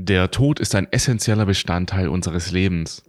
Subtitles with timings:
[0.00, 3.02] Der Tod ist ein essentieller Bestandteil unseres Lebens.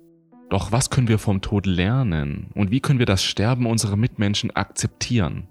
[0.49, 4.49] Doch was können wir vom Tod lernen und wie können wir das Sterben unserer Mitmenschen
[4.55, 5.47] akzeptieren?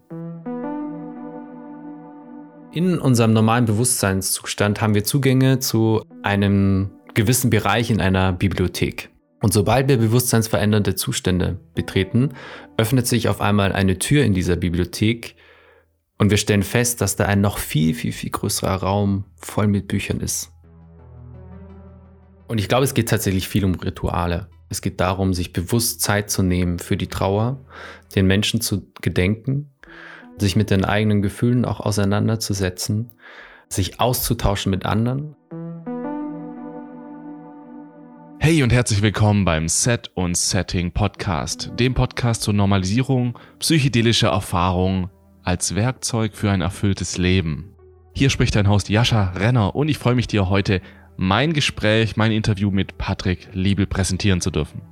[2.72, 9.10] In unserem normalen Bewusstseinszustand haben wir Zugänge zu einem gewissen Bereich in einer Bibliothek.
[9.40, 12.30] Und sobald wir bewusstseinsverändernde Zustände betreten,
[12.76, 15.36] öffnet sich auf einmal eine Tür in dieser Bibliothek
[16.18, 19.86] und wir stellen fest, dass da ein noch viel, viel, viel größerer Raum voll mit
[19.86, 20.52] Büchern ist.
[22.48, 24.48] Und ich glaube, es geht tatsächlich viel um Rituale.
[24.70, 27.60] Es geht darum, sich bewusst Zeit zu nehmen für die Trauer,
[28.14, 29.70] den Menschen zu gedenken,
[30.38, 33.10] sich mit den eigenen Gefühlen auch auseinanderzusetzen,
[33.68, 35.36] sich auszutauschen mit anderen.
[38.38, 45.10] Hey und herzlich willkommen beim Set und Setting Podcast, dem Podcast zur Normalisierung psychedelischer Erfahrungen
[45.42, 47.74] als Werkzeug für ein erfülltes Leben.
[48.14, 50.80] Hier spricht dein Host Jascha Renner und ich freue mich dir heute
[51.20, 54.82] mein Gespräch, mein Interview mit Patrick Liebel präsentieren zu dürfen.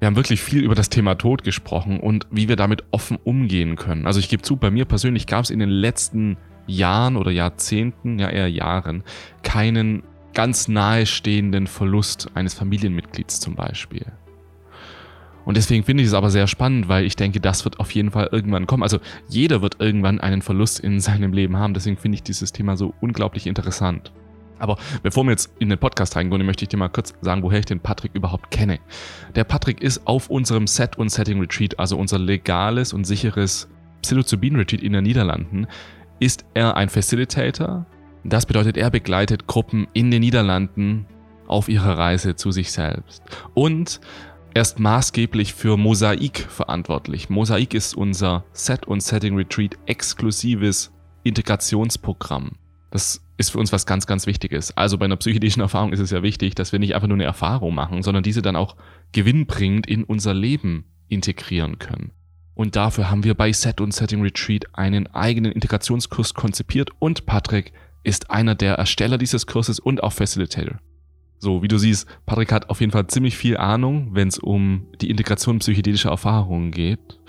[0.00, 3.76] Wir haben wirklich viel über das Thema Tod gesprochen und wie wir damit offen umgehen
[3.76, 4.04] können.
[4.04, 8.18] Also ich gebe zu, bei mir persönlich gab es in den letzten Jahren oder Jahrzehnten,
[8.18, 9.04] ja eher Jahren,
[9.44, 10.02] keinen
[10.34, 14.06] ganz nahestehenden Verlust eines Familienmitglieds zum Beispiel.
[15.44, 18.10] Und deswegen finde ich es aber sehr spannend, weil ich denke, das wird auf jeden
[18.10, 18.82] Fall irgendwann kommen.
[18.82, 21.72] Also jeder wird irgendwann einen Verlust in seinem Leben haben.
[21.72, 24.12] Deswegen finde ich dieses Thema so unglaublich interessant.
[24.58, 27.60] Aber bevor wir jetzt in den Podcast reingehen, möchte ich dir mal kurz sagen, woher
[27.60, 28.78] ich den Patrick überhaupt kenne.
[29.34, 33.68] Der Patrick ist auf unserem Set und Setting Retreat, also unser legales und sicheres
[34.02, 35.66] Psilocybin Retreat in den Niederlanden,
[36.20, 37.86] ist er ein Facilitator.
[38.24, 41.06] Das bedeutet, er begleitet Gruppen in den Niederlanden
[41.46, 43.22] auf ihrer Reise zu sich selbst.
[43.54, 44.00] Und
[44.54, 47.30] er ist maßgeblich für Mosaik verantwortlich.
[47.30, 52.52] Mosaik ist unser Set und Setting Retreat exklusives Integrationsprogramm.
[52.90, 54.76] Das ist für uns was ganz, ganz Wichtiges.
[54.76, 57.24] Also bei einer psychedelischen Erfahrung ist es ja wichtig, dass wir nicht einfach nur eine
[57.24, 58.76] Erfahrung machen, sondern diese dann auch
[59.12, 62.12] gewinnbringend in unser Leben integrieren können.
[62.54, 67.72] Und dafür haben wir bei Set und Setting Retreat einen eigenen Integrationskurs konzipiert und Patrick
[68.02, 70.80] ist einer der Ersteller dieses Kurses und auch Facilitator.
[71.38, 74.86] So, wie du siehst, Patrick hat auf jeden Fall ziemlich viel Ahnung, wenn es um
[75.00, 77.20] die Integration psychedelischer Erfahrungen geht.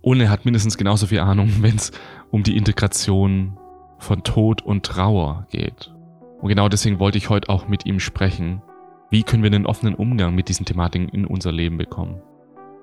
[0.00, 1.92] Und er hat mindestens genauso viel Ahnung, wenn es
[2.30, 3.58] um die Integration
[4.04, 5.92] von Tod und Trauer geht.
[6.40, 8.62] Und genau deswegen wollte ich heute auch mit ihm sprechen.
[9.10, 12.20] Wie können wir einen offenen Umgang mit diesen Thematiken in unser Leben bekommen?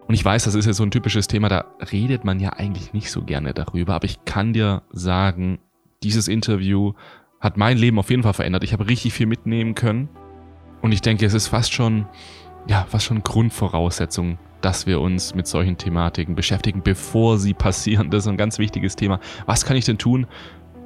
[0.08, 2.92] Und ich weiß, das ist ja so ein typisches Thema, da redet man ja eigentlich
[2.92, 5.60] nicht so gerne darüber, aber ich kann dir sagen,
[6.04, 6.94] dieses Interview
[7.40, 8.64] hat mein Leben auf jeden Fall verändert.
[8.64, 10.10] Ich habe richtig viel mitnehmen können.
[10.82, 12.08] Und ich denke, es ist fast schon,
[12.68, 18.10] ja, fast schon Grundvoraussetzung, dass wir uns mit solchen Thematiken beschäftigen, bevor sie passieren.
[18.10, 19.20] Das ist ein ganz wichtiges Thema.
[19.46, 20.28] Was kann ich denn tun,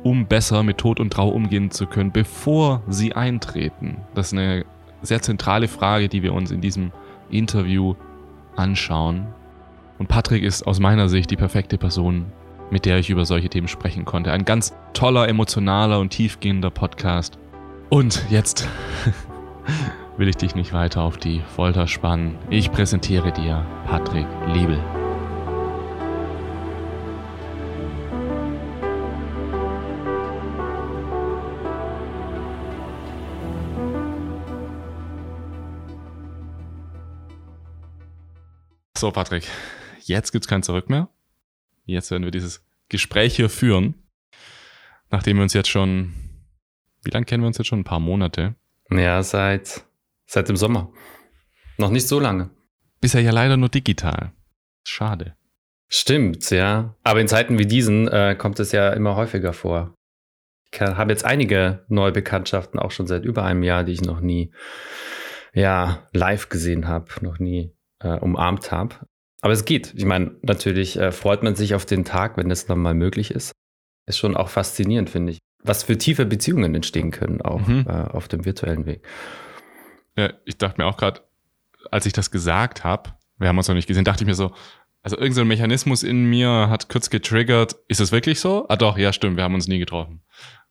[0.05, 3.97] um besser mit Tod und Trauer umgehen zu können, bevor sie eintreten?
[4.13, 4.63] Das ist eine
[5.01, 6.91] sehr zentrale Frage, die wir uns in diesem
[7.31, 7.95] Interview
[8.55, 9.25] anschauen.
[9.97, 12.27] Und Patrick ist aus meiner Sicht die perfekte Person,
[12.69, 14.31] mit der ich über solche Themen sprechen konnte.
[14.31, 17.39] Ein ganz toller, emotionaler und tiefgehender Podcast.
[17.89, 18.69] Und jetzt
[20.17, 22.35] will ich dich nicht weiter auf die Folter spannen.
[22.51, 24.79] Ich präsentiere dir Patrick Liebel.
[39.05, 39.47] So, Patrick,
[40.01, 41.09] jetzt gibt es kein Zurück mehr.
[41.85, 43.93] Jetzt werden wir dieses Gespräch hier führen.
[45.11, 46.15] Nachdem wir uns jetzt schon,
[47.03, 47.81] wie lange kennen wir uns jetzt schon?
[47.81, 48.55] Ein paar Monate.
[48.89, 49.85] Ja, seit,
[50.25, 50.91] seit dem Sommer.
[51.77, 52.49] Noch nicht so lange.
[52.99, 54.31] Bisher ja leider nur digital.
[54.83, 55.35] Schade.
[55.87, 56.95] Stimmt, ja.
[57.03, 59.93] Aber in Zeiten wie diesen äh, kommt es ja immer häufiger vor.
[60.71, 64.19] Ich habe jetzt einige neue Bekanntschaften, auch schon seit über einem Jahr, die ich noch
[64.19, 64.51] nie
[65.53, 68.95] ja, live gesehen habe, noch nie äh, umarmt habe.
[69.41, 69.93] Aber es geht.
[69.95, 73.31] Ich meine, natürlich äh, freut man sich auf den Tag, wenn das dann mal möglich
[73.31, 73.51] ist.
[74.07, 75.39] Ist schon auch faszinierend, finde ich.
[75.63, 77.85] Was für tiefe Beziehungen entstehen können, auch mhm.
[77.87, 79.05] äh, auf dem virtuellen Weg.
[80.17, 81.21] Ja, ich dachte mir auch gerade,
[81.91, 84.53] als ich das gesagt habe, wir haben uns noch nicht gesehen, dachte ich mir so,
[85.01, 87.75] also irgendein so Mechanismus in mir hat kurz getriggert.
[87.87, 88.67] Ist es wirklich so?
[88.69, 90.21] Ah doch, ja stimmt, wir haben uns nie getroffen.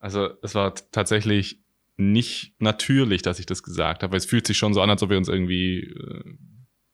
[0.00, 1.60] Also es war tatsächlich
[1.96, 5.02] nicht natürlich, dass ich das gesagt habe, weil es fühlt sich schon so an, als
[5.04, 6.36] ob wir uns irgendwie äh,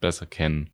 [0.01, 0.71] besser kennen.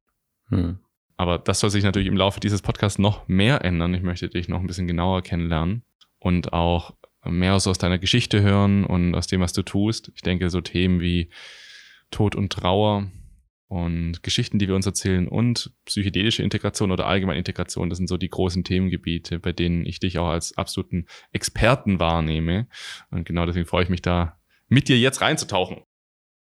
[0.50, 0.79] Hm.
[1.18, 3.94] Aber das soll sich natürlich im Laufe dieses Podcasts noch mehr ändern.
[3.94, 5.83] Ich möchte dich noch ein bisschen genauer kennenlernen
[6.19, 6.95] und auch
[7.25, 10.12] mehr so aus deiner Geschichte hören und aus dem, was du tust.
[10.15, 11.29] Ich denke, so Themen wie
[12.12, 13.12] Tod und Trauer
[13.68, 18.18] und Geschichten, die wir uns erzählen und psychedelische Integration oder allgemeine Integration, das sind so
[18.18, 22.68] die großen Themengebiete, bei denen ich dich auch als absoluten Experten wahrnehme.
[23.09, 25.81] Und genau deswegen freue ich mich da mit dir jetzt reinzutauchen.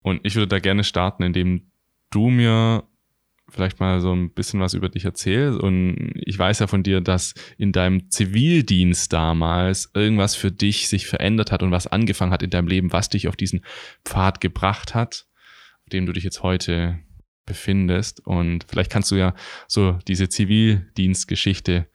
[0.03, 1.70] Und ich würde da gerne starten, indem
[2.11, 2.83] du mir
[3.51, 5.59] vielleicht mal so ein bisschen was über dich erzählst.
[5.59, 11.07] Und ich weiß ja von dir, dass in deinem Zivildienst damals irgendwas für dich sich
[11.07, 13.65] verändert hat und was angefangen hat in deinem Leben, was dich auf diesen
[14.05, 15.27] Pfad gebracht hat,
[15.83, 16.99] auf dem du dich jetzt heute
[17.45, 18.25] befindest.
[18.25, 19.33] Und vielleicht kannst du ja
[19.67, 21.87] so diese Zivildienstgeschichte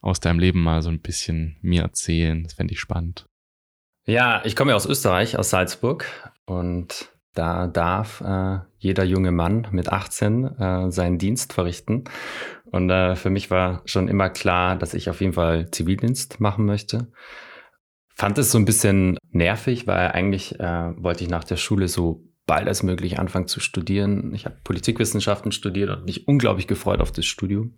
[0.00, 2.42] aus deinem Leben mal so ein bisschen mir erzählen.
[2.42, 3.26] Das fände ich spannend.
[4.06, 6.06] Ja, ich komme ja aus Österreich, aus Salzburg
[6.44, 12.04] und da darf äh, jeder junge Mann mit 18 äh, seinen Dienst verrichten.
[12.64, 16.64] Und äh, für mich war schon immer klar, dass ich auf jeden Fall Zivildienst machen
[16.64, 17.08] möchte.
[18.14, 22.24] Fand es so ein bisschen nervig, weil eigentlich äh, wollte ich nach der Schule so
[22.46, 24.32] bald als möglich anfangen zu studieren.
[24.34, 27.74] Ich habe Politikwissenschaften studiert und mich unglaublich gefreut auf das Studium.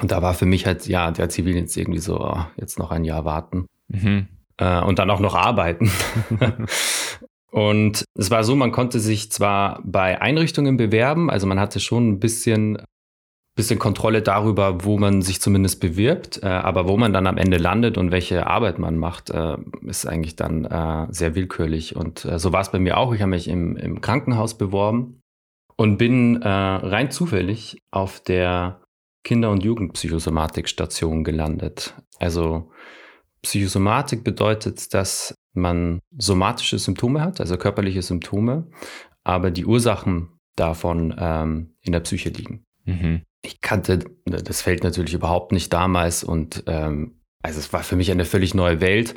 [0.00, 3.04] Und da war für mich halt, ja, der Zivildienst irgendwie so, oh, jetzt noch ein
[3.04, 3.66] Jahr warten.
[3.88, 4.28] Mhm.
[4.56, 5.90] Äh, und dann auch noch arbeiten.
[7.54, 12.08] Und es war so, man konnte sich zwar bei Einrichtungen bewerben, also man hatte schon
[12.08, 12.82] ein bisschen,
[13.54, 17.58] bisschen Kontrolle darüber, wo man sich zumindest bewirbt, äh, aber wo man dann am Ende
[17.58, 19.56] landet und welche Arbeit man macht, äh,
[19.86, 21.94] ist eigentlich dann äh, sehr willkürlich.
[21.94, 23.14] Und äh, so war es bei mir auch.
[23.14, 25.20] Ich habe mich im, im Krankenhaus beworben
[25.76, 28.80] und bin äh, rein zufällig auf der
[29.22, 31.94] Kinder- und Jugendpsychosomatik-Station gelandet.
[32.18, 32.72] Also
[33.42, 38.68] Psychosomatik bedeutet, dass man somatische Symptome hat, also körperliche Symptome,
[39.22, 42.64] aber die Ursachen davon ähm, in der Psyche liegen.
[42.84, 43.22] Mhm.
[43.42, 48.10] Ich kannte das Feld natürlich überhaupt nicht damals und ähm, also es war für mich
[48.10, 49.14] eine völlig neue Welt.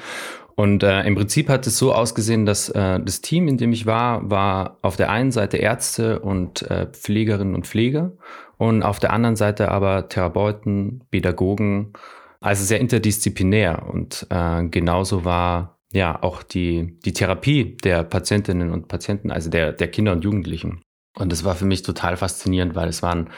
[0.56, 3.86] Und äh, im Prinzip hat es so ausgesehen, dass äh, das Team, in dem ich
[3.86, 8.13] war, war auf der einen Seite Ärzte und äh, Pflegerinnen und Pfleger
[8.57, 11.94] und auf der anderen Seite aber Therapeuten, Pädagogen,
[12.42, 13.88] also sehr interdisziplinär.
[13.88, 19.72] Und äh, genauso war ja auch die, die Therapie der Patientinnen und Patienten, also der,
[19.74, 20.81] der Kinder und Jugendlichen.
[21.18, 23.30] Und das war für mich total faszinierend, weil es waren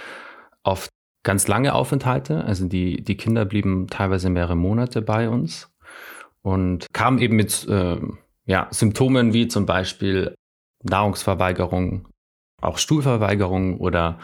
[0.64, 0.90] oft
[1.24, 2.44] ganz lange Aufenthalte.
[2.44, 5.72] Also die, die Kinder blieben teilweise mehrere Monate bei uns
[6.42, 7.98] und kamen eben mit äh,
[8.46, 10.36] ja, Symptomen wie zum Beispiel
[10.84, 12.08] Nahrungsverweigerung,
[12.62, 14.20] auch Stuhlverweigerung oder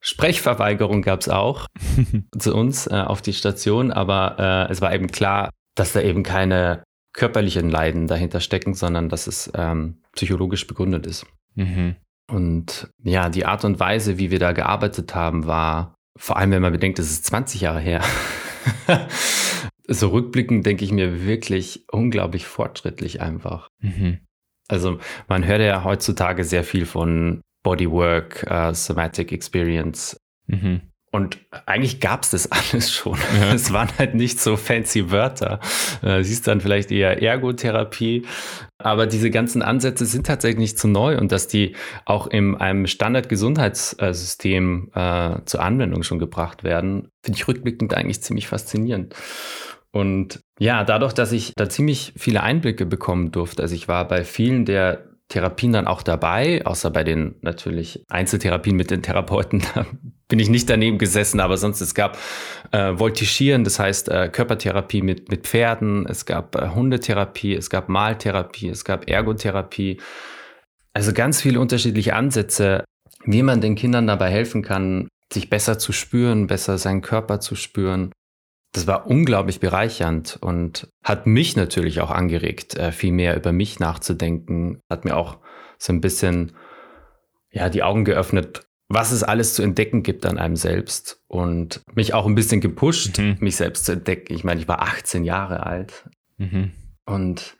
[0.00, 1.66] Sprechverweigerung gab es auch
[2.38, 6.22] zu uns äh, auf die Station, aber äh, es war eben klar, dass da eben
[6.22, 6.84] keine
[7.16, 11.26] körperlichen Leiden dahinter stecken, sondern dass es ähm, psychologisch begründet ist.
[11.54, 11.96] Mhm.
[12.30, 16.62] Und ja, die Art und Weise, wie wir da gearbeitet haben, war, vor allem wenn
[16.62, 18.02] man bedenkt, es ist 20 Jahre her.
[19.88, 23.68] so rückblickend denke ich mir wirklich unglaublich fortschrittlich einfach.
[23.80, 24.18] Mhm.
[24.68, 24.98] Also
[25.28, 30.18] man hört ja heutzutage sehr viel von Bodywork, uh, Somatic Experience.
[30.46, 30.82] Mhm.
[31.12, 33.18] Und eigentlich gab es das alles schon.
[33.40, 33.54] Ja.
[33.54, 35.60] Es waren halt nicht so fancy Wörter.
[36.02, 38.26] Äh, siehst dann vielleicht eher Ergotherapie.
[38.78, 41.74] Aber diese ganzen Ansätze sind tatsächlich nicht zu neu und dass die
[42.04, 48.48] auch in einem Standardgesundheitssystem äh, zur Anwendung schon gebracht werden, finde ich rückblickend eigentlich ziemlich
[48.48, 49.14] faszinierend.
[49.92, 54.24] Und ja, dadurch, dass ich da ziemlich viele Einblicke bekommen durfte, also ich war bei
[54.24, 59.62] vielen der Therapien dann auch dabei, außer bei den natürlich Einzeltherapien mit den Therapeuten.
[59.74, 59.86] Da
[60.28, 62.18] bin ich nicht daneben gesessen, aber sonst es gab
[62.72, 67.88] äh, Voltigieren, das heißt äh, Körpertherapie mit, mit Pferden, es gab äh, Hundetherapie, es gab
[67.88, 70.00] Maltherapie, es gab Ergotherapie.
[70.92, 72.84] Also ganz viele unterschiedliche Ansätze,
[73.24, 77.54] wie man den Kindern dabei helfen kann, sich besser zu spüren, besser seinen Körper zu
[77.54, 78.10] spüren
[78.76, 83.80] das war unglaublich bereichernd und hat mich natürlich auch angeregt, äh, viel mehr über mich
[83.80, 84.80] nachzudenken.
[84.90, 85.38] Hat mir auch
[85.78, 86.52] so ein bisschen
[87.50, 92.14] ja, die Augen geöffnet, was es alles zu entdecken gibt an einem selbst und mich
[92.14, 93.36] auch ein bisschen gepusht, mhm.
[93.40, 94.32] mich selbst zu entdecken.
[94.34, 96.72] Ich meine, ich war 18 Jahre alt mhm.
[97.04, 97.56] und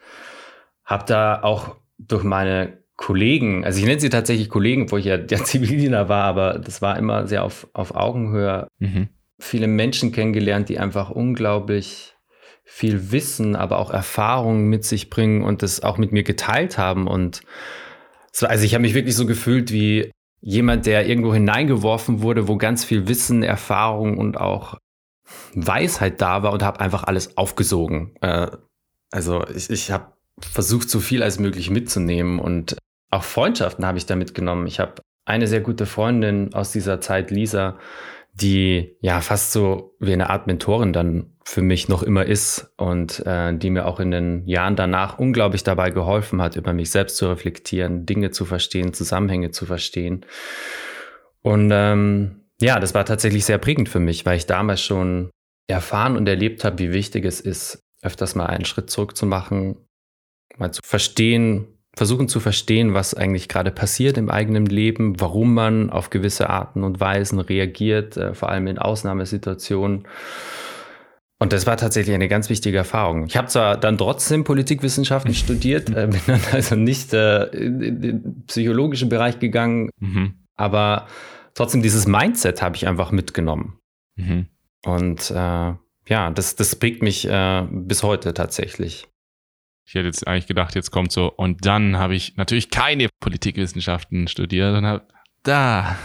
[0.84, 5.16] habe da auch durch meine Kollegen, also ich nenne sie tatsächlich Kollegen, wo ich ja
[5.16, 10.68] der Zivildiener war, aber das war immer sehr auf, auf Augenhöhe, mhm viele Menschen kennengelernt,
[10.68, 12.14] die einfach unglaublich
[12.64, 17.06] viel Wissen, aber auch Erfahrungen mit sich bringen und das auch mit mir geteilt haben.
[17.06, 17.42] Und
[18.40, 20.10] war, also ich habe mich wirklich so gefühlt wie
[20.46, 24.78] jemand, der irgendwo hineingeworfen wurde, wo ganz viel Wissen, Erfahrung und auch
[25.54, 28.14] Weisheit da war und habe einfach alles aufgesogen.
[28.20, 28.46] Äh,
[29.10, 32.76] also ich, ich habe versucht, so viel als möglich mitzunehmen und
[33.10, 34.68] auch Freundschaften habe ich da mitgenommen.
[34.68, 37.76] Ich habe eine sehr gute Freundin aus dieser Zeit, Lisa,
[38.36, 43.24] die ja fast so wie eine Art Mentorin dann für mich noch immer ist und
[43.24, 47.16] äh, die mir auch in den Jahren danach unglaublich dabei geholfen hat, über mich selbst
[47.16, 50.26] zu reflektieren, Dinge zu verstehen, Zusammenhänge zu verstehen.
[51.40, 55.30] Und ähm, ja, das war tatsächlich sehr prägend für mich, weil ich damals schon
[55.66, 59.76] erfahren und erlebt habe, wie wichtig es ist, öfters mal einen Schritt zurück zu machen,
[60.58, 65.90] mal zu verstehen, versuchen zu verstehen, was eigentlich gerade passiert im eigenen Leben, warum man
[65.90, 70.06] auf gewisse Arten und Weisen reagiert, äh, vor allem in Ausnahmesituationen.
[71.38, 73.26] Und das war tatsächlich eine ganz wichtige Erfahrung.
[73.26, 78.00] Ich habe zwar dann trotzdem Politikwissenschaften studiert, äh, bin dann also nicht äh, in, in,
[78.00, 80.34] den psychologischen Bereich gegangen, mhm.
[80.54, 81.06] aber
[81.54, 83.78] trotzdem dieses Mindset habe ich einfach mitgenommen.
[84.16, 84.46] Mhm.
[84.84, 85.72] Und äh,
[86.08, 89.08] ja, das, das prägt mich äh, bis heute tatsächlich.
[89.86, 94.26] Ich hätte jetzt eigentlich gedacht, jetzt kommt so, und dann habe ich natürlich keine Politikwissenschaften
[94.26, 95.06] studiert und habe
[95.44, 95.96] da.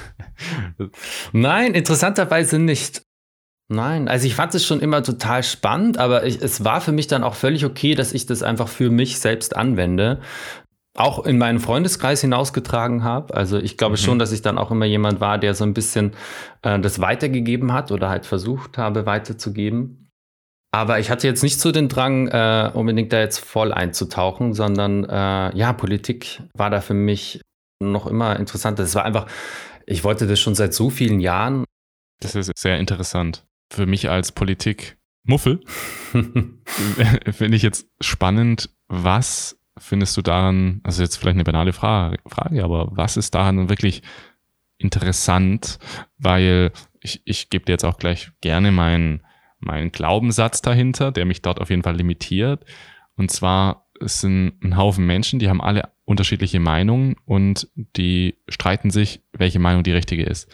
[1.31, 3.01] Nein, interessanterweise nicht.
[3.69, 7.07] Nein, also ich fand es schon immer total spannend, aber ich, es war für mich
[7.07, 10.19] dann auch völlig okay, dass ich das einfach für mich selbst anwende.
[10.93, 13.33] Auch in meinen Freundeskreis hinausgetragen habe.
[13.33, 13.97] Also ich glaube mhm.
[13.97, 16.11] schon, dass ich dann auch immer jemand war, der so ein bisschen
[16.61, 20.00] äh, das weitergegeben hat oder halt versucht habe weiterzugeben.
[20.73, 25.03] Aber ich hatte jetzt nicht so den Drang, äh, unbedingt da jetzt voll einzutauchen, sondern
[25.03, 27.41] äh, ja, Politik war da für mich
[27.79, 28.79] noch immer interessant.
[28.79, 29.27] Das war einfach,
[29.85, 31.65] ich wollte das schon seit so vielen Jahren.
[32.21, 33.45] Das ist sehr interessant.
[33.69, 35.61] Für mich als Politik-Muffel
[36.13, 42.63] finde ich jetzt spannend, was findest du daran, also jetzt vielleicht eine banale Frage, Frage
[42.63, 44.03] aber was ist daran wirklich
[44.77, 45.79] interessant?
[46.17, 49.23] Weil ich, ich gebe dir jetzt auch gleich gerne meinen
[49.61, 52.65] mein Glaubenssatz dahinter, der mich dort auf jeden Fall limitiert.
[53.15, 58.91] Und zwar es sind ein Haufen Menschen, die haben alle unterschiedliche Meinungen und die streiten
[58.91, 60.51] sich, welche Meinung die richtige ist.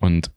[0.00, 0.30] Und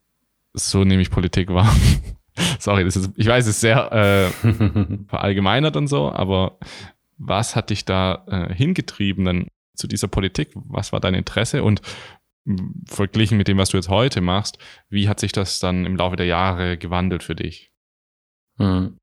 [0.54, 1.74] so nehme ich Politik wahr.
[2.60, 4.30] Sorry, das ist, ich weiß, es ist sehr äh,
[5.08, 6.58] verallgemeinert und so, aber
[7.18, 10.50] was hat dich da äh, hingetrieben dann zu dieser Politik?
[10.54, 11.64] Was war dein Interesse?
[11.64, 11.82] Und
[12.86, 14.58] verglichen mit dem, was du jetzt heute machst,
[14.90, 17.72] wie hat sich das dann im Laufe der Jahre gewandelt für dich?
[18.58, 18.98] Hm.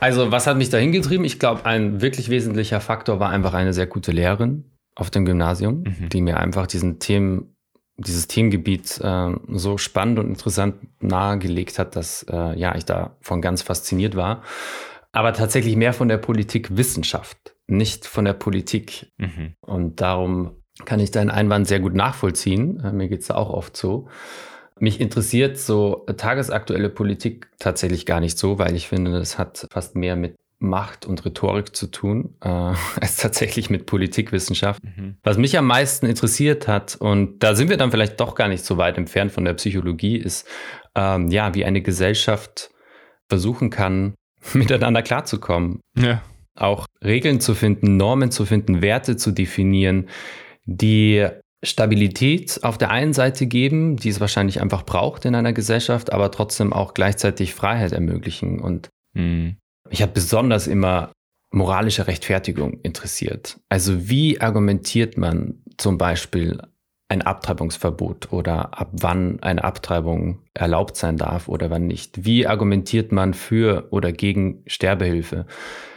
[0.00, 1.24] Also, was hat mich da hingetrieben?
[1.24, 4.64] Ich glaube, ein wirklich wesentlicher Faktor war einfach eine sehr gute Lehrerin
[4.94, 6.08] auf dem Gymnasium, mhm.
[6.08, 7.54] die mir einfach diesen Themen,
[7.96, 13.62] dieses Themengebiet äh, so spannend und interessant nahegelegt hat, dass äh, ja, ich davon ganz
[13.62, 14.42] fasziniert war.
[15.12, 19.12] Aber tatsächlich mehr von der Politikwissenschaft, nicht von der Politik.
[19.16, 19.54] Mhm.
[19.60, 22.80] Und darum kann ich deinen Einwand sehr gut nachvollziehen.
[22.80, 24.08] Äh, mir geht es auch oft so.
[24.78, 29.96] Mich interessiert so tagesaktuelle Politik tatsächlich gar nicht so, weil ich finde, das hat fast
[29.96, 32.48] mehr mit Macht und Rhetorik zu tun, äh,
[33.00, 34.82] als tatsächlich mit Politikwissenschaft.
[34.82, 35.16] Mhm.
[35.22, 38.64] Was mich am meisten interessiert hat, und da sind wir dann vielleicht doch gar nicht
[38.64, 40.46] so weit entfernt von der Psychologie, ist,
[40.94, 42.70] ähm, ja, wie eine Gesellschaft
[43.28, 44.14] versuchen kann,
[44.54, 45.80] miteinander klarzukommen.
[45.96, 46.22] Ja.
[46.54, 50.08] Auch Regeln zu finden, Normen zu finden, Werte zu definieren,
[50.64, 51.26] die
[51.62, 56.30] Stabilität auf der einen Seite geben, die es wahrscheinlich einfach braucht in einer Gesellschaft, aber
[56.30, 58.60] trotzdem auch gleichzeitig Freiheit ermöglichen.
[58.60, 59.56] Und mhm.
[59.90, 61.12] ich habe besonders immer
[61.50, 63.58] moralische Rechtfertigung interessiert.
[63.68, 66.60] Also wie argumentiert man zum Beispiel
[67.08, 72.24] ein Abtreibungsverbot oder ab wann eine Abtreibung erlaubt sein darf oder wann nicht?
[72.24, 75.46] Wie argumentiert man für oder gegen Sterbehilfe?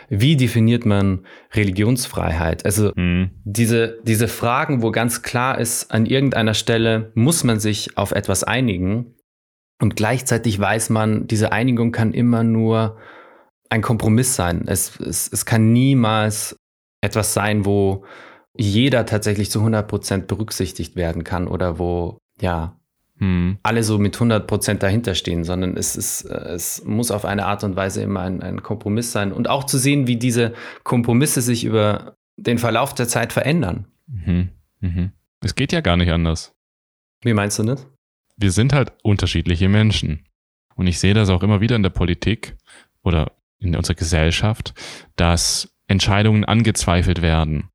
[0.10, 2.66] Wie definiert man Religionsfreiheit?
[2.66, 3.32] Also mhm.
[3.44, 8.44] diese, diese Fragen, wo ganz klar ist, an irgendeiner Stelle muss man sich auf etwas
[8.44, 9.16] einigen
[9.82, 12.98] und gleichzeitig weiß man, diese Einigung kann immer nur
[13.70, 14.64] ein Kompromiss sein.
[14.68, 16.58] Es, es, es kann niemals
[17.02, 18.04] etwas sein, wo
[18.58, 22.79] jeder tatsächlich zu 100 Prozent berücksichtigt werden kann oder wo, ja,
[23.20, 23.58] hm.
[23.64, 27.46] alle so mit 100 Prozent dahinter stehen, sondern es, ist, äh, es muss auf eine
[27.46, 31.42] Art und Weise immer ein, ein Kompromiss sein und auch zu sehen, wie diese Kompromisse
[31.42, 33.86] sich über den Verlauf der Zeit verändern.
[34.08, 34.50] Mhm.
[34.80, 35.12] Mhm.
[35.42, 36.54] Es geht ja gar nicht anders.
[37.22, 37.88] Wie meinst du das?
[38.38, 40.26] Wir sind halt unterschiedliche Menschen.
[40.76, 42.56] Und ich sehe das auch immer wieder in der Politik
[43.04, 44.74] oder in unserer Gesellschaft,
[45.18, 47.70] dass Entscheidungen angezweifelt werden,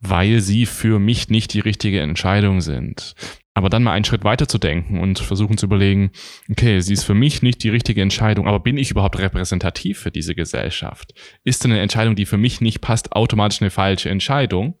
[0.00, 3.14] weil sie für mich nicht die richtige Entscheidung sind.
[3.54, 6.10] Aber dann mal einen Schritt weiter zu denken und versuchen zu überlegen,
[6.50, 10.10] okay, sie ist für mich nicht die richtige Entscheidung, aber bin ich überhaupt repräsentativ für
[10.10, 11.12] diese Gesellschaft?
[11.44, 14.78] Ist denn eine Entscheidung, die für mich nicht passt, automatisch eine falsche Entscheidung?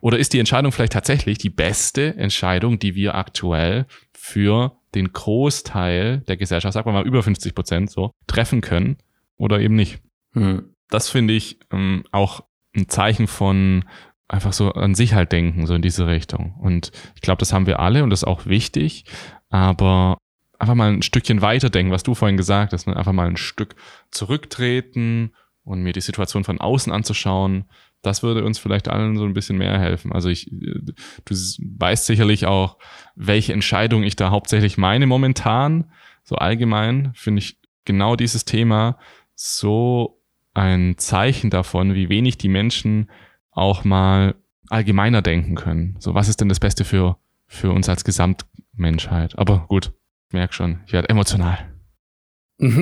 [0.00, 6.22] Oder ist die Entscheidung vielleicht tatsächlich die beste Entscheidung, die wir aktuell für den Großteil
[6.26, 8.96] der Gesellschaft, sagen wir mal über 50 Prozent so, treffen können
[9.36, 10.00] oder eben nicht?
[10.32, 10.74] Hm.
[10.90, 12.40] Das finde ich ähm, auch
[12.74, 13.84] ein Zeichen von
[14.28, 16.54] einfach so an sich halt denken, so in diese Richtung.
[16.60, 19.04] Und ich glaube, das haben wir alle und das ist auch wichtig,
[19.48, 20.18] aber
[20.58, 22.96] einfach mal ein Stückchen weiterdenken, was du vorhin gesagt hast, ne?
[22.96, 23.74] einfach mal ein Stück
[24.10, 25.32] zurücktreten
[25.64, 27.64] und mir die Situation von außen anzuschauen,
[28.02, 30.12] das würde uns vielleicht allen so ein bisschen mehr helfen.
[30.12, 30.92] Also ich, du
[31.34, 32.78] weißt sicherlich auch,
[33.16, 35.90] welche Entscheidung ich da hauptsächlich meine momentan.
[36.22, 38.98] So allgemein finde ich genau dieses Thema
[39.34, 40.22] so
[40.54, 43.10] ein Zeichen davon, wie wenig die Menschen
[43.58, 44.34] auch mal
[44.68, 45.96] allgemeiner denken können.
[45.98, 49.38] So, was ist denn das Beste für, für uns als Gesamtmenschheit?
[49.38, 49.92] Aber gut,
[50.28, 51.58] ich merke schon, ich werde emotional.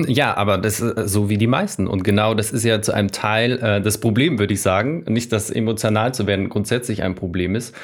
[0.07, 1.87] Ja, aber das ist äh, so wie die meisten.
[1.87, 5.03] Und genau das ist ja zu einem Teil äh, das Problem, würde ich sagen.
[5.07, 7.75] Nicht, dass emotional zu werden grundsätzlich ein Problem ist,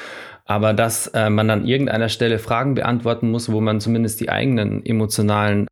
[0.44, 4.84] aber dass äh, man an irgendeiner Stelle Fragen beantworten muss, wo man zumindest die eigenen
[4.84, 5.68] emotionalen,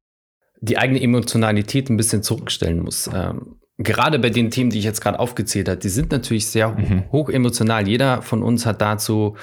[0.60, 3.10] die eigene Emotionalität ein bisschen zurückstellen muss.
[3.12, 6.68] Ähm, gerade bei den Themen, die ich jetzt gerade aufgezählt habe, die sind natürlich sehr
[6.68, 7.04] mhm.
[7.10, 7.88] hoch emotional.
[7.88, 9.36] Jeder von uns hat dazu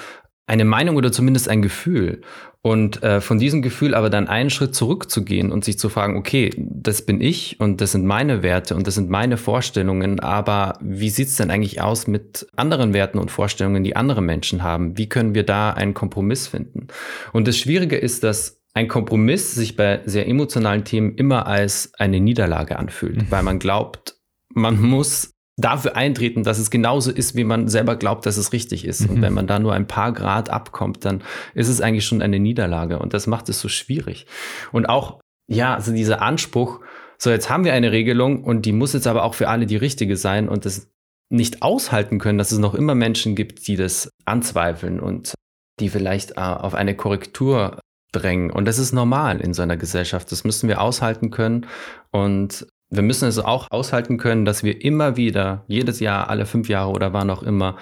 [0.46, 2.22] eine Meinung oder zumindest ein Gefühl.
[2.62, 6.50] Und äh, von diesem Gefühl aber dann einen Schritt zurückzugehen und sich zu fragen, okay,
[6.58, 11.08] das bin ich und das sind meine Werte und das sind meine Vorstellungen, aber wie
[11.08, 14.98] sieht's denn eigentlich aus mit anderen Werten und Vorstellungen, die andere Menschen haben?
[14.98, 16.88] Wie können wir da einen Kompromiss finden?
[17.32, 22.20] Und das Schwierige ist, dass ein Kompromiss sich bei sehr emotionalen Themen immer als eine
[22.20, 23.30] Niederlage anfühlt, mhm.
[23.30, 24.19] weil man glaubt,
[24.54, 28.84] man muss dafür eintreten, dass es genauso ist, wie man selber glaubt, dass es richtig
[28.84, 29.02] ist.
[29.02, 29.10] Mhm.
[29.10, 31.22] Und wenn man da nur ein paar Grad abkommt, dann
[31.54, 32.98] ist es eigentlich schon eine Niederlage.
[32.98, 34.26] Und das macht es so schwierig.
[34.72, 36.80] Und auch, ja, also dieser Anspruch,
[37.18, 39.76] so jetzt haben wir eine Regelung und die muss jetzt aber auch für alle die
[39.76, 40.90] richtige sein und das
[41.28, 45.34] nicht aushalten können, dass es noch immer Menschen gibt, die das anzweifeln und
[45.78, 47.78] die vielleicht äh, auf eine Korrektur
[48.12, 48.50] drängen.
[48.50, 50.32] Und das ist normal in so einer Gesellschaft.
[50.32, 51.66] Das müssen wir aushalten können.
[52.10, 56.68] Und wir müssen es auch aushalten können, dass wir immer wieder, jedes Jahr, alle fünf
[56.68, 57.76] Jahre oder wann auch immer,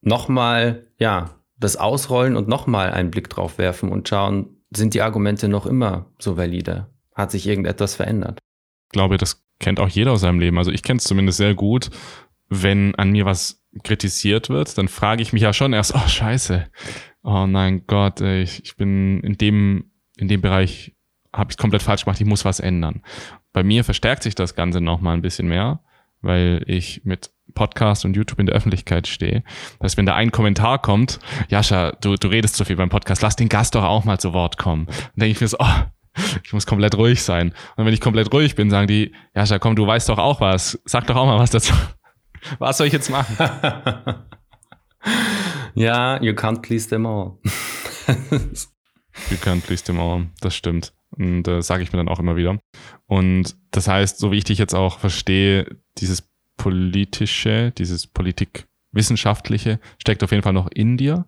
[0.00, 5.48] nochmal, ja, das ausrollen und nochmal einen Blick drauf werfen und schauen, sind die Argumente
[5.48, 6.86] noch immer so valide?
[7.14, 8.38] Hat sich irgendetwas verändert?
[8.86, 10.56] Ich glaube, das kennt auch jeder aus seinem Leben.
[10.56, 11.90] Also ich kenne es zumindest sehr gut.
[12.48, 16.66] Wenn an mir was kritisiert wird, dann frage ich mich ja schon erst, oh scheiße,
[17.22, 20.96] oh nein Gott, ich, ich bin in dem, in dem Bereich
[21.32, 23.02] habe ich komplett falsch gemacht, ich muss was ändern
[23.52, 25.80] bei mir verstärkt sich das Ganze noch mal ein bisschen mehr,
[26.20, 29.42] weil ich mit Podcast und YouTube in der Öffentlichkeit stehe.
[29.78, 33.22] Das heißt, wenn da ein Kommentar kommt, Jascha, du, du redest zu viel beim Podcast,
[33.22, 34.86] lass den Gast doch auch mal zu Wort kommen.
[34.86, 35.82] Dann denke ich mir so, oh,
[36.44, 37.54] ich muss komplett ruhig sein.
[37.76, 40.80] Und wenn ich komplett ruhig bin, sagen die, Jascha, komm, du weißt doch auch was.
[40.84, 41.74] Sag doch auch mal was dazu.
[42.58, 43.36] Was soll ich jetzt machen?
[45.74, 47.36] ja, you can't please them all.
[49.28, 50.30] you can't please them all.
[50.40, 50.94] Das stimmt.
[51.10, 52.58] Und das sage ich mir dann auch immer wieder.
[53.10, 55.66] Und das heißt, so wie ich dich jetzt auch verstehe,
[55.98, 61.26] dieses politische, dieses politikwissenschaftliche steckt auf jeden Fall noch in dir.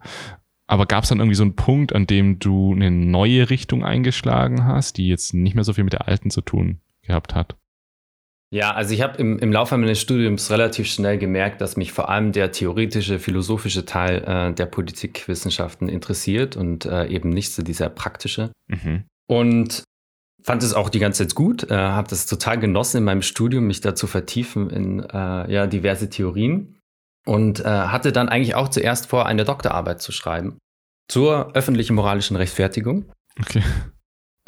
[0.69, 4.65] Aber gab es dann irgendwie so einen Punkt, an dem du eine neue Richtung eingeschlagen
[4.65, 7.57] hast, die jetzt nicht mehr so viel mit der alten zu tun gehabt hat?
[8.55, 12.11] Ja, also ich habe im, im Laufe meines Studiums relativ schnell gemerkt, dass mich vor
[12.11, 17.89] allem der theoretische, philosophische Teil äh, der Politikwissenschaften interessiert und äh, eben nicht so dieser
[17.89, 18.53] praktische.
[18.69, 19.03] Mhm.
[19.27, 19.83] Und
[20.43, 23.67] fand es auch die ganze Zeit gut, äh, habe das total genossen in meinem Studium,
[23.67, 26.79] mich da zu vertiefen in äh, ja, diverse Theorien
[27.27, 30.59] und äh, hatte dann eigentlich auch zuerst vor, eine Doktorarbeit zu schreiben
[31.09, 33.13] zur öffentlichen moralischen Rechtfertigung.
[33.39, 33.63] Okay.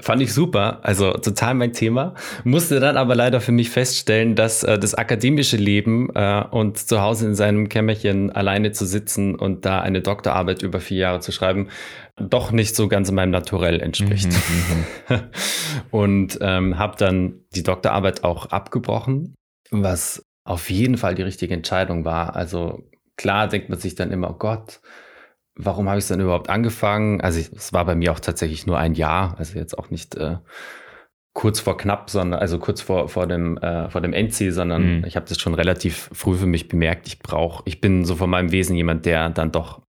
[0.01, 2.15] Fand ich super, also total mein Thema.
[2.43, 7.01] Musste dann aber leider für mich feststellen, dass äh, das akademische Leben äh, und zu
[7.01, 11.31] Hause in seinem Kämmerchen alleine zu sitzen und da eine Doktorarbeit über vier Jahre zu
[11.31, 11.69] schreiben,
[12.17, 14.31] doch nicht so ganz meinem Naturell entspricht.
[14.31, 15.21] Mhm, mhm.
[15.91, 19.35] und ähm, habe dann die Doktorarbeit auch abgebrochen,
[19.71, 22.37] was auf jeden Fall die richtige Entscheidung war.
[22.37, 22.85] Also
[23.17, 24.81] klar denkt man sich dann immer, oh Gott,
[25.57, 27.21] warum habe ich es dann überhaupt angefangen?
[27.21, 30.37] Also es war bei mir auch tatsächlich nur ein Jahr, also jetzt auch nicht äh,
[31.33, 35.05] kurz vor knapp, sondern also kurz vor, vor dem äh, vor dem Endziel, sondern mhm.
[35.05, 37.09] ich habe das schon relativ früh für mich bemerkt.
[37.09, 39.84] Ich brauche, ich bin so von meinem Wesen jemand, der dann doch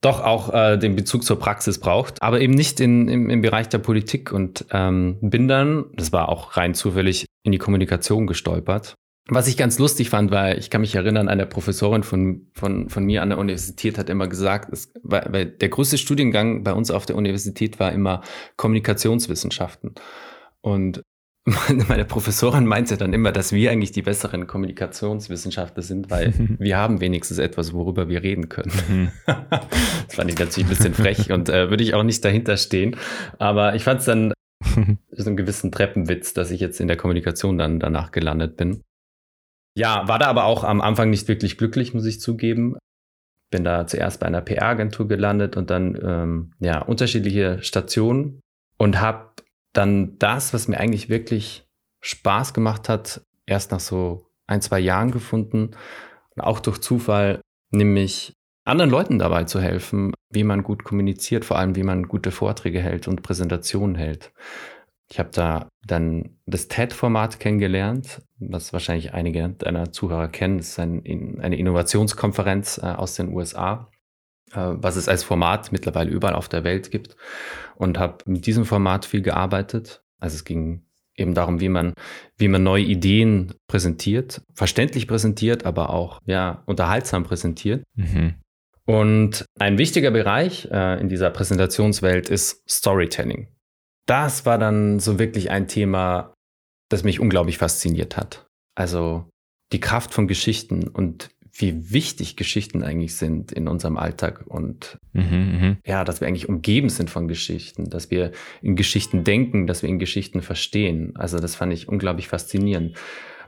[0.00, 3.68] doch auch äh, den Bezug zur Praxis braucht, aber eben nicht in, im, im Bereich
[3.68, 8.94] der Politik und ähm, bin dann, das war auch rein zufällig, in die Kommunikation gestolpert
[9.28, 13.04] was ich ganz lustig fand, war, ich kann mich erinnern, eine Professorin von, von, von
[13.04, 16.90] mir an der Universität hat immer gesagt, es, weil, weil der größte Studiengang bei uns
[16.90, 18.22] auf der Universität war immer
[18.56, 19.94] Kommunikationswissenschaften.
[20.62, 21.02] Und
[21.88, 27.00] meine Professorin meinte dann immer, dass wir eigentlich die besseren Kommunikationswissenschaftler sind, weil wir haben
[27.00, 28.72] wenigstens etwas, worüber wir reden können.
[28.88, 29.12] Mhm.
[29.26, 32.96] das fand ich natürlich ein bisschen frech und äh, würde ich auch nicht dahinter stehen.
[33.38, 34.32] Aber ich fand es dann
[35.10, 38.82] so einen gewissen Treppenwitz, dass ich jetzt in der Kommunikation dann danach gelandet bin.
[39.74, 42.76] Ja, war da aber auch am Anfang nicht wirklich glücklich, muss ich zugeben.
[43.50, 48.40] Bin da zuerst bei einer PR-Agentur gelandet und dann ähm, ja unterschiedliche Stationen
[48.76, 49.30] und habe
[49.72, 51.66] dann das, was mir eigentlich wirklich
[52.00, 55.72] Spaß gemacht hat, erst nach so ein, zwei Jahren gefunden.
[56.36, 57.40] auch durch Zufall,
[57.72, 58.32] nämlich
[58.64, 62.80] anderen Leuten dabei zu helfen, wie man gut kommuniziert, vor allem wie man gute Vorträge
[62.80, 64.32] hält und Präsentationen hält.
[65.10, 70.58] Ich habe da dann das TED-Format kennengelernt, was wahrscheinlich einige deiner Zuhörer kennen.
[70.58, 73.90] Das ist ein, eine Innovationskonferenz äh, aus den USA,
[74.54, 77.16] was es als Format mittlerweile überall auf der Welt gibt.
[77.76, 80.02] Und habe mit diesem Format viel gearbeitet.
[80.18, 80.82] Also es ging
[81.16, 81.94] eben darum, wie man,
[82.36, 87.82] wie man neue Ideen präsentiert, verständlich präsentiert, aber auch ja, unterhaltsam präsentiert.
[87.94, 88.34] Mhm.
[88.84, 93.48] Und ein wichtiger Bereich äh, in dieser Präsentationswelt ist Storytelling
[94.08, 96.34] das war dann so wirklich ein Thema,
[96.88, 98.46] das mich unglaublich fasziniert hat.
[98.74, 99.28] Also
[99.72, 101.28] die Kraft von Geschichten und
[101.60, 106.48] wie wichtig Geschichten eigentlich sind in unserem Alltag und mhm, mhm, ja, dass wir eigentlich
[106.48, 108.30] umgeben sind von Geschichten, dass wir
[108.62, 111.16] in Geschichten denken, dass wir in Geschichten verstehen.
[111.16, 112.96] Also das fand ich unglaublich faszinierend.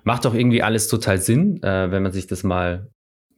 [0.03, 2.90] Macht doch irgendwie alles total Sinn, äh, wenn man sich das mal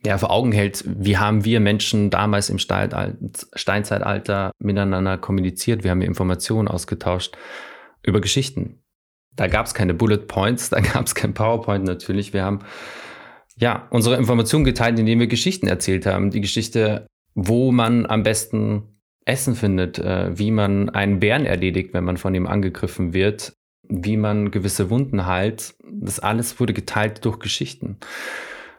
[0.07, 6.01] ja, vor Augen hält, wie haben wir Menschen damals im Steinzeitalter miteinander kommuniziert, wie haben
[6.01, 7.37] wir Informationen ausgetauscht
[8.03, 8.81] über Geschichten.
[9.37, 12.33] Da gab es keine Bullet Points, da gab es kein PowerPoint natürlich.
[12.33, 12.61] Wir haben
[13.59, 16.31] ja unsere Informationen geteilt, indem wir Geschichten erzählt haben.
[16.31, 22.05] Die Geschichte, wo man am besten Essen findet, äh, wie man einen Bären erledigt, wenn
[22.05, 23.55] man von ihm angegriffen wird,
[23.89, 25.75] wie man gewisse Wunden heilt.
[25.85, 27.99] Das alles wurde geteilt durch Geschichten.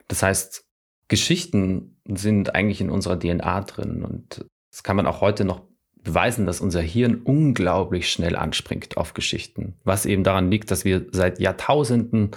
[0.07, 0.65] Das heißt,
[1.07, 5.61] Geschichten sind eigentlich in unserer DNA drin und das kann man auch heute noch
[6.03, 11.05] beweisen, dass unser Hirn unglaublich schnell anspringt auf Geschichten, was eben daran liegt, dass wir
[11.11, 12.31] seit Jahrtausenden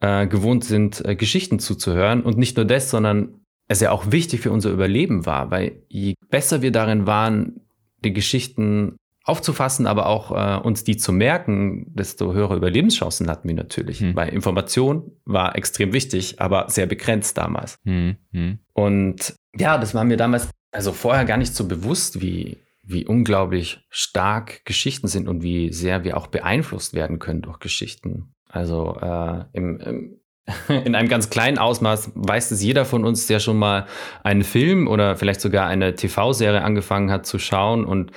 [0.00, 4.40] äh, gewohnt sind, äh, Geschichten zuzuhören und nicht nur das, sondern es ja auch wichtig
[4.40, 7.60] für unser Überleben war, weil je besser wir darin waren,
[8.04, 13.56] die Geschichten aufzufassen, aber auch äh, uns die zu merken, desto höhere Überlebenschancen hatten wir
[13.56, 13.98] natürlich.
[13.98, 14.14] Hm.
[14.14, 17.76] Weil Information war extrem wichtig, aber sehr begrenzt damals.
[17.84, 18.16] Hm.
[18.32, 18.60] Hm.
[18.72, 23.80] Und ja, das war mir damals also vorher gar nicht so bewusst, wie, wie unglaublich
[23.90, 28.32] stark Geschichten sind und wie sehr wir auch beeinflusst werden können durch Geschichten.
[28.48, 30.20] Also äh, im, im
[30.68, 33.86] in einem ganz kleinen Ausmaß weiß es jeder von uns, der schon mal
[34.22, 38.12] einen Film oder vielleicht sogar eine TV-Serie angefangen hat zu schauen und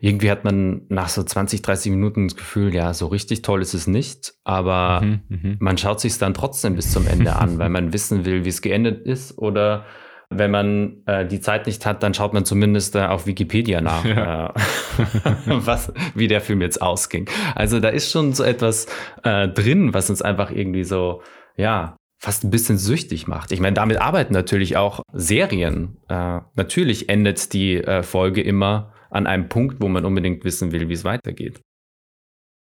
[0.00, 3.74] irgendwie hat man nach so 20, 30 Minuten das Gefühl, ja, so richtig toll ist
[3.74, 5.56] es nicht, aber mhm, mhm.
[5.58, 8.48] man schaut sich es dann trotzdem bis zum Ende an, weil man wissen will, wie
[8.48, 9.84] es geendet ist oder
[10.30, 14.04] wenn man äh, die Zeit nicht hat, dann schaut man zumindest äh, auf Wikipedia nach,
[14.04, 14.48] ja.
[14.48, 14.52] äh,
[15.46, 17.28] was, wie der Film jetzt ausging.
[17.54, 18.86] Also da ist schon so etwas
[19.22, 21.22] äh, drin, was uns einfach irgendwie so,
[21.56, 23.52] ja, fast ein bisschen süchtig macht.
[23.52, 25.98] Ich meine, damit arbeiten natürlich auch Serien.
[26.08, 30.88] Äh, natürlich endet die äh, Folge immer an einem Punkt, wo man unbedingt wissen will,
[30.88, 31.62] wie es weitergeht.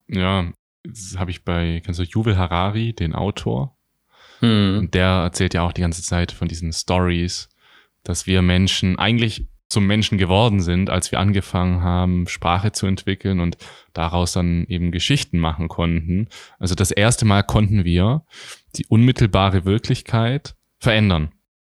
[0.08, 0.52] Ja,
[0.84, 3.78] das habe ich bei, kennst du Yuval Harari, den Autor?
[4.39, 4.80] Hm.
[4.80, 7.50] Und der erzählt ja auch die ganze Zeit von diesen Stories,
[8.04, 13.40] dass wir Menschen eigentlich zum Menschen geworden sind, als wir angefangen haben, Sprache zu entwickeln
[13.40, 13.58] und
[13.94, 16.28] daraus dann eben Geschichten machen konnten.
[16.60, 18.26] Also das erste Mal konnten wir
[18.76, 21.32] die unmittelbare Wirklichkeit verändern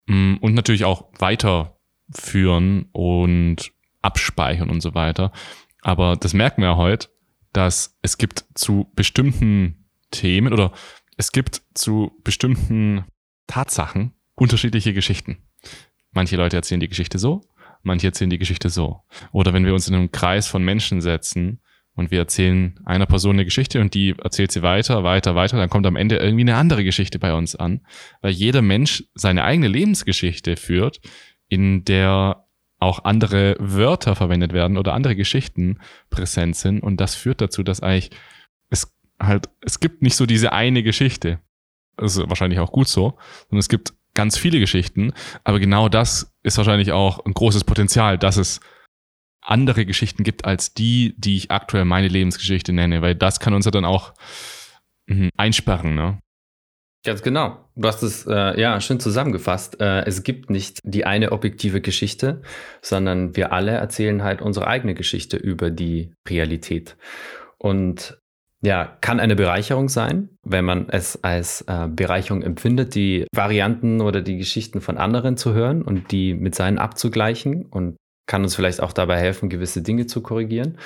[0.07, 5.33] mm, und natürlich auch weiterführen und abspeichern und so weiter.
[5.81, 7.09] Aber das merken wir heute,
[7.53, 10.73] dass es gibt zu bestimmten Themen oder
[11.17, 13.05] es gibt zu bestimmten
[13.47, 15.39] Tatsachen unterschiedliche Geschichten.
[16.17, 17.43] Manche Leute erzählen die Geschichte so,
[17.83, 19.03] manche erzählen die Geschichte so.
[19.33, 21.61] Oder wenn wir uns in einem Kreis von Menschen setzen
[21.93, 25.69] und wir erzählen einer Person eine Geschichte und die erzählt sie weiter, weiter, weiter, dann
[25.69, 27.83] kommt am Ende irgendwie eine andere Geschichte bei uns an,
[28.23, 31.03] weil jeder Mensch seine eigene Lebensgeschichte führt,
[31.49, 32.47] in der
[32.79, 36.83] auch andere Wörter verwendet werden oder andere Geschichten präsent sind.
[36.83, 38.11] Und das führt dazu, dass eigentlich
[38.71, 41.41] es halt, es gibt nicht so diese eine Geschichte.
[41.99, 43.19] Das ist wahrscheinlich auch gut so,
[43.51, 45.13] sondern es gibt ganz viele Geschichten.
[45.45, 48.61] Aber genau das ist wahrscheinlich auch ein großes Potenzial, dass es
[49.41, 53.65] andere Geschichten gibt als die, die ich aktuell meine Lebensgeschichte nenne, weil das kann uns
[53.65, 54.15] ja dann auch
[55.07, 56.19] mh, einsperren, ne?
[57.05, 57.65] Ganz genau.
[57.77, 59.81] Du hast es äh, ja schön zusammengefasst.
[59.81, 62.43] Äh, es gibt nicht die eine objektive Geschichte,
[62.83, 66.97] sondern wir alle erzählen halt unsere eigene Geschichte über die Realität.
[67.59, 68.19] Und
[68.67, 74.23] ja, kann eine Bereicherung sein, wenn man es als äh, Bereicherung empfindet, die Varianten oder
[74.23, 78.83] die Geschichten von anderen zu hören und die mit seinen abzugleichen und kann uns vielleicht
[78.83, 80.79] auch dabei helfen, gewisse Dinge zu korrigieren.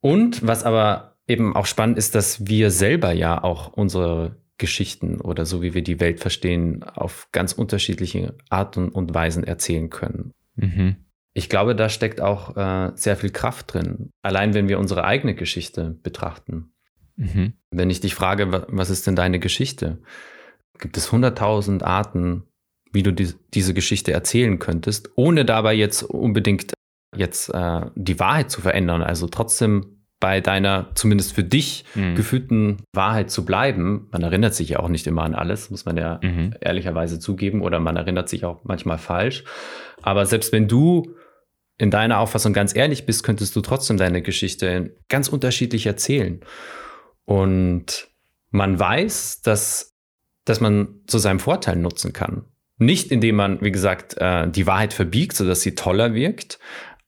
[0.00, 5.44] Und was aber eben auch spannend ist, dass wir selber ja auch unsere Geschichten oder
[5.44, 10.30] so wie wir die Welt verstehen, auf ganz unterschiedliche Arten und Weisen erzählen können.
[10.54, 10.94] Mhm.
[11.34, 14.10] Ich glaube, da steckt auch äh, sehr viel Kraft drin.
[14.22, 16.70] Allein wenn wir unsere eigene Geschichte betrachten.
[17.16, 17.54] Mhm.
[17.70, 19.98] Wenn ich dich frage, was ist denn deine Geschichte?
[20.78, 22.44] Gibt es hunderttausend Arten,
[22.92, 26.72] wie du die, diese Geschichte erzählen könntest, ohne dabei jetzt unbedingt
[27.16, 29.02] jetzt äh, die Wahrheit zu verändern.
[29.02, 32.14] Also trotzdem bei deiner, zumindest für dich, Mhm.
[32.14, 34.08] gefühlten Wahrheit zu bleiben.
[34.12, 36.54] Man erinnert sich ja auch nicht immer an alles, muss man ja Mhm.
[36.60, 39.44] ehrlicherweise zugeben, oder man erinnert sich auch manchmal falsch.
[40.02, 41.14] Aber selbst wenn du
[41.78, 46.40] in deiner Auffassung ganz ehrlich bist, könntest du trotzdem deine Geschichte ganz unterschiedlich erzählen.
[47.26, 48.08] Und
[48.50, 49.94] man weiß, dass,
[50.44, 52.46] dass man zu seinem Vorteil nutzen kann.
[52.78, 56.58] Nicht indem man, wie gesagt, äh, die Wahrheit verbiegt, sodass sie toller wirkt,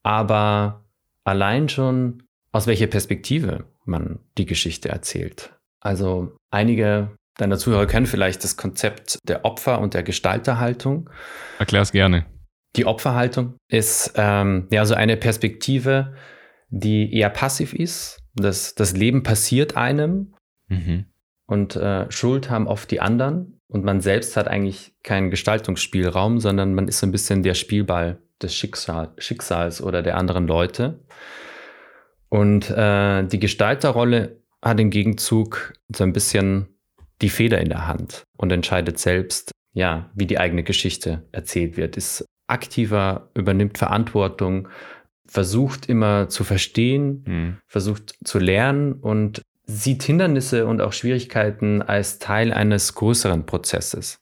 [0.02, 0.84] aber
[1.24, 5.52] allein schon aus welcher Perspektive man die Geschichte erzählt.
[5.80, 11.08] Also einige deiner Zuhörer kennen vielleicht das Konzept der Opfer- und der Gestalterhaltung.
[11.58, 12.26] Erklär's gerne.
[12.76, 16.14] Die Opferhaltung ist ähm, ja so eine Perspektive,
[16.68, 18.20] die eher passiv ist.
[18.38, 20.34] Das, das Leben passiert einem
[20.70, 21.06] Mhm.
[21.46, 26.74] und äh, Schuld haben oft die anderen und man selbst hat eigentlich keinen Gestaltungsspielraum, sondern
[26.74, 31.00] man ist so ein bisschen der Spielball des Schicksal, Schicksals oder der anderen Leute.
[32.28, 36.68] Und äh, die Gestalterrolle hat im Gegenzug so ein bisschen
[37.22, 41.96] die Feder in der Hand und entscheidet selbst, ja, wie die eigene Geschichte erzählt wird,
[41.96, 44.68] ist aktiver, übernimmt Verantwortung,
[45.28, 47.56] versucht immer zu verstehen, Mhm.
[47.66, 54.20] versucht zu lernen und sieht Hindernisse und auch Schwierigkeiten als Teil eines größeren Prozesses.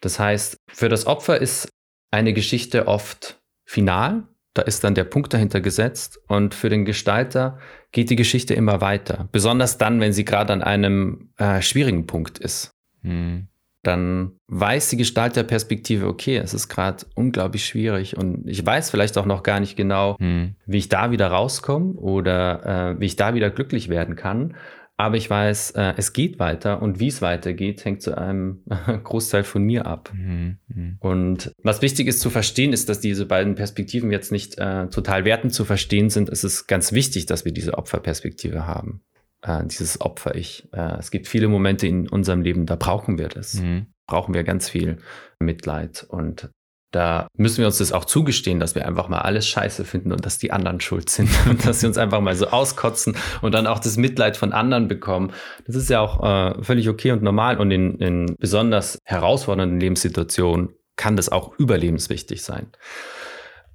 [0.00, 1.68] Das heißt, für das Opfer ist
[2.12, 4.22] eine Geschichte oft final,
[4.54, 7.58] da ist dann der Punkt dahinter gesetzt und für den Gestalter
[7.92, 12.38] geht die Geschichte immer weiter, besonders dann, wenn sie gerade an einem äh, schwierigen Punkt
[12.38, 12.72] ist.
[13.02, 13.46] Mhm.
[13.82, 19.26] Dann weiß die Gestalterperspektive, okay, es ist gerade unglaublich schwierig und ich weiß vielleicht auch
[19.26, 20.54] noch gar nicht genau, Mhm.
[20.66, 24.54] wie ich da wieder rauskomme oder äh, wie ich da wieder glücklich werden kann.
[24.98, 28.64] Aber ich weiß, äh, es geht weiter und wie es weitergeht, hängt zu einem
[29.04, 30.12] Großteil von mir ab.
[30.14, 30.58] Mhm.
[30.68, 30.96] Mhm.
[31.00, 35.24] Und was wichtig ist zu verstehen, ist, dass diese beiden Perspektiven jetzt nicht äh, total
[35.24, 36.28] wertend zu verstehen sind.
[36.28, 39.00] Es ist ganz wichtig, dass wir diese Opferperspektive haben.
[39.42, 40.68] Äh, dieses Opfer-Ich.
[40.72, 43.86] Äh, es gibt viele Momente in unserem Leben, da brauchen wir das Mhm.
[44.06, 44.98] brauchen wir ganz viel
[45.38, 46.04] Mitleid.
[46.08, 46.50] Und
[46.92, 50.26] da müssen wir uns das auch zugestehen, dass wir einfach mal alles scheiße finden und
[50.26, 53.66] dass die anderen schuld sind und dass sie uns einfach mal so auskotzen und dann
[53.68, 55.32] auch das Mitleid von anderen bekommen.
[55.66, 56.22] Das ist ja auch
[56.58, 62.42] äh, völlig okay und normal und in, in besonders herausfordernden Lebenssituationen kann das auch überlebenswichtig
[62.42, 62.66] sein.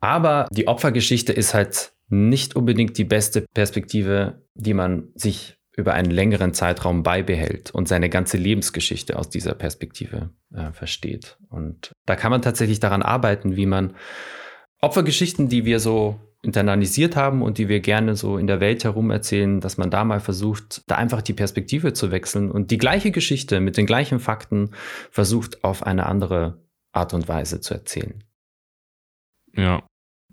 [0.01, 6.11] Aber die Opfergeschichte ist halt nicht unbedingt die beste Perspektive, die man sich über einen
[6.11, 11.37] längeren Zeitraum beibehält und seine ganze Lebensgeschichte aus dieser Perspektive äh, versteht.
[11.49, 13.95] Und da kann man tatsächlich daran arbeiten, wie man
[14.81, 19.09] Opfergeschichten, die wir so internalisiert haben und die wir gerne so in der Welt herum
[19.09, 23.11] erzählen, dass man da mal versucht, da einfach die Perspektive zu wechseln und die gleiche
[23.11, 24.71] Geschichte mit den gleichen Fakten
[25.09, 28.23] versucht auf eine andere Art und Weise zu erzählen.
[29.53, 29.85] Ja,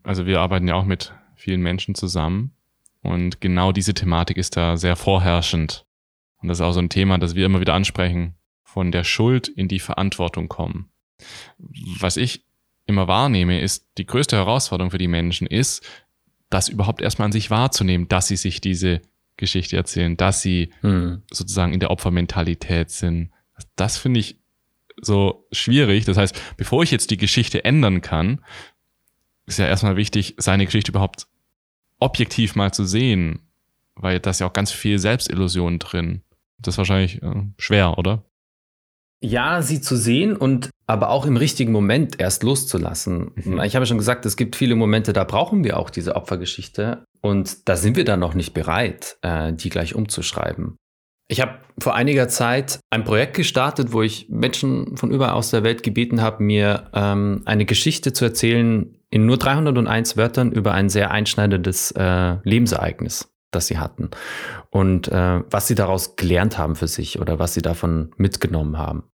[0.02, 2.54] also wir arbeiten ja auch mit vielen Menschen zusammen
[3.02, 5.84] und genau diese Thematik ist da sehr vorherrschend.
[6.40, 8.34] Und das ist auch so ein Thema, das wir immer wieder ansprechen,
[8.64, 10.88] von der Schuld in die Verantwortung kommen.
[12.00, 12.44] Was ich
[12.86, 15.84] immer wahrnehme, ist, die größte Herausforderung für die Menschen ist,
[16.50, 19.02] das überhaupt erstmal an sich wahrzunehmen, dass sie sich diese
[19.36, 21.22] Geschichte erzählen, dass sie Hm.
[21.32, 23.30] sozusagen in der Opfermentalität sind.
[23.76, 24.38] Das finde ich
[25.00, 26.04] so schwierig.
[26.04, 28.44] Das heißt, bevor ich jetzt die Geschichte ändern kann,
[29.46, 31.26] ist ja erstmal wichtig, seine Geschichte überhaupt
[32.02, 33.40] objektiv mal zu sehen,
[33.94, 36.22] weil da ist ja auch ganz viel Selbstillusion drin.
[36.58, 38.24] Das ist wahrscheinlich äh, schwer, oder?
[39.24, 43.30] Ja, sie zu sehen und aber auch im richtigen Moment erst loszulassen.
[43.36, 43.60] Mhm.
[43.60, 47.68] Ich habe schon gesagt, es gibt viele Momente, da brauchen wir auch diese Opfergeschichte und
[47.68, 50.76] da sind wir dann noch nicht bereit, äh, die gleich umzuschreiben.
[51.28, 55.62] Ich habe vor einiger Zeit ein Projekt gestartet, wo ich Menschen von überall aus der
[55.62, 60.88] Welt gebeten habe, mir ähm, eine Geschichte zu erzählen in nur 301 Wörtern über ein
[60.88, 64.10] sehr einschneidendes äh, Lebensereignis, das sie hatten
[64.70, 69.04] und äh, was sie daraus gelernt haben für sich oder was sie davon mitgenommen haben.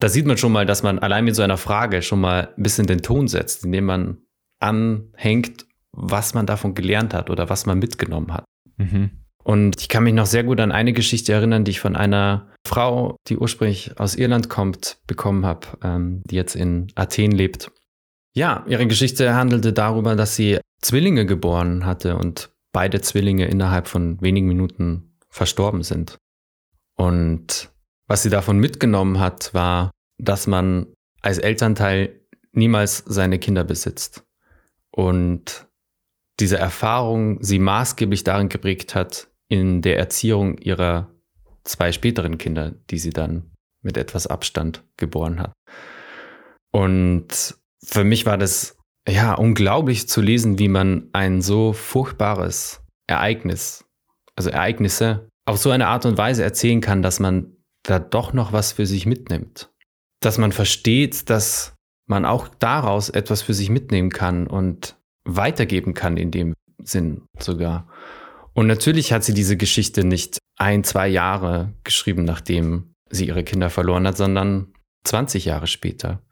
[0.00, 2.62] Da sieht man schon mal, dass man allein mit so einer Frage schon mal ein
[2.62, 4.18] bisschen den Ton setzt, indem man
[4.58, 8.44] anhängt, was man davon gelernt hat oder was man mitgenommen hat.
[8.78, 9.10] Mhm.
[9.44, 12.48] Und ich kann mich noch sehr gut an eine Geschichte erinnern, die ich von einer
[12.66, 17.70] Frau, die ursprünglich aus Irland kommt, bekommen habe, ähm, die jetzt in Athen lebt.
[18.34, 24.20] Ja, ihre Geschichte handelte darüber, dass sie Zwillinge geboren hatte und beide Zwillinge innerhalb von
[24.20, 26.16] wenigen Minuten verstorben sind.
[26.96, 27.70] Und
[28.06, 30.86] was sie davon mitgenommen hat, war, dass man
[31.22, 32.20] als Elternteil
[32.52, 34.24] niemals seine Kinder besitzt.
[34.90, 35.66] Und
[36.40, 41.10] diese Erfahrung sie maßgeblich darin geprägt hat, in der Erziehung ihrer
[41.64, 43.50] zwei späteren Kinder, die sie dann
[43.82, 45.52] mit etwas Abstand geboren hat.
[46.72, 48.76] Und für mich war das
[49.08, 53.84] ja unglaublich zu lesen, wie man ein so furchtbares Ereignis
[54.40, 58.52] also Ereignisse, auf so eine Art und Weise erzählen kann, dass man da doch noch
[58.52, 59.70] was für sich mitnimmt.
[60.20, 61.74] Dass man versteht, dass
[62.06, 67.88] man auch daraus etwas für sich mitnehmen kann und weitergeben kann in dem Sinn sogar.
[68.54, 73.70] Und natürlich hat sie diese Geschichte nicht ein, zwei Jahre geschrieben, nachdem sie ihre Kinder
[73.70, 74.72] verloren hat, sondern
[75.04, 76.22] 20 Jahre später.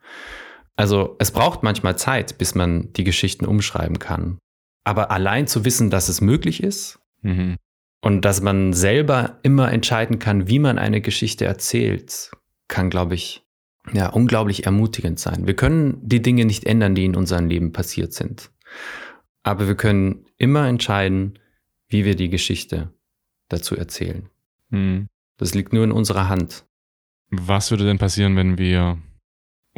[0.79, 4.39] Also es braucht manchmal Zeit, bis man die Geschichten umschreiben kann.
[4.85, 7.57] Aber allein zu wissen, dass es möglich ist mhm.
[7.99, 12.31] und dass man selber immer entscheiden kann, wie man eine Geschichte erzählt,
[12.69, 13.43] kann, glaube ich,
[13.91, 15.47] ja, unglaublich ermutigend sein.
[15.47, 18.49] Wir können die Dinge nicht ändern, die in unserem Leben passiert sind.
[19.43, 21.39] Aber wir können immer entscheiden,
[21.89, 22.93] wie wir die Geschichte
[23.49, 24.29] dazu erzählen.
[24.69, 25.09] Mhm.
[25.35, 26.65] Das liegt nur in unserer Hand.
[27.31, 28.97] Was würde denn passieren, wenn wir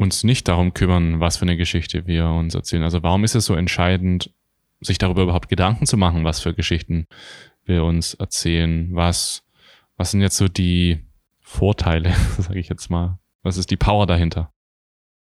[0.02, 2.84] uns nicht darum kümmern, was für eine Geschichte wir uns erzählen?
[2.84, 4.32] Also warum ist es so entscheidend,
[4.80, 7.08] sich darüber überhaupt Gedanken zu machen, was für Geschichten
[7.66, 8.90] wir uns erzählen?
[8.94, 9.44] Was,
[9.98, 11.00] was sind jetzt so die
[11.40, 13.20] Vorteile, sage ich jetzt mal?
[13.44, 14.52] Was ist die Power dahinter?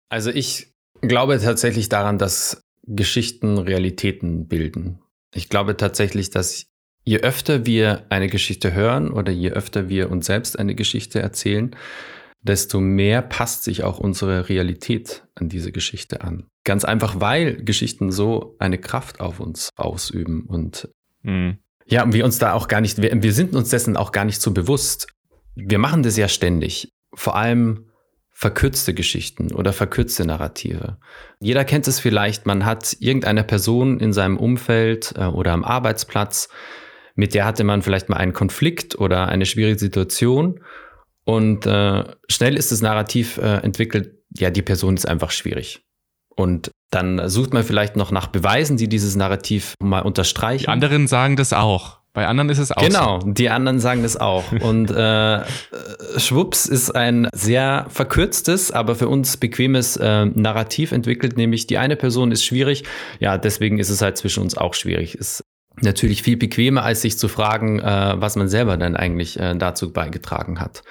[0.09, 5.01] Also ich glaube tatsächlich daran, dass Geschichten Realitäten bilden.
[5.35, 6.67] Ich glaube tatsächlich, dass
[7.05, 11.75] je öfter wir eine Geschichte hören oder je öfter wir uns selbst eine Geschichte erzählen,
[12.47, 16.47] desto mehr passt sich auch unsere Realität an diese Geschichte an.
[16.65, 20.89] Ganz einfach, weil Geschichten so eine Kraft auf uns ausüben und
[21.23, 21.59] mhm.
[21.87, 24.25] ja, und wir uns da auch gar nicht, wir, wir sind uns dessen auch gar
[24.25, 25.09] nicht so bewusst.
[25.55, 26.91] Wir machen das ja ständig.
[27.15, 27.87] Vor allem
[28.33, 30.99] verkürzte Geschichten oder verkürzte Narrative.
[31.41, 36.51] Jeder kennt es vielleicht, man hat irgendeine Person in seinem Umfeld äh, oder am Arbeitsplatz,
[37.15, 40.61] mit der hatte man vielleicht mal einen Konflikt oder eine schwierige Situation
[41.27, 45.83] und äh, schnell ist das Narrativ äh, entwickelt, ja, die Person ist einfach schwierig.
[46.37, 50.65] Und dann sucht man vielleicht noch nach Beweisen, die dieses Narrativ mal unterstreichen.
[50.65, 51.99] Die anderen sagen das auch.
[52.13, 53.31] Bei anderen ist es auch Genau, so.
[53.33, 54.45] die anderen sagen das auch.
[54.61, 55.41] Und äh,
[56.17, 61.97] Schwupps ist ein sehr verkürztes, aber für uns bequemes äh, Narrativ entwickelt, nämlich die eine
[61.97, 62.85] Person ist schwierig.
[63.19, 65.17] Ja, deswegen ist es halt zwischen uns auch schwierig.
[65.17, 65.45] Ist
[65.81, 69.93] natürlich viel bequemer, als sich zu fragen, äh, was man selber dann eigentlich äh, dazu
[69.93, 70.83] beigetragen hat.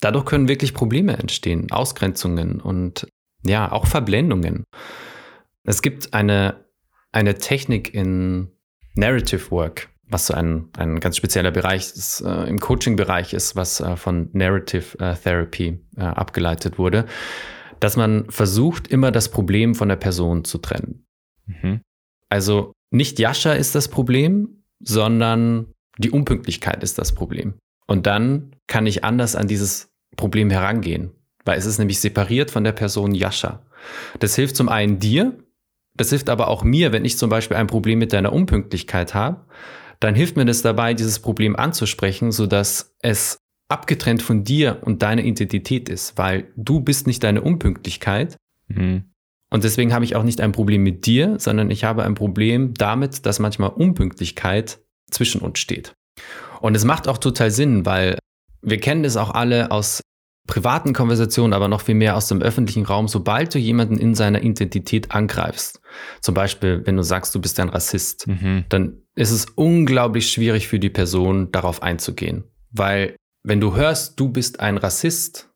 [0.00, 3.08] Dadurch können wirklich Probleme entstehen, Ausgrenzungen und
[3.44, 4.64] ja, auch Verblendungen.
[5.64, 6.66] Es gibt eine,
[7.12, 8.50] eine Technik in
[8.94, 13.80] Narrative Work, was so ein, ein ganz spezieller Bereich ist, äh, im Coaching-Bereich ist, was
[13.80, 17.06] äh, von Narrative äh, Therapy äh, abgeleitet wurde,
[17.80, 21.06] dass man versucht, immer das Problem von der Person zu trennen.
[21.46, 21.80] Mhm.
[22.28, 27.54] Also nicht Jascha ist das Problem, sondern die Unpünktlichkeit ist das Problem.
[27.86, 31.12] Und dann kann ich anders an dieses Problem herangehen,
[31.44, 33.64] weil es ist nämlich separiert von der Person Jascha.
[34.18, 35.38] Das hilft zum einen dir,
[35.94, 39.46] das hilft aber auch mir, wenn ich zum Beispiel ein Problem mit deiner Unpünktlichkeit habe,
[40.00, 45.24] dann hilft mir das dabei, dieses Problem anzusprechen, sodass es abgetrennt von dir und deiner
[45.24, 48.36] Identität ist, weil du bist nicht deine Unpünktlichkeit.
[48.68, 49.04] Mhm.
[49.50, 52.74] Und deswegen habe ich auch nicht ein Problem mit dir, sondern ich habe ein Problem
[52.74, 54.80] damit, dass manchmal Unpünktlichkeit
[55.10, 55.94] zwischen uns steht.
[56.60, 58.18] Und es macht auch total Sinn, weil
[58.62, 60.00] wir kennen das auch alle aus
[60.46, 64.42] privaten Konversationen, aber noch viel mehr aus dem öffentlichen Raum, sobald du jemanden in seiner
[64.42, 65.80] Identität angreifst,
[66.20, 68.64] zum Beispiel wenn du sagst, du bist ein Rassist, mhm.
[68.68, 72.44] dann ist es unglaublich schwierig für die Person, darauf einzugehen.
[72.70, 75.50] Weil wenn du hörst, du bist ein Rassist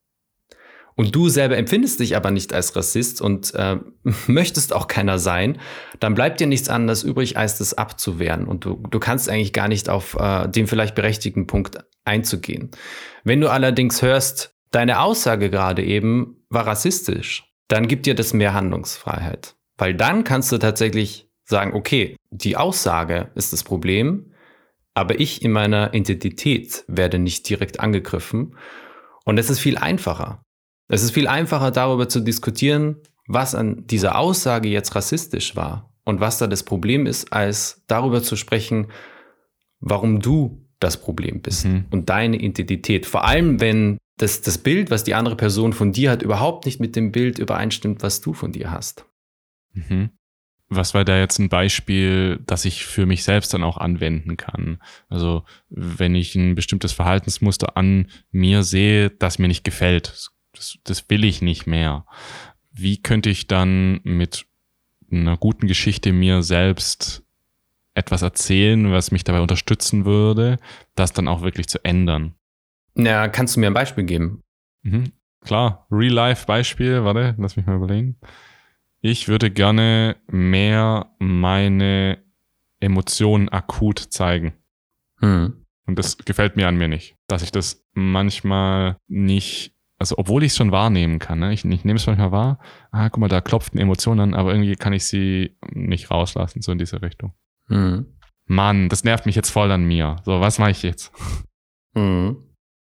[1.00, 3.78] und du selber empfindest dich aber nicht als Rassist und äh,
[4.26, 5.58] möchtest auch keiner sein,
[5.98, 8.46] dann bleibt dir nichts anderes übrig, als das abzuwehren.
[8.46, 12.70] Und du, du kannst eigentlich gar nicht auf äh, den vielleicht berechtigten Punkt einzugehen.
[13.24, 18.52] Wenn du allerdings hörst, deine Aussage gerade eben war rassistisch, dann gibt dir das mehr
[18.52, 19.56] Handlungsfreiheit.
[19.78, 24.34] Weil dann kannst du tatsächlich sagen, okay, die Aussage ist das Problem,
[24.92, 28.54] aber ich in meiner Identität werde nicht direkt angegriffen.
[29.24, 30.42] Und es ist viel einfacher.
[30.90, 32.96] Es ist viel einfacher darüber zu diskutieren,
[33.28, 38.22] was an dieser Aussage jetzt rassistisch war und was da das Problem ist, als darüber
[38.22, 38.88] zu sprechen,
[39.78, 41.84] warum du das Problem bist mhm.
[41.90, 43.06] und deine Identität.
[43.06, 46.80] Vor allem, wenn das, das Bild, was die andere Person von dir hat, überhaupt nicht
[46.80, 49.06] mit dem Bild übereinstimmt, was du von dir hast.
[49.72, 50.10] Mhm.
[50.68, 54.80] Was war da jetzt ein Beispiel, das ich für mich selbst dann auch anwenden kann?
[55.08, 60.30] Also, wenn ich ein bestimmtes Verhaltensmuster an mir sehe, das mir nicht gefällt,
[60.60, 62.04] das, das will ich nicht mehr.
[62.70, 64.46] Wie könnte ich dann mit
[65.10, 67.24] einer guten Geschichte mir selbst
[67.94, 70.58] etwas erzählen, was mich dabei unterstützen würde,
[70.94, 72.34] das dann auch wirklich zu ändern?
[72.94, 74.42] Ja, kannst du mir ein Beispiel geben?
[74.82, 75.12] Mhm.
[75.40, 78.16] Klar, Real-Life-Beispiel, warte, lass mich mal überlegen.
[79.00, 82.22] Ich würde gerne mehr meine
[82.78, 84.52] Emotionen akut zeigen.
[85.20, 85.64] Hm.
[85.86, 90.52] Und das gefällt mir an mir nicht, dass ich das manchmal nicht, also obwohl ich
[90.52, 91.52] es schon wahrnehmen kann, ne?
[91.52, 92.58] ich, ich nehme es manchmal wahr,
[92.90, 96.62] ah, guck mal, da klopft eine Emotion an, aber irgendwie kann ich sie nicht rauslassen,
[96.62, 97.34] so in diese Richtung.
[97.68, 98.06] Mhm.
[98.46, 100.16] Mann, das nervt mich jetzt voll an mir.
[100.24, 101.12] So, was mache ich jetzt?
[101.94, 102.38] Mhm.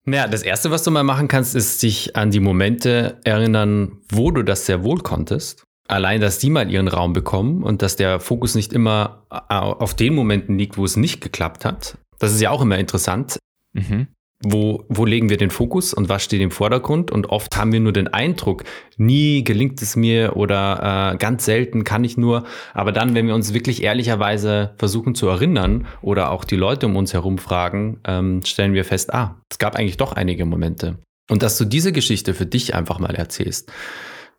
[0.05, 4.31] Naja, das Erste, was du mal machen kannst, ist dich an die Momente erinnern, wo
[4.31, 5.63] du das sehr wohl konntest.
[5.87, 10.15] Allein, dass die mal ihren Raum bekommen und dass der Fokus nicht immer auf den
[10.15, 11.97] Momenten liegt, wo es nicht geklappt hat.
[12.19, 13.37] Das ist ja auch immer interessant.
[13.73, 14.07] Mhm
[14.45, 17.11] wo, wo legen wir den Fokus und was steht im Vordergrund?
[17.11, 18.63] Und oft haben wir nur den Eindruck,
[18.97, 22.43] nie gelingt es mir oder äh, ganz selten kann ich nur.
[22.73, 26.97] Aber dann, wenn wir uns wirklich ehrlicherweise versuchen zu erinnern oder auch die Leute um
[26.97, 30.99] uns herum fragen, ähm, stellen wir fest, ah, es gab eigentlich doch einige Momente.
[31.29, 33.71] Und dass du diese Geschichte für dich einfach mal erzählst,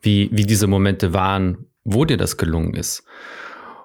[0.03, 3.05] wie, wie diese Momente waren, wo dir das gelungen ist.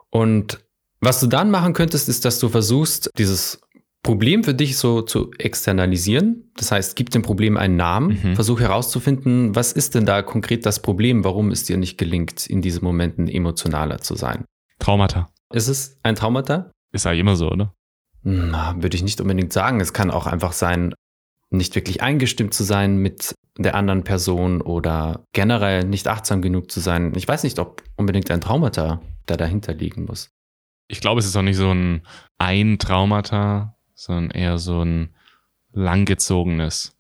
[0.10, 0.60] Und
[1.02, 3.62] was du dann machen könntest, ist, dass du versuchst, dieses
[4.04, 6.52] Problem für dich so zu externalisieren.
[6.56, 8.36] Das heißt, gib dem Problem einen Namen, mhm.
[8.36, 12.62] versuch herauszufinden, was ist denn da konkret das Problem, warum es dir nicht gelingt, in
[12.62, 14.46] diesen Momenten emotionaler zu sein.
[14.80, 15.30] Traumata.
[15.54, 16.72] Ist es ein Traumata?
[16.94, 17.74] Ist ja immer so, oder?
[18.24, 19.82] Na, würde ich nicht unbedingt sagen.
[19.82, 20.94] Es kann auch einfach sein,
[21.50, 26.80] nicht wirklich eingestimmt zu sein mit der anderen Person oder generell nicht achtsam genug zu
[26.80, 27.14] sein.
[27.16, 30.30] Ich weiß nicht, ob unbedingt ein Traumata da dahinter liegen muss.
[30.88, 32.02] Ich glaube, es ist auch nicht so ein
[32.38, 35.14] ein Traumata, sondern eher so ein
[35.74, 36.98] langgezogenes.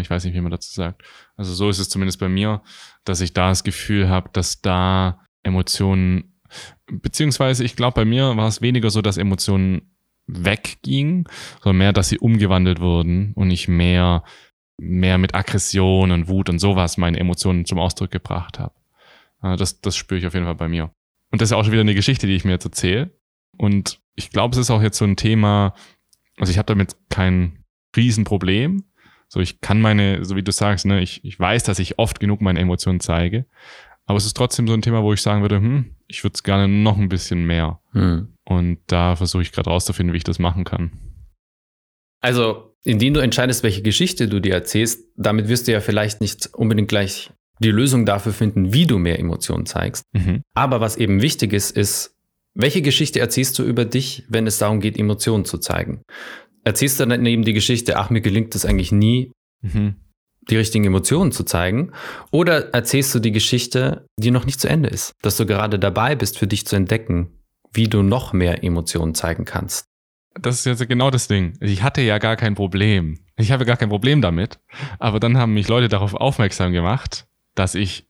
[0.00, 1.02] Ich weiß nicht, wie man dazu sagt.
[1.36, 2.62] Also so ist es zumindest bei mir,
[3.04, 6.38] dass ich da das Gefühl habe, dass da Emotionen,
[6.86, 9.94] beziehungsweise ich glaube, bei mir war es weniger so, dass Emotionen
[10.26, 11.24] weggingen,
[11.62, 14.24] sondern mehr, dass sie umgewandelt wurden und ich mehr,
[14.76, 18.74] mehr mit Aggression und Wut und sowas meine Emotionen zum Ausdruck gebracht habe.
[19.40, 20.90] Das, das spüre ich auf jeden Fall bei mir.
[21.30, 23.16] Und das ist auch schon wieder eine Geschichte, die ich mir jetzt erzähle.
[23.56, 25.74] Und ich glaube, es ist auch jetzt so ein Thema,
[26.38, 27.64] also ich habe damit kein
[27.96, 28.84] Riesenproblem.
[29.28, 32.20] So, ich kann meine, so wie du sagst, ne, ich, ich weiß, dass ich oft
[32.20, 33.46] genug meine Emotionen zeige.
[34.06, 36.44] Aber es ist trotzdem so ein Thema, wo ich sagen würde, hm, ich würde es
[36.44, 37.80] gerne noch ein bisschen mehr.
[37.92, 38.34] Hm.
[38.44, 40.92] Und da versuche ich gerade rauszufinden, wie ich das machen kann.
[42.20, 46.54] Also, indem du entscheidest, welche Geschichte du dir erzählst, damit wirst du ja vielleicht nicht
[46.54, 50.04] unbedingt gleich die Lösung dafür finden, wie du mehr Emotionen zeigst.
[50.12, 50.42] Mhm.
[50.54, 52.15] Aber was eben wichtig ist, ist,
[52.56, 56.02] welche Geschichte erzählst du über dich, wenn es darum geht, Emotionen zu zeigen?
[56.64, 59.30] Erzählst du dann eben die Geschichte, ach, mir gelingt es eigentlich nie,
[59.62, 59.96] mhm.
[60.48, 61.92] die richtigen Emotionen zu zeigen?
[62.32, 66.16] Oder erzählst du die Geschichte, die noch nicht zu Ende ist, dass du gerade dabei
[66.16, 67.28] bist, für dich zu entdecken,
[67.72, 69.84] wie du noch mehr Emotionen zeigen kannst?
[70.40, 71.56] Das ist jetzt genau das Ding.
[71.60, 73.18] Ich hatte ja gar kein Problem.
[73.36, 74.58] Ich habe gar kein Problem damit.
[74.98, 78.05] Aber dann haben mich Leute darauf aufmerksam gemacht, dass ich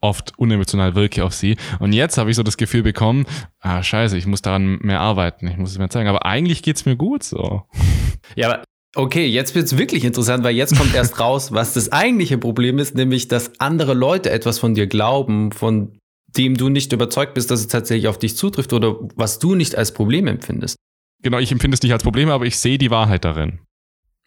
[0.00, 1.56] oft unemotional wirke auf sie.
[1.80, 3.26] Und jetzt habe ich so das Gefühl bekommen,
[3.60, 6.08] ah, scheiße, ich muss daran mehr arbeiten, ich muss es mehr zeigen.
[6.08, 7.62] Aber eigentlich geht's mir gut so.
[8.36, 12.38] Ja, aber okay, jetzt wird's wirklich interessant, weil jetzt kommt erst raus, was das eigentliche
[12.38, 15.98] Problem ist, nämlich, dass andere Leute etwas von dir glauben, von
[16.36, 19.76] dem du nicht überzeugt bist, dass es tatsächlich auf dich zutrifft oder was du nicht
[19.76, 20.76] als Problem empfindest.
[21.22, 23.60] Genau, ich empfinde es nicht als Problem, aber ich sehe die Wahrheit darin.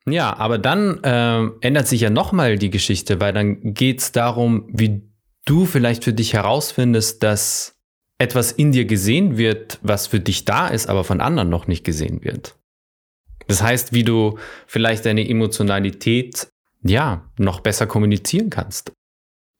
[0.08, 5.04] Ja, aber dann äh, ändert sich ja nochmal die Geschichte, weil dann geht's darum, wie
[5.52, 7.76] du vielleicht für dich herausfindest, dass
[8.18, 11.84] etwas in dir gesehen wird, was für dich da ist, aber von anderen noch nicht
[11.84, 12.56] gesehen wird.
[13.48, 16.48] Das heißt, wie du vielleicht deine Emotionalität
[16.84, 18.94] ja noch besser kommunizieren kannst.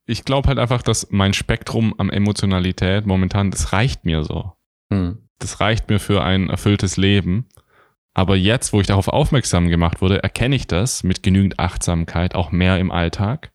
[0.06, 4.52] Ich glaube halt einfach, dass mein Spektrum an Emotionalität momentan, das reicht mir so.
[4.90, 5.18] Hm.
[5.38, 7.48] Das reicht mir für ein erfülltes Leben.
[8.14, 12.50] Aber jetzt, wo ich darauf aufmerksam gemacht wurde, erkenne ich das mit genügend Achtsamkeit auch
[12.50, 13.52] mehr im Alltag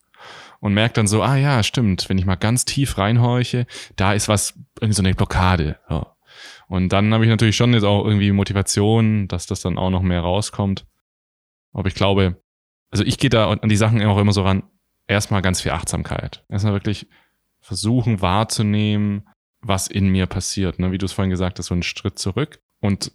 [0.59, 4.27] und merke dann so, ah ja, stimmt, wenn ich mal ganz tief reinhorche, da ist
[4.27, 5.79] was, irgendwie so eine Blockade.
[5.89, 6.15] Ja.
[6.67, 10.01] Und dann habe ich natürlich schon jetzt auch irgendwie Motivation, dass das dann auch noch
[10.01, 10.85] mehr rauskommt.
[11.73, 12.41] Aber ich glaube,
[12.91, 14.63] also ich gehe da an die Sachen auch immer so ran,
[15.07, 16.43] erstmal ganz viel Achtsamkeit.
[16.49, 17.07] Erstmal wirklich
[17.59, 19.27] versuchen wahrzunehmen,
[19.61, 20.79] was in mir passiert.
[20.79, 20.91] Ne?
[20.91, 22.59] Wie du es vorhin gesagt hast, so einen Schritt zurück.
[22.79, 23.11] Und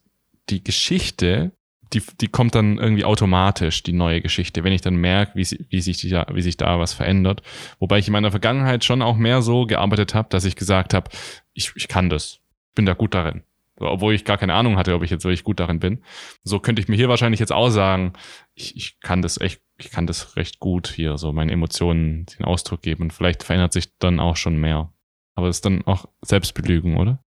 [0.49, 1.53] die Geschichte
[1.93, 5.81] die, die kommt dann irgendwie automatisch, die neue Geschichte, wenn ich dann merke, wie, wie,
[5.81, 7.43] sich, da, wie sich da was verändert.
[7.79, 11.11] Wobei ich in meiner Vergangenheit schon auch mehr so gearbeitet habe, dass ich gesagt habe,
[11.53, 12.41] ich, ich kann das,
[12.75, 13.43] bin da gut darin.
[13.77, 16.03] Obwohl ich gar keine Ahnung hatte, ob ich jetzt wirklich gut darin bin.
[16.45, 18.13] So könnte ich mir hier wahrscheinlich jetzt auch sagen,
[18.55, 22.45] ich, ich kann das echt, ich kann das recht gut hier, so meine Emotionen den
[22.45, 23.05] Ausdruck geben.
[23.05, 24.93] Und vielleicht verändert sich dann auch schon mehr.
[25.35, 27.25] Aber das ist dann auch Selbstbelügen, oder?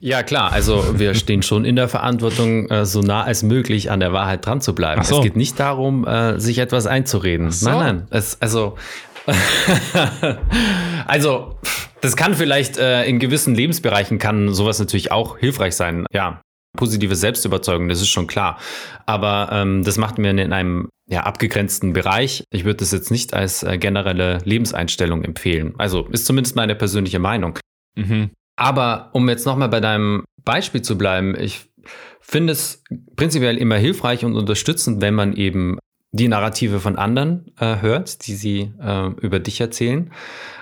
[0.00, 0.52] Ja, klar.
[0.52, 4.46] Also wir stehen schon in der Verantwortung, äh, so nah als möglich an der Wahrheit
[4.46, 5.02] dran zu bleiben.
[5.02, 5.16] So.
[5.16, 7.50] Es geht nicht darum, äh, sich etwas einzureden.
[7.50, 7.68] So.
[7.68, 8.06] Nein, nein.
[8.10, 8.76] Es, also,
[11.06, 11.58] also,
[12.00, 16.06] das kann vielleicht äh, in gewissen Lebensbereichen kann sowas natürlich auch hilfreich sein.
[16.12, 16.42] Ja.
[16.76, 18.58] positive Selbstüberzeugung, das ist schon klar.
[19.04, 22.44] Aber ähm, das macht mir in einem ja, abgegrenzten Bereich.
[22.50, 25.74] Ich würde das jetzt nicht als generelle Lebenseinstellung empfehlen.
[25.76, 27.58] Also ist zumindest meine persönliche Meinung.
[27.96, 28.30] Mhm.
[28.58, 31.66] Aber um jetzt nochmal bei deinem Beispiel zu bleiben, ich
[32.20, 32.82] finde es
[33.14, 35.78] prinzipiell immer hilfreich und unterstützend, wenn man eben
[36.10, 40.10] die Narrative von anderen äh, hört, die sie äh, über dich erzählen.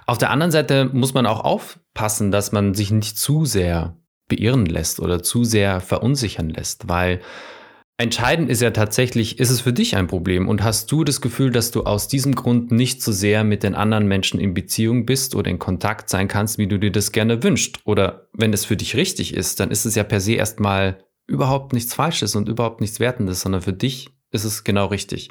[0.05, 3.97] Auf der anderen Seite muss man auch aufpassen, dass man sich nicht zu sehr
[4.29, 7.23] beirren lässt oder zu sehr verunsichern lässt, weil
[7.99, 11.51] entscheidend ist ja tatsächlich, ist es für dich ein Problem und hast du das Gefühl,
[11.51, 15.35] dass du aus diesem Grund nicht so sehr mit den anderen Menschen in Beziehung bist
[15.35, 17.81] oder in Kontakt sein kannst, wie du dir das gerne wünschst?
[17.85, 21.73] Oder wenn es für dich richtig ist, dann ist es ja per se erstmal überhaupt
[21.73, 25.31] nichts Falsches und überhaupt nichts Wertendes, sondern für dich ist es genau richtig.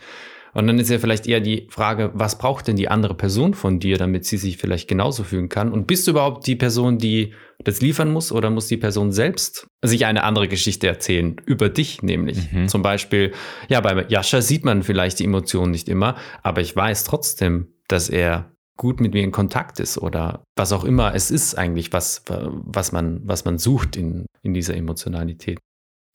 [0.55, 3.81] Und dann ist ja vielleicht eher die Frage, was braucht denn die andere Person von
[3.81, 5.69] dir, damit sie sich vielleicht genauso fühlen kann?
[5.69, 9.67] Und bist du überhaupt die Person, die das liefern muss oder muss die Person selbst
[9.81, 11.35] sich eine andere Geschichte erzählen?
[11.45, 12.53] Über dich nämlich.
[12.53, 12.69] Mhm.
[12.69, 13.33] Zum Beispiel,
[13.67, 18.07] ja, bei Jascha sieht man vielleicht die Emotionen nicht immer, aber ich weiß trotzdem, dass
[18.07, 22.23] er gut mit mir in Kontakt ist oder was auch immer es ist eigentlich, was,
[22.27, 25.59] was, man, was man sucht in, in dieser Emotionalität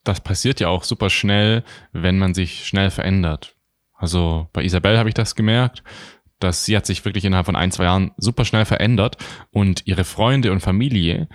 [0.05, 1.63] das passiert ja auch super schnell,
[1.93, 3.55] wenn man sich schnell verändert.
[4.01, 5.83] Also bei Isabel habe ich das gemerkt,
[6.39, 9.19] dass sie hat sich wirklich innerhalb von ein, zwei Jahren super schnell verändert
[9.51, 11.29] und ihre Freunde und Familie,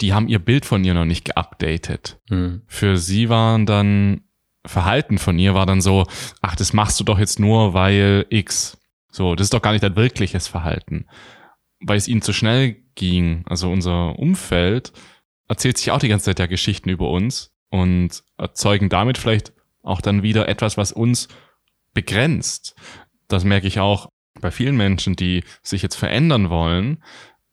[0.00, 2.20] die haben ihr Bild von ihr noch nicht geupdatet.
[2.30, 2.62] Mhm.
[2.66, 4.22] Für sie waren dann
[4.66, 6.06] Verhalten von ihr war dann so,
[6.40, 8.78] ach, das machst du doch jetzt nur, weil X.
[9.10, 11.06] So, das ist doch gar nicht dein wirkliches Verhalten.
[11.80, 13.44] Weil es ihnen zu schnell ging.
[13.46, 14.92] Also unser Umfeld
[15.48, 19.52] erzählt sich auch die ganze Zeit ja Geschichten über uns und erzeugen damit vielleicht
[19.82, 21.28] auch dann wieder etwas, was uns
[21.94, 22.74] begrenzt.
[23.28, 24.08] Das merke ich auch
[24.40, 27.02] bei vielen Menschen, die sich jetzt verändern wollen,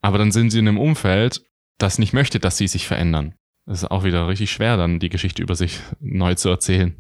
[0.01, 1.43] aber dann sind sie in einem Umfeld,
[1.77, 3.35] das nicht möchte, dass sie sich verändern.
[3.65, 6.95] Das ist auch wieder richtig schwer, dann die Geschichte über sich neu zu erzählen.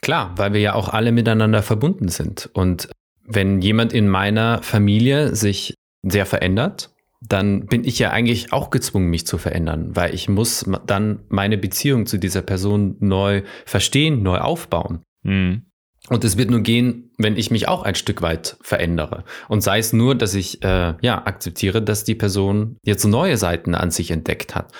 [0.00, 2.48] Klar, weil wir ja auch alle miteinander verbunden sind.
[2.52, 2.88] Und
[3.24, 9.10] wenn jemand in meiner Familie sich sehr verändert, dann bin ich ja eigentlich auch gezwungen,
[9.10, 14.38] mich zu verändern, weil ich muss dann meine Beziehung zu dieser Person neu verstehen, neu
[14.38, 15.02] aufbauen.
[15.22, 15.67] Mhm.
[16.08, 19.24] Und es wird nur gehen, wenn ich mich auch ein Stück weit verändere.
[19.48, 23.74] Und sei es nur, dass ich äh, ja akzeptiere, dass die Person jetzt neue Seiten
[23.74, 24.72] an sich entdeckt hat.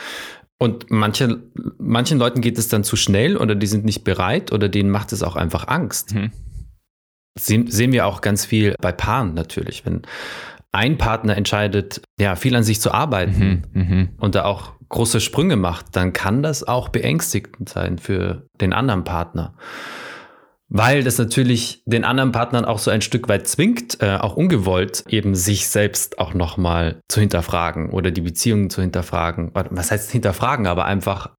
[0.58, 1.40] Und manche,
[1.78, 5.12] manchen Leuten geht es dann zu schnell oder die sind nicht bereit oder denen macht
[5.12, 6.14] es auch einfach Angst.
[6.14, 6.32] Mhm.
[7.38, 9.86] Sehen, sehen wir auch ganz viel bei Paaren natürlich.
[9.86, 10.02] Wenn
[10.72, 15.20] ein Partner entscheidet, ja, viel an sich zu arbeiten mhm, mhm, und da auch große
[15.20, 19.54] Sprünge macht, dann kann das auch beängstigend sein für den anderen Partner.
[20.70, 25.04] Weil das natürlich den anderen Partnern auch so ein Stück weit zwingt, äh, auch ungewollt,
[25.08, 29.50] eben sich selbst auch nochmal zu hinterfragen oder die Beziehungen zu hinterfragen.
[29.54, 31.30] Was heißt hinterfragen, aber einfach,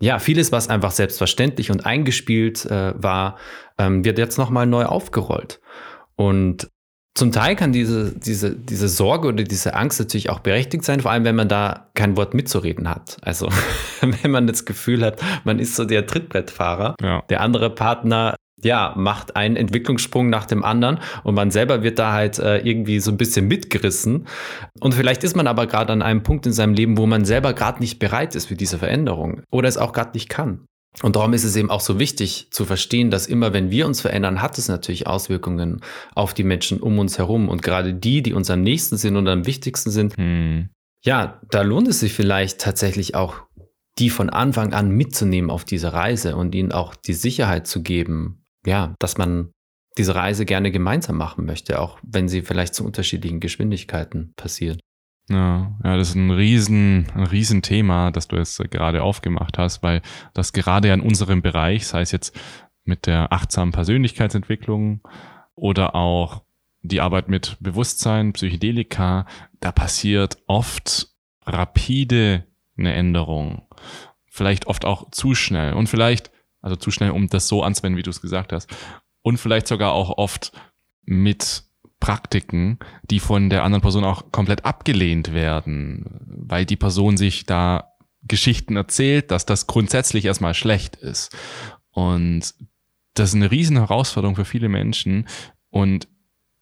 [0.00, 3.36] ja, vieles, was einfach selbstverständlich und eingespielt äh, war,
[3.76, 5.60] ähm, wird jetzt nochmal neu aufgerollt.
[6.16, 6.68] Und
[7.14, 11.10] zum Teil kann diese, diese, diese Sorge oder diese Angst natürlich auch berechtigt sein, vor
[11.10, 13.18] allem wenn man da kein Wort mitzureden hat.
[13.20, 13.50] Also
[14.00, 17.22] wenn man das Gefühl hat, man ist so der Trittbrettfahrer, ja.
[17.28, 22.12] der andere Partner ja, macht einen Entwicklungssprung nach dem anderen und man selber wird da
[22.12, 24.26] halt äh, irgendwie so ein bisschen mitgerissen.
[24.80, 27.54] Und vielleicht ist man aber gerade an einem Punkt in seinem Leben, wo man selber
[27.54, 30.64] gerade nicht bereit ist für diese Veränderung oder es auch gerade nicht kann.
[31.02, 34.00] Und darum ist es eben auch so wichtig zu verstehen, dass immer wenn wir uns
[34.00, 35.80] verändern, hat es natürlich Auswirkungen
[36.14, 37.48] auf die Menschen um uns herum.
[37.48, 40.70] Und gerade die, die uns am nächsten sind und am wichtigsten sind, hm.
[41.04, 43.42] ja, da lohnt es sich vielleicht tatsächlich auch,
[43.98, 48.44] die von Anfang an mitzunehmen auf diese Reise und ihnen auch die Sicherheit zu geben,
[48.68, 49.52] ja, dass man
[49.96, 54.80] diese Reise gerne gemeinsam machen möchte, auch wenn sie vielleicht zu unterschiedlichen Geschwindigkeiten passiert.
[55.28, 59.82] Ja, ja, das ist ein riesen, ein riesen Thema, das du jetzt gerade aufgemacht hast,
[59.82, 60.00] weil
[60.32, 62.38] das gerade in unserem Bereich, sei es jetzt
[62.84, 65.00] mit der achtsamen Persönlichkeitsentwicklung
[65.54, 66.42] oder auch
[66.82, 69.26] die Arbeit mit Bewusstsein, Psychedelika,
[69.60, 71.08] da passiert oft
[71.44, 72.44] rapide
[72.78, 73.62] eine Änderung.
[74.26, 76.30] Vielleicht oft auch zu schnell und vielleicht,
[76.68, 78.70] also zu schnell, um das so anzuwenden, wie du es gesagt hast.
[79.22, 80.52] Und vielleicht sogar auch oft
[81.04, 81.64] mit
[82.00, 82.78] Praktiken,
[83.10, 87.92] die von der anderen Person auch komplett abgelehnt werden, weil die Person sich da
[88.22, 91.36] Geschichten erzählt, dass das grundsätzlich erstmal schlecht ist.
[91.90, 92.54] Und
[93.14, 95.26] das ist eine riesen Herausforderung für viele Menschen.
[95.70, 96.08] Und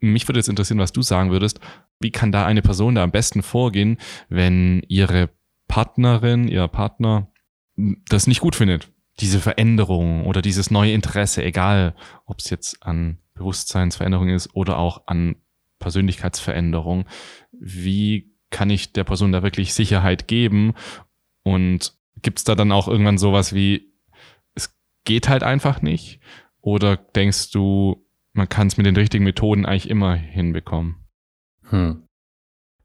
[0.01, 1.61] mich würde jetzt interessieren, was du sagen würdest.
[2.01, 3.99] Wie kann da eine Person da am besten vorgehen,
[4.29, 5.31] wenn ihre
[5.69, 7.29] Partnerin, ihr Partner
[8.09, 8.91] das nicht gut findet?
[9.21, 11.95] Diese Veränderung oder dieses neue Interesse, egal
[12.27, 15.37] ob es jetzt an Bewusstseinsveränderung ist oder auch an
[15.79, 17.07] Persönlichkeitsveränderung.
[17.53, 20.75] Wie kann ich der Person da wirklich Sicherheit geben?
[21.43, 23.93] Und gibt es da dann auch irgendwann sowas wie
[25.07, 26.21] geht halt einfach nicht?
[26.61, 28.05] Oder denkst du,
[28.35, 30.97] man kann es mit den richtigen Methoden eigentlich immer hinbekommen?
[31.71, 32.03] Hm.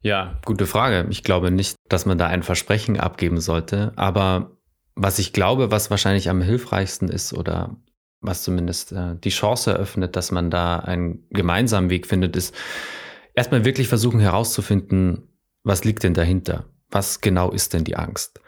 [0.01, 1.05] Ja, gute Frage.
[1.09, 3.91] Ich glaube nicht, dass man da ein Versprechen abgeben sollte.
[3.97, 4.57] Aber
[4.95, 7.77] was ich glaube, was wahrscheinlich am hilfreichsten ist oder
[8.21, 12.55] was zumindest äh, die Chance eröffnet, dass man da einen gemeinsamen Weg findet, ist
[13.33, 15.27] erstmal wirklich versuchen herauszufinden,
[15.63, 16.65] was liegt denn dahinter?
[16.89, 18.39] Was genau ist denn die Angst?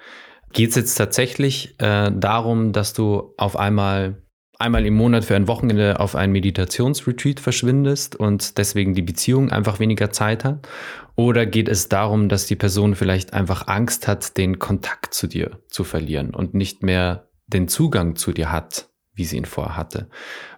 [0.51, 4.22] Geht es jetzt tatsächlich äh, darum, dass du auf einmal
[4.63, 9.79] einmal im Monat für ein Wochenende auf ein Meditationsretreat verschwindest und deswegen die Beziehung einfach
[9.79, 10.67] weniger Zeit hat?
[11.15, 15.59] Oder geht es darum, dass die Person vielleicht einfach Angst hat, den Kontakt zu dir
[15.67, 20.09] zu verlieren und nicht mehr den Zugang zu dir hat, wie sie ihn vorher hatte?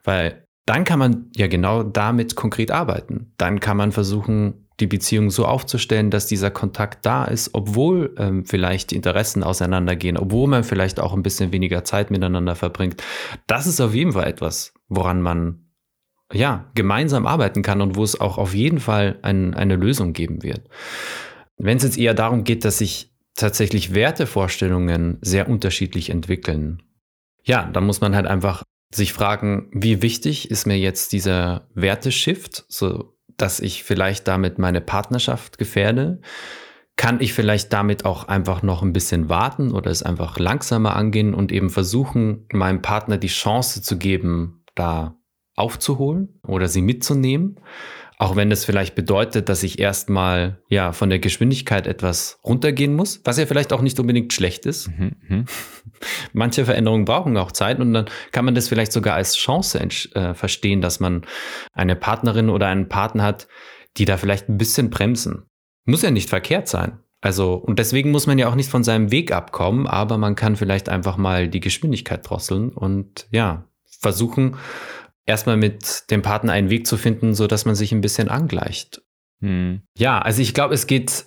[0.03, 3.33] Weil dann kann man ja genau damit konkret arbeiten.
[3.37, 8.45] Dann kann man versuchen, die Beziehung so aufzustellen, dass dieser Kontakt da ist, obwohl ähm,
[8.45, 13.01] vielleicht die Interessen auseinandergehen, obwohl man vielleicht auch ein bisschen weniger Zeit miteinander verbringt.
[13.47, 15.65] Das ist auf jeden Fall etwas, woran man
[16.33, 20.43] ja gemeinsam arbeiten kann und wo es auch auf jeden Fall ein, eine Lösung geben
[20.43, 20.67] wird.
[21.57, 26.81] Wenn es jetzt eher darum geht, dass sich tatsächlich Wertevorstellungen sehr unterschiedlich entwickeln,
[27.43, 28.63] ja, dann muss man halt einfach
[28.93, 34.81] sich fragen, wie wichtig ist mir jetzt dieser Werteshift, so dass ich vielleicht damit meine
[34.81, 36.21] Partnerschaft gefährde?
[36.95, 41.33] Kann ich vielleicht damit auch einfach noch ein bisschen warten oder es einfach langsamer angehen
[41.33, 45.17] und eben versuchen, meinem Partner die Chance zu geben, da
[45.55, 47.59] aufzuholen oder sie mitzunehmen?
[48.17, 53.19] Auch wenn das vielleicht bedeutet, dass ich erstmal ja von der Geschwindigkeit etwas runtergehen muss,
[53.25, 54.87] was ja vielleicht auch nicht unbedingt schlecht ist.
[54.87, 55.45] Mhm, mhm.
[56.33, 59.79] Manche Veränderungen brauchen auch Zeit und dann kann man das vielleicht sogar als Chance
[60.13, 61.25] äh, verstehen, dass man
[61.73, 63.47] eine Partnerin oder einen Partner hat,
[63.97, 65.43] die da vielleicht ein bisschen bremsen.
[65.85, 66.99] Muss ja nicht verkehrt sein.
[67.21, 70.55] Also, und deswegen muss man ja auch nicht von seinem Weg abkommen, aber man kann
[70.55, 73.65] vielleicht einfach mal die Geschwindigkeit drosseln und ja,
[73.99, 74.57] versuchen,
[75.25, 79.01] erstmal mit dem Partner einen Weg zu finden, so dass man sich ein bisschen angleicht.
[79.41, 79.81] Hm.
[79.97, 81.25] Ja, also ich glaube, es geht,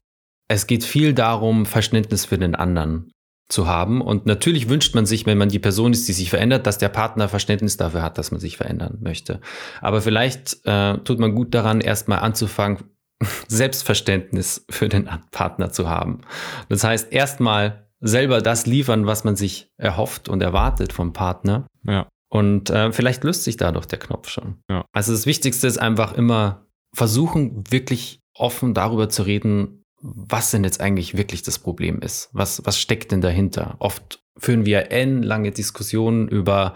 [0.49, 3.11] es geht viel darum, Verständnis für den anderen
[3.49, 4.01] zu haben.
[4.01, 6.91] Und natürlich wünscht man sich, wenn man die Person ist, die sich verändert, dass der
[6.91, 9.41] Partner Verständnis dafür hat, dass man sich verändern möchte.
[9.81, 12.85] Aber vielleicht äh, tut man gut daran, erstmal anzufangen,
[13.49, 16.21] Selbstverständnis für den Partner zu haben.
[16.69, 21.67] Das heißt, erstmal selber das liefern, was man sich erhofft und erwartet vom Partner.
[21.85, 22.07] Ja.
[22.29, 24.57] Und äh, vielleicht löst sich dadurch der Knopf schon.
[24.71, 24.85] Ja.
[24.93, 30.81] Also das Wichtigste ist einfach immer versuchen, wirklich offen darüber zu reden, was denn jetzt
[30.81, 32.29] eigentlich wirklich das Problem ist.
[32.33, 33.77] Was, was steckt denn dahinter?
[33.79, 36.75] Oft führen wir lange Diskussionen über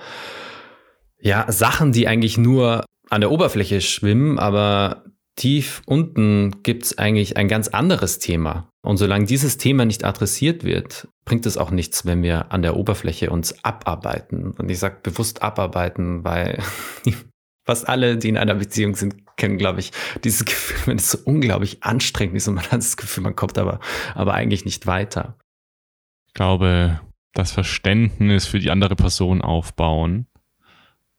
[1.21, 5.05] ja, Sachen, die eigentlich nur an der Oberfläche schwimmen, aber
[5.37, 8.69] tief unten gibt es eigentlich ein ganz anderes Thema.
[8.83, 12.77] Und solange dieses Thema nicht adressiert wird, bringt es auch nichts, wenn wir an der
[12.77, 14.53] Oberfläche uns abarbeiten.
[14.53, 16.59] Und ich sage bewusst abarbeiten, weil
[17.65, 19.93] fast alle, die in einer Beziehung sind, kennen, glaube ich,
[20.25, 23.57] dieses Gefühl, wenn es so unglaublich anstrengend ist und man hat das Gefühl, man kommt
[23.59, 23.81] aber,
[24.15, 25.39] aber eigentlich nicht weiter.
[26.27, 27.01] Ich glaube,
[27.35, 30.27] das Verständnis für die andere Person aufbauen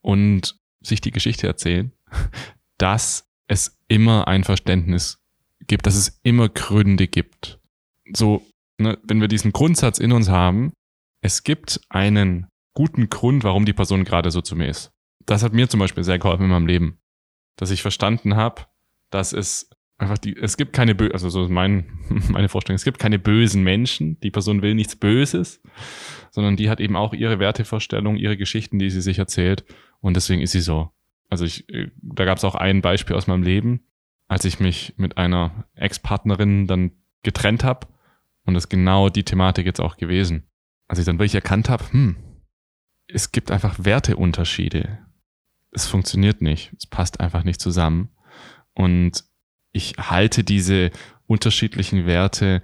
[0.02, 1.92] und sich die Geschichte erzählen,
[2.78, 5.20] dass es immer ein Verständnis
[5.68, 7.60] gibt, dass es immer Gründe gibt.
[8.12, 8.46] So,
[8.78, 10.74] ne, wenn wir diesen Grundsatz in uns haben,
[11.22, 14.92] es gibt einen guten Grund, warum die Person gerade so zu mir ist.
[15.26, 16.98] Das hat mir zum Beispiel sehr geholfen in meinem Leben,
[17.56, 18.64] dass ich verstanden habe,
[19.10, 21.86] dass es einfach die, es gibt keine, Bö also so mein,
[22.30, 24.20] meine Vorstellung, es gibt keine bösen Menschen.
[24.20, 25.62] Die Person will nichts Böses,
[26.32, 29.64] sondern die hat eben auch ihre Wertevorstellung, ihre Geschichten, die sie sich erzählt
[30.02, 30.92] und deswegen ist sie so.
[31.34, 33.88] Also ich, äh, da gab es auch ein Beispiel aus meinem Leben,
[34.28, 36.92] als ich mich mit einer Ex-Partnerin dann
[37.24, 37.88] getrennt habe.
[38.46, 40.44] Und das ist genau die Thematik jetzt auch gewesen.
[40.88, 42.18] Als ich dann wirklich erkannt habe, hm,
[43.08, 45.00] es gibt einfach Werteunterschiede.
[45.72, 46.72] Es funktioniert nicht.
[46.78, 48.10] Es passt einfach nicht zusammen.
[48.76, 49.24] Und
[49.72, 50.92] ich halte diese
[51.26, 52.62] unterschiedlichen Werte,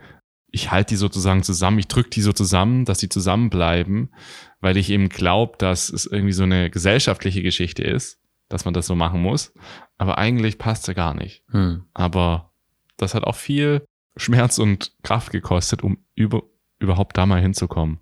[0.51, 4.13] ich halte die sozusagen zusammen, ich drücke die so zusammen, dass sie zusammenbleiben,
[4.59, 8.20] weil ich eben glaube, dass es irgendwie so eine gesellschaftliche Geschichte ist
[8.50, 9.54] dass man das so machen muss.
[9.97, 11.43] Aber eigentlich passt es gar nicht.
[11.52, 11.86] Hm.
[11.93, 12.52] Aber
[12.97, 13.86] das hat auch viel
[14.18, 16.43] Schmerz und Kraft gekostet, um über,
[16.80, 18.00] überhaupt da mal hinzukommen.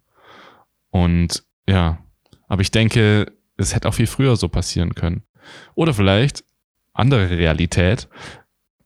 [0.89, 1.99] Und ja,
[2.47, 5.23] aber ich denke, es hätte auch viel früher so passieren können.
[5.75, 6.43] Oder vielleicht
[6.93, 8.07] andere Realität.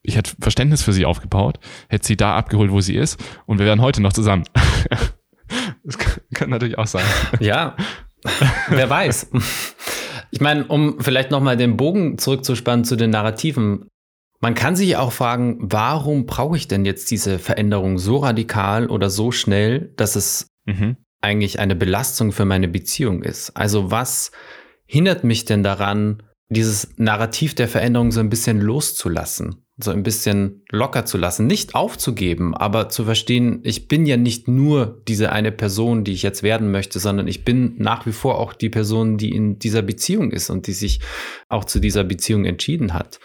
[0.02, 3.68] Ich hätte Verständnis für sie aufgebaut, hätte sie da abgeholt, wo sie ist, und wir
[3.68, 4.46] wären heute noch zusammen.
[5.84, 5.98] das
[6.34, 7.06] kann natürlich auch sein.
[7.40, 7.76] Ja,
[8.70, 9.30] wer weiß.
[10.32, 13.88] Ich meine, um vielleicht nochmal den Bogen zurückzuspannen zu den Narrativen.
[14.40, 19.10] Man kann sich auch fragen, warum brauche ich denn jetzt diese Veränderung so radikal oder
[19.10, 20.98] so schnell, dass es mhm.
[21.22, 23.52] eigentlich eine Belastung für meine Beziehung ist.
[23.52, 24.32] Also was
[24.86, 30.64] hindert mich denn daran, dieses Narrativ der Veränderung so ein bisschen loszulassen, so ein bisschen
[30.70, 35.52] locker zu lassen, nicht aufzugeben, aber zu verstehen, ich bin ja nicht nur diese eine
[35.52, 39.18] Person, die ich jetzt werden möchte, sondern ich bin nach wie vor auch die Person,
[39.18, 41.00] die in dieser Beziehung ist und die sich
[41.50, 43.20] auch zu dieser Beziehung entschieden hat.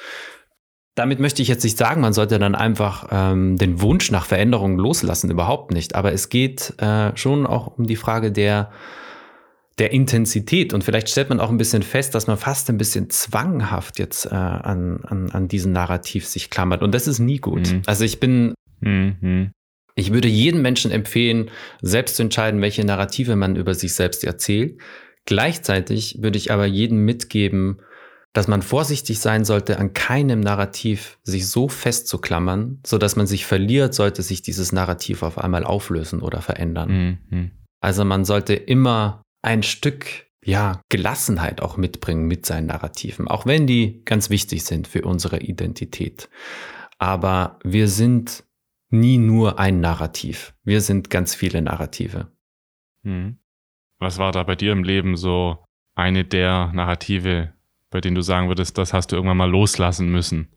[0.94, 4.78] Damit möchte ich jetzt nicht sagen, man sollte dann einfach ähm, den Wunsch nach Veränderung
[4.78, 5.94] loslassen, überhaupt nicht.
[5.94, 8.70] Aber es geht äh, schon auch um die Frage der
[9.78, 10.72] der Intensität.
[10.72, 14.26] Und vielleicht stellt man auch ein bisschen fest, dass man fast ein bisschen zwanghaft jetzt
[14.26, 16.82] äh, an, an, an diesen Narrativ sich klammert.
[16.82, 17.72] Und das ist nie gut.
[17.72, 17.82] Mhm.
[17.86, 19.50] Also ich bin, mhm.
[19.94, 21.50] ich würde jedem Menschen empfehlen,
[21.82, 24.80] selbst zu entscheiden, welche Narrative man über sich selbst erzählt.
[25.26, 27.82] Gleichzeitig würde ich aber jedem mitgeben,
[28.32, 33.46] dass man vorsichtig sein sollte, an keinem Narrativ sich so festzuklammern, so dass man sich
[33.46, 37.18] verliert, sollte sich dieses Narrativ auf einmal auflösen oder verändern.
[37.30, 37.50] Mhm.
[37.80, 43.66] Also man sollte immer ein Stück ja, Gelassenheit auch mitbringen mit seinen Narrativen, auch wenn
[43.66, 46.30] die ganz wichtig sind für unsere Identität.
[46.99, 48.45] Aber wir sind
[48.91, 50.55] nie nur ein Narrativ.
[50.62, 52.30] Wir sind ganz viele Narrative.
[53.03, 53.39] Hm.
[53.99, 55.64] Was war da bei dir im Leben so
[55.97, 57.53] eine der Narrative,
[57.91, 60.53] bei denen du sagen würdest, das hast du irgendwann mal loslassen müssen?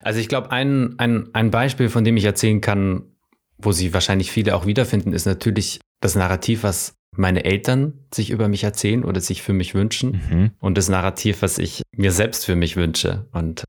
[0.00, 3.12] Also ich glaube, ein, ein, ein Beispiel, von dem ich erzählen kann,
[3.58, 8.48] wo sie wahrscheinlich viele auch wiederfinden, ist natürlich das Narrativ, was meine Eltern sich über
[8.48, 10.50] mich erzählen oder sich für mich wünschen mhm.
[10.60, 13.26] und das Narrativ, was ich mir selbst für mich wünsche.
[13.32, 13.64] Und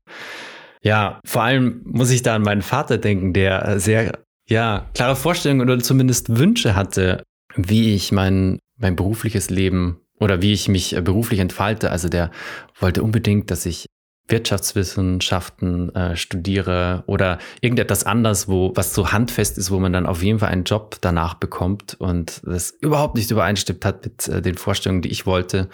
[0.82, 4.18] ja, vor allem muss ich da an meinen Vater denken, der sehr,
[4.48, 7.22] ja, klare Vorstellungen oder zumindest Wünsche hatte,
[7.54, 11.90] wie ich mein, mein berufliches Leben oder wie ich mich beruflich entfalte.
[11.90, 12.30] Also der
[12.78, 13.86] wollte unbedingt, dass ich
[14.28, 20.22] Wirtschaftswissenschaften äh, studiere oder irgendetwas anderes, wo was so handfest ist, wo man dann auf
[20.22, 24.56] jeden Fall einen Job danach bekommt und das überhaupt nicht übereinstimmt hat mit äh, den
[24.56, 25.68] Vorstellungen, die ich wollte.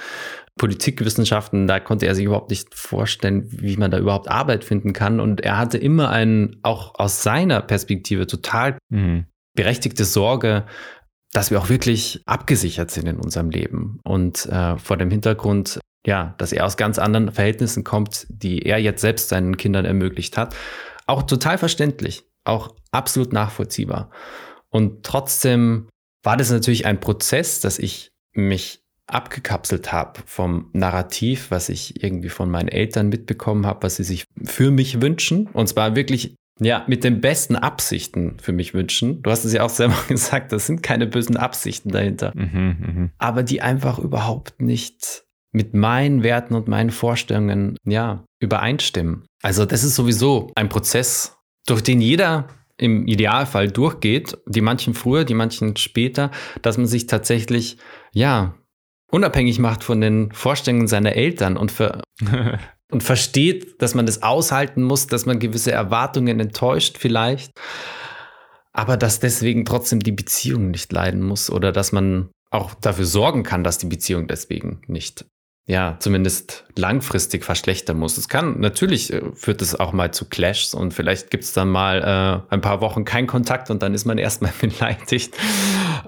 [0.59, 5.19] Politikwissenschaften, da konnte er sich überhaupt nicht vorstellen, wie man da überhaupt Arbeit finden kann
[5.19, 9.25] und er hatte immer einen auch aus seiner Perspektive total mhm.
[9.55, 10.67] berechtigte Sorge,
[11.33, 14.01] dass wir auch wirklich abgesichert sind in unserem Leben.
[14.05, 18.79] Und äh, vor dem Hintergrund ja, dass er aus ganz anderen Verhältnissen kommt, die er
[18.79, 20.55] jetzt selbst seinen Kindern ermöglicht hat.
[21.07, 24.11] Auch total verständlich, auch absolut nachvollziehbar.
[24.69, 25.89] Und trotzdem
[26.23, 32.31] war das natürlich ein Prozess, dass ich mich abgekapselt habe vom Narrativ, was ich irgendwie
[32.31, 35.49] von meinen Eltern mitbekommen habe, was sie sich für mich wünschen.
[35.49, 39.23] Und zwar wirklich, ja, mit den besten Absichten für mich wünschen.
[39.23, 42.33] Du hast es ja auch selber gesagt, das sind keine bösen Absichten dahinter.
[42.35, 43.11] Mhm, mh.
[43.19, 49.27] Aber die einfach überhaupt nicht mit meinen Werten und meinen Vorstellungen, ja, übereinstimmen.
[49.43, 51.37] Also das ist sowieso ein Prozess,
[51.67, 52.49] durch den jeder
[52.79, 56.31] im Idealfall durchgeht, die manchen früher, die manchen später,
[56.63, 57.77] dass man sich tatsächlich,
[58.13, 58.55] ja,
[59.11, 62.03] unabhängig macht von den Vorstellungen seiner Eltern und, ver
[62.91, 67.53] und versteht, dass man das aushalten muss, dass man gewisse Erwartungen enttäuscht vielleicht,
[68.73, 73.43] aber dass deswegen trotzdem die Beziehung nicht leiden muss oder dass man auch dafür sorgen
[73.45, 75.27] kann, dass die Beziehung deswegen nicht
[75.67, 78.19] ja, zumindest langfristig verschlechtern muss.
[78.19, 81.69] Es kann, natürlich äh, führt es auch mal zu Clashs und vielleicht gibt es dann
[81.69, 85.37] mal äh, ein paar Wochen keinen Kontakt und dann ist man erstmal beleidigt.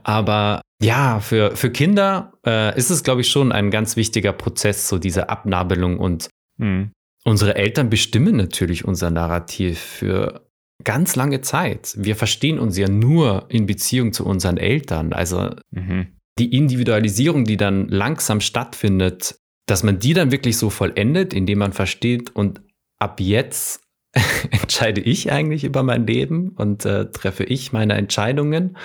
[0.02, 4.88] Aber ja, für, für Kinder äh, ist es, glaube ich, schon ein ganz wichtiger Prozess,
[4.88, 6.28] so diese Abnabelung und
[6.58, 6.90] mhm.
[7.24, 10.48] unsere Eltern bestimmen natürlich unser Narrativ für
[10.82, 11.94] ganz lange Zeit.
[11.96, 15.12] Wir verstehen uns ja nur in Beziehung zu unseren Eltern.
[15.12, 19.36] Also mhm die Individualisierung, die dann langsam stattfindet,
[19.66, 22.60] dass man die dann wirklich so vollendet, indem man versteht und
[22.98, 23.82] ab jetzt
[24.50, 28.76] entscheide ich eigentlich über mein Leben und äh, treffe ich meine Entscheidungen,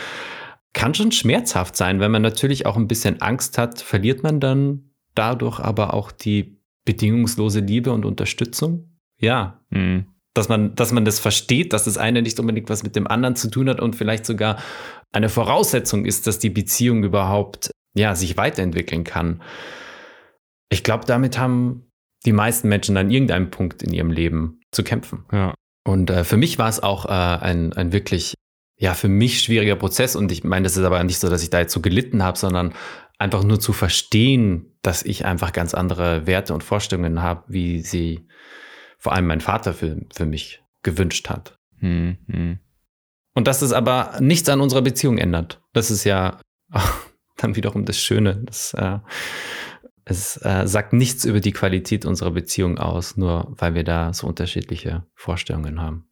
[0.74, 4.92] kann schon schmerzhaft sein, wenn man natürlich auch ein bisschen Angst hat, verliert man dann
[5.16, 8.98] dadurch aber auch die bedingungslose Liebe und Unterstützung?
[9.20, 9.62] Ja.
[9.70, 10.06] Mhm.
[10.34, 13.36] Dass man, dass man das versteht, dass das eine nicht unbedingt was mit dem anderen
[13.36, 14.58] zu tun hat und vielleicht sogar
[15.12, 19.42] eine Voraussetzung ist, dass die Beziehung überhaupt ja, sich weiterentwickeln kann.
[20.70, 21.92] Ich glaube, damit haben
[22.26, 25.26] die meisten Menschen an irgendeinem Punkt in ihrem Leben zu kämpfen.
[25.32, 25.54] Ja.
[25.86, 28.36] Und äh, für mich war es auch äh, ein, ein wirklich,
[28.78, 30.16] ja, für mich schwieriger Prozess.
[30.16, 32.38] Und ich meine, das ist aber nicht so, dass ich da jetzt so gelitten habe,
[32.38, 32.74] sondern
[33.18, 38.28] einfach nur zu verstehen, dass ich einfach ganz andere Werte und Vorstellungen habe, wie sie
[38.98, 41.58] vor allem mein Vater für, für mich gewünscht hat.
[41.80, 42.60] Hm, hm.
[43.34, 45.62] Und dass es aber nichts an unserer Beziehung ändert.
[45.74, 46.40] Das ist ja
[47.38, 48.42] dann wiederum das Schöne.
[48.46, 49.00] Das, äh,
[50.06, 54.28] es äh, sagt nichts über die Qualität unserer Beziehung aus, nur weil wir da so
[54.28, 56.10] unterschiedliche Vorstellungen haben.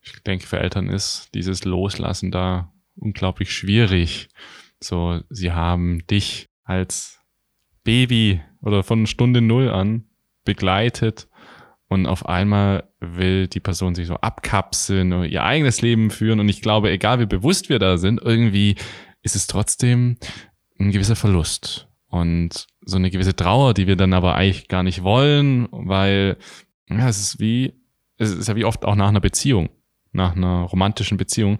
[0.00, 4.28] Ich denke, für Eltern ist dieses Loslassen da unglaublich schwierig.
[4.80, 7.20] So, sie haben dich als
[7.84, 10.04] Baby oder von Stunde Null an
[10.44, 11.28] begleitet
[11.88, 16.40] und auf einmal will die Person sich so abkapseln und ihr eigenes Leben führen.
[16.40, 18.76] Und ich glaube, egal wie bewusst wir da sind, irgendwie
[19.22, 20.18] ist es trotzdem
[20.78, 25.02] ein gewisser Verlust und so eine gewisse Trauer, die wir dann aber eigentlich gar nicht
[25.02, 26.36] wollen, weil
[26.88, 27.74] ja, es ist wie,
[28.18, 29.70] es ist ja wie oft auch nach einer Beziehung,
[30.12, 31.58] nach einer romantischen Beziehung.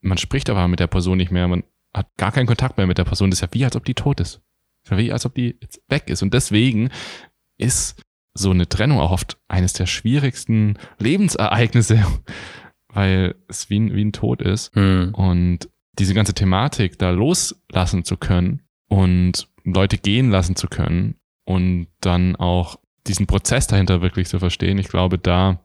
[0.00, 1.64] Man spricht aber mit der Person nicht mehr, man
[1.94, 3.30] hat gar keinen Kontakt mehr mit der Person.
[3.30, 4.42] Das ist ja wie, als ob die tot ist.
[4.84, 6.22] Ist ja wie, als ob die jetzt weg ist.
[6.22, 6.90] Und deswegen
[7.56, 8.00] ist
[8.34, 12.04] so eine Trennung auch oft eines der schwierigsten Lebensereignisse,
[12.88, 14.74] weil es wie ein, wie ein Tod ist.
[14.74, 15.14] Hm.
[15.14, 21.88] Und diese ganze Thematik da loslassen zu können und Leute gehen lassen zu können und
[22.00, 25.60] dann auch diesen Prozess dahinter wirklich zu verstehen, ich glaube, da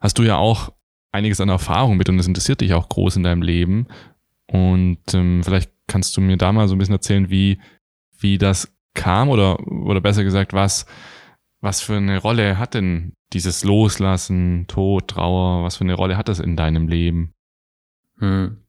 [0.00, 0.72] hast du ja auch
[1.12, 3.86] einiges an Erfahrung mit und das interessiert dich auch groß in deinem Leben.
[4.48, 7.58] Und ähm, vielleicht kannst du mir da mal so ein bisschen erzählen, wie,
[8.18, 10.86] wie das kam oder, oder besser gesagt, was,
[11.60, 16.28] was für eine Rolle hat denn dieses Loslassen, Tod, Trauer, was für eine Rolle hat
[16.28, 17.34] das in deinem Leben?
[18.18, 18.62] Hm.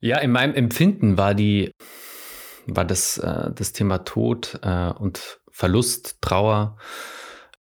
[0.00, 1.72] Ja, in meinem Empfinden war die,
[2.66, 6.76] war das, äh, das Thema Tod äh, und Verlust, Trauer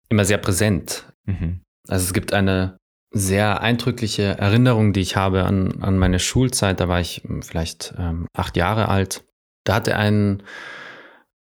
[0.09, 1.05] immer sehr präsent.
[1.25, 1.61] Mhm.
[1.87, 2.77] Also es gibt eine
[3.11, 6.79] sehr eindrückliche Erinnerung, die ich habe an, an meine Schulzeit.
[6.79, 9.23] Da war ich hm, vielleicht ähm, acht Jahre alt.
[9.63, 10.43] Da hatte ein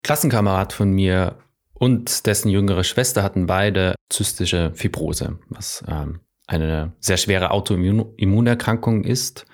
[0.04, 1.38] Klassenkamerad von mir
[1.74, 9.46] und dessen jüngere Schwester hatten beide zystische Fibrose, was ähm, eine sehr schwere Autoimmunerkrankung ist,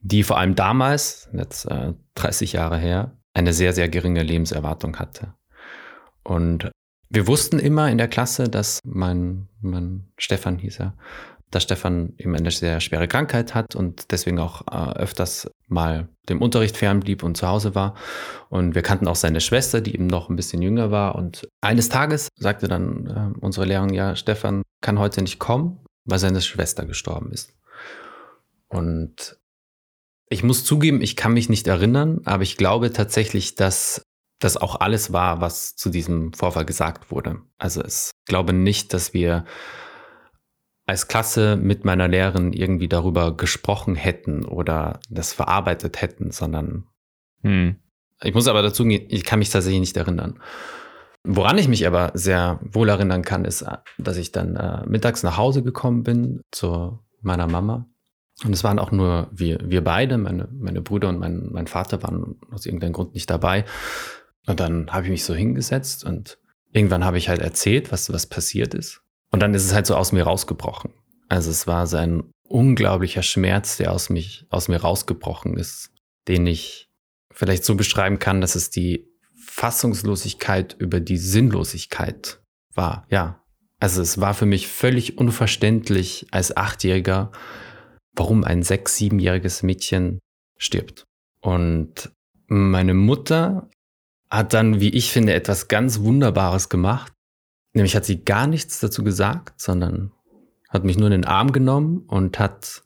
[0.00, 5.34] die vor allem damals, jetzt äh, 30 Jahre her, eine sehr, sehr geringe Lebenserwartung hatte.
[6.22, 6.70] Und
[7.08, 10.94] wir wussten immer in der Klasse, dass mein, mein Stefan hieß er,
[11.50, 16.40] dass Stefan eben eine sehr schwere Krankheit hat und deswegen auch äh, öfters mal dem
[16.40, 17.94] Unterricht fernblieb und zu Hause war.
[18.48, 21.16] Und wir kannten auch seine Schwester, die eben noch ein bisschen jünger war.
[21.16, 26.20] Und eines Tages sagte dann äh, unsere Lehrerin, ja, Stefan kann heute nicht kommen, weil
[26.20, 27.52] seine Schwester gestorben ist.
[28.68, 29.39] Und
[30.30, 34.02] ich muss zugeben, ich kann mich nicht erinnern, aber ich glaube tatsächlich, dass
[34.38, 37.40] das auch alles war, was zu diesem Vorfall gesagt wurde.
[37.58, 39.44] Also ich glaube nicht, dass wir
[40.86, 46.86] als Klasse mit meiner Lehrerin irgendwie darüber gesprochen hätten oder das verarbeitet hätten, sondern
[47.42, 47.76] hm.
[48.22, 50.40] ich muss aber dazu gehen, ich kann mich tatsächlich nicht erinnern.
[51.24, 53.64] Woran ich mich aber sehr wohl erinnern kann, ist,
[53.98, 57.86] dass ich dann äh, mittags nach Hause gekommen bin zu meiner Mama
[58.44, 62.02] und es waren auch nur wir, wir beide, meine, meine Brüder und mein, mein Vater
[62.02, 63.64] waren aus irgendeinem Grund nicht dabei.
[64.46, 66.38] Und dann habe ich mich so hingesetzt und
[66.72, 69.02] irgendwann habe ich halt erzählt, was, was passiert ist.
[69.30, 70.92] Und dann ist es halt so aus mir rausgebrochen.
[71.28, 75.90] Also es war so ein unglaublicher Schmerz, der aus, mich, aus mir rausgebrochen ist,
[76.26, 76.90] den ich
[77.30, 79.06] vielleicht so beschreiben kann, dass es die
[79.38, 82.40] Fassungslosigkeit über die Sinnlosigkeit
[82.74, 83.06] war.
[83.10, 83.42] Ja,
[83.78, 87.30] also es war für mich völlig unverständlich als Achtjähriger,
[88.14, 90.20] warum ein sechs-, siebenjähriges Mädchen
[90.56, 91.04] stirbt.
[91.40, 92.10] Und
[92.46, 93.68] meine Mutter
[94.30, 97.12] hat dann, wie ich finde, etwas ganz Wunderbares gemacht.
[97.72, 100.12] Nämlich hat sie gar nichts dazu gesagt, sondern
[100.68, 102.84] hat mich nur in den Arm genommen und hat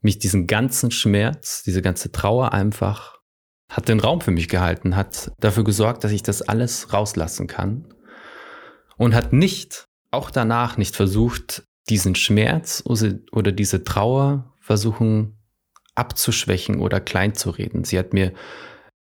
[0.00, 3.18] mich diesen ganzen Schmerz, diese ganze Trauer einfach,
[3.70, 7.92] hat den Raum für mich gehalten, hat dafür gesorgt, dass ich das alles rauslassen kann
[8.96, 15.38] und hat nicht, auch danach nicht versucht, diesen Schmerz oder diese Trauer versuchen
[15.94, 17.84] abzuschwächen oder kleinzureden.
[17.84, 18.32] Sie hat mir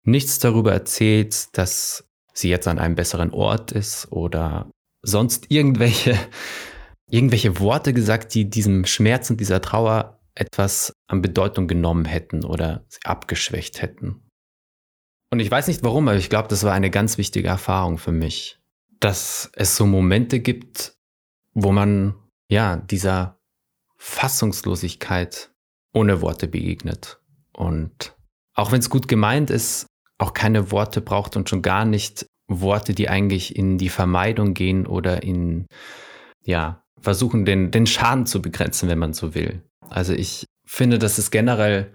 [0.03, 4.69] nichts darüber erzählt, dass sie jetzt an einem besseren Ort ist oder
[5.01, 6.17] sonst irgendwelche,
[7.09, 12.85] irgendwelche Worte gesagt, die diesem Schmerz und dieser Trauer etwas an Bedeutung genommen hätten oder
[13.03, 14.23] abgeschwächt hätten.
[15.31, 18.11] Und ich weiß nicht warum, aber ich glaube, das war eine ganz wichtige Erfahrung für
[18.11, 18.59] mich,
[18.99, 20.95] dass es so Momente gibt,
[21.53, 22.15] wo man
[22.49, 23.39] ja dieser
[23.97, 25.51] Fassungslosigkeit
[25.93, 27.19] ohne Worte begegnet.
[27.53, 28.15] Und
[28.55, 29.87] auch wenn es gut gemeint ist,
[30.17, 34.85] auch keine Worte braucht und schon gar nicht Worte, die eigentlich in die Vermeidung gehen
[34.85, 35.67] oder in,
[36.43, 39.63] ja, versuchen, den, den Schaden zu begrenzen, wenn man so will.
[39.89, 41.93] Also ich finde, dass es generell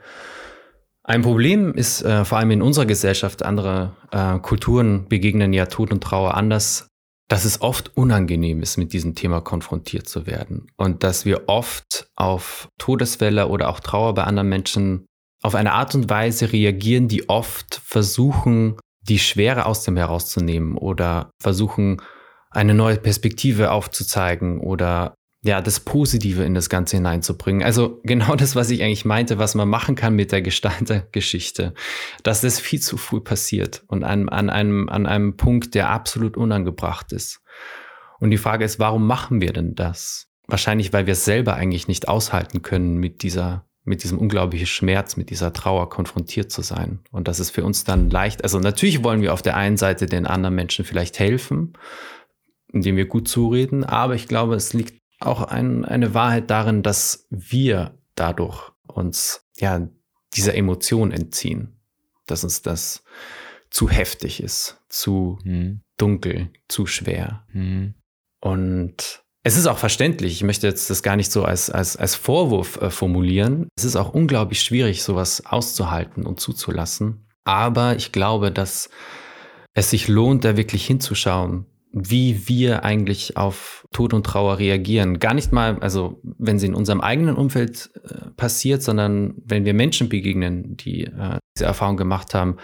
[1.03, 5.91] ein Problem ist, äh, vor allem in unserer Gesellschaft, andere äh, Kulturen begegnen ja Tod
[5.91, 6.89] und Trauer anders,
[7.29, 12.09] dass es oft unangenehm ist, mit diesem Thema konfrontiert zu werden und dass wir oft
[12.17, 15.07] auf Todesfälle oder auch Trauer bei anderen Menschen
[15.43, 21.31] auf eine Art und Weise reagieren, die oft versuchen, die Schwere aus dem herauszunehmen oder
[21.41, 22.03] versuchen,
[22.51, 27.63] eine neue Perspektive aufzuzeigen oder ja, das Positive in das Ganze hineinzubringen.
[27.63, 31.75] Also genau das, was ich eigentlich meinte, was man machen kann mit der Gestaltergeschichte,
[32.25, 36.37] dass das viel zu früh passiert und an, an, einem, an einem Punkt, der absolut
[36.37, 37.41] unangebracht ist.
[38.19, 40.27] Und die Frage ist, warum machen wir denn das?
[40.49, 45.17] Wahrscheinlich, weil wir es selber eigentlich nicht aushalten können, mit dieser, mit diesem unglaublichen Schmerz,
[45.17, 46.99] mit dieser Trauer konfrontiert zu sein.
[47.13, 48.43] Und das ist für uns dann leicht.
[48.43, 51.75] Also natürlich wollen wir auf der einen Seite den anderen Menschen vielleicht helfen,
[52.73, 57.27] indem wir gut zureden, aber ich glaube, es liegt auch ein, eine Wahrheit darin, dass
[57.31, 59.89] wir dadurch uns ja
[60.35, 61.81] dieser Emotion entziehen,
[62.27, 63.03] dass uns das
[63.71, 65.81] zu heftig ist, zu mhm.
[65.97, 67.47] dunkel, zu schwer.
[67.53, 67.95] Mhm.
[68.41, 70.33] Und es ist auch verständlich.
[70.33, 73.69] Ich möchte jetzt das gar nicht so als, als, als Vorwurf äh, formulieren.
[73.77, 77.27] Es ist auch unglaublich schwierig, sowas auszuhalten und zuzulassen.
[77.45, 78.91] Aber ich glaube, dass
[79.75, 85.19] es sich lohnt, da wirklich hinzuschauen, wie wir eigentlich auf Tod und Trauer reagieren.
[85.19, 89.75] Gar nicht mal, also wenn sie in unserem eigenen Umfeld äh, passiert, sondern wenn wir
[89.75, 92.57] Menschen begegnen, die äh, diese Erfahrung gemacht haben,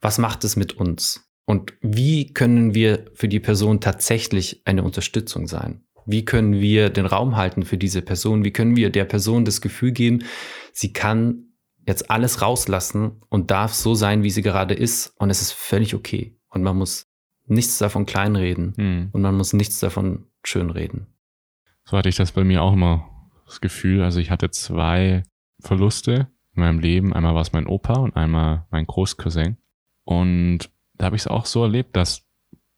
[0.00, 1.28] was macht es mit uns?
[1.46, 5.84] Und wie können wir für die Person tatsächlich eine Unterstützung sein?
[6.06, 8.44] Wie können wir den Raum halten für diese Person?
[8.44, 10.24] Wie können wir der Person das Gefühl geben,
[10.72, 11.52] sie kann
[11.86, 15.94] jetzt alles rauslassen und darf so sein, wie sie gerade ist und es ist völlig
[15.94, 16.36] okay.
[16.48, 17.11] Und man muss
[17.52, 19.08] nichts davon kleinreden hm.
[19.12, 21.06] und man muss nichts davon schönreden.
[21.84, 24.02] So hatte ich das bei mir auch immer das Gefühl.
[24.02, 25.22] Also ich hatte zwei
[25.60, 27.12] Verluste in meinem Leben.
[27.12, 29.56] Einmal war es mein Opa und einmal mein Großcousin.
[30.04, 32.26] Und da habe ich es auch so erlebt, dass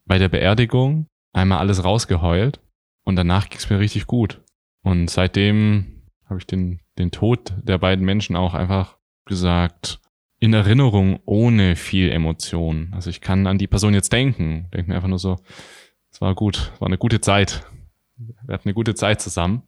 [0.07, 2.61] bei der Beerdigung einmal alles rausgeheult
[3.05, 4.43] und danach ging es mir richtig gut.
[4.83, 10.01] Und seitdem habe ich den, den Tod der beiden Menschen auch einfach gesagt,
[10.45, 12.91] in Erinnerung ohne viel Emotion.
[12.93, 15.39] Also ich kann an die Person jetzt denken, denke mir einfach nur so,
[16.11, 17.65] es war gut, war eine gute Zeit.
[18.19, 19.63] Wir hatten eine gute Zeit zusammen.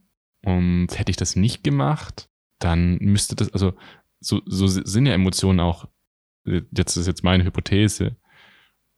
[0.45, 3.73] Und hätte ich das nicht gemacht, dann müsste das, also
[4.21, 5.89] so, so sind ja Emotionen auch,
[6.45, 8.17] jetzt ist jetzt meine Hypothese,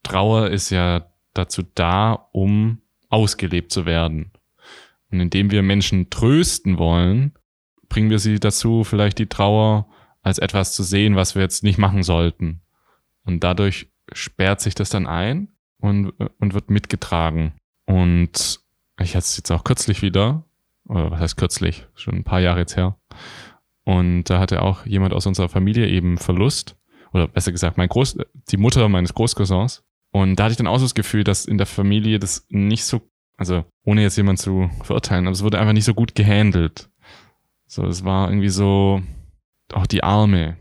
[0.03, 4.33] Trauer ist ja dazu da, um ausgelebt zu werden.
[5.12, 7.35] Und indem wir Menschen trösten wollen,
[7.89, 9.89] bringen wir sie dazu, vielleicht die Trauer
[10.29, 12.61] als etwas zu sehen, was wir jetzt nicht machen sollten.
[13.24, 15.49] Und dadurch sperrt sich das dann ein
[15.79, 17.53] und, und wird mitgetragen.
[17.87, 18.61] Und
[19.01, 20.45] ich hatte es jetzt auch kürzlich wieder,
[20.87, 22.97] oder was heißt kürzlich, schon ein paar Jahre jetzt her.
[23.85, 26.76] Und da hatte auch jemand aus unserer Familie eben Verlust,
[27.12, 28.18] oder besser gesagt, mein Groß,
[28.51, 29.83] die Mutter meines Großcousins.
[30.11, 32.85] Und da hatte ich dann auch so das Gefühl, dass in der Familie das nicht
[32.85, 33.01] so,
[33.37, 36.91] also ohne jetzt jemand zu verurteilen, aber es wurde einfach nicht so gut gehandelt.
[37.66, 39.03] So, es war irgendwie so,
[39.73, 40.57] auch die Arme.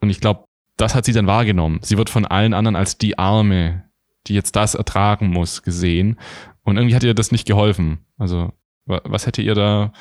[0.00, 0.44] Und ich glaube,
[0.76, 1.80] das hat sie dann wahrgenommen.
[1.82, 3.88] Sie wird von allen anderen als die Arme,
[4.26, 6.18] die jetzt das ertragen muss, gesehen.
[6.62, 8.04] Und irgendwie hat ihr das nicht geholfen.
[8.18, 8.52] Also,
[8.86, 9.92] was hätte ihr da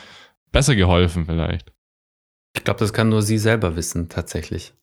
[0.51, 1.71] besser geholfen vielleicht?
[2.55, 4.73] Ich glaube, das kann nur sie selber wissen, tatsächlich.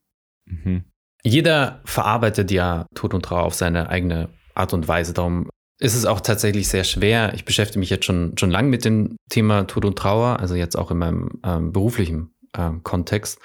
[0.47, 0.85] Mhm.
[1.23, 5.13] Jeder verarbeitet ja Tod und Trauer auf seine eigene Art und Weise.
[5.13, 5.49] Darum
[5.79, 7.33] ist es auch tatsächlich sehr schwer.
[7.35, 10.77] Ich beschäftige mich jetzt schon, schon lange mit dem Thema Tod und Trauer, also jetzt
[10.77, 13.39] auch in meinem ähm, beruflichen ähm, Kontext.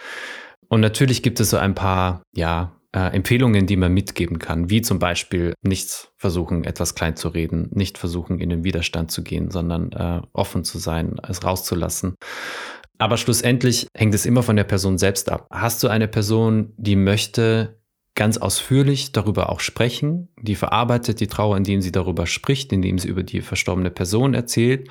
[0.67, 4.81] Und natürlich gibt es so ein paar, ja, äh, Empfehlungen, die man mitgeben kann, wie
[4.81, 9.51] zum Beispiel nicht versuchen, etwas klein zu reden, nicht versuchen, in den Widerstand zu gehen,
[9.51, 12.15] sondern äh, offen zu sein, es rauszulassen.
[12.97, 15.47] Aber schlussendlich hängt es immer von der Person selbst ab.
[15.51, 17.81] Hast du eine Person, die möchte
[18.15, 23.09] ganz ausführlich darüber auch sprechen, die verarbeitet die Trauer, indem sie darüber spricht, indem sie
[23.09, 24.89] über die verstorbene Person erzählt?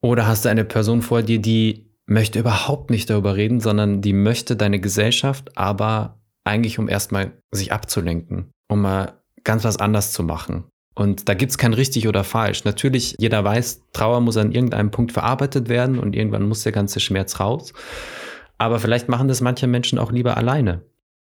[0.00, 4.12] Oder hast du eine Person vor dir, die möchte überhaupt nicht darüber reden, sondern die
[4.12, 10.24] möchte deine Gesellschaft, aber eigentlich um erstmal sich abzulenken, um mal ganz was anders zu
[10.24, 10.64] machen.
[10.94, 12.64] Und da gibt es kein richtig oder falsch.
[12.64, 16.98] Natürlich, jeder weiß, Trauer muss an irgendeinem Punkt verarbeitet werden und irgendwann muss der ganze
[16.98, 17.72] Schmerz raus.
[18.58, 20.82] Aber vielleicht machen das manche Menschen auch lieber alleine.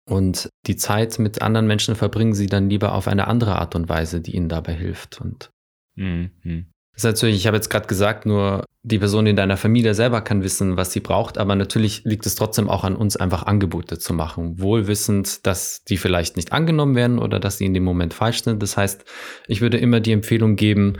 [0.09, 3.89] Und die Zeit mit anderen Menschen verbringen sie dann lieber auf eine andere Art und
[3.89, 5.21] Weise, die ihnen dabei hilft.
[5.21, 5.51] Und
[5.97, 6.67] mhm.
[6.97, 10.23] Das ist natürlich, ich habe jetzt gerade gesagt, nur die Person in deiner Familie selber
[10.23, 13.99] kann wissen, was sie braucht, aber natürlich liegt es trotzdem auch an uns, einfach Angebote
[13.99, 18.15] zu machen, wohlwissend, dass die vielleicht nicht angenommen werden oder dass sie in dem Moment
[18.15, 18.63] falsch sind.
[18.63, 19.05] Das heißt,
[19.47, 20.95] ich würde immer die Empfehlung geben,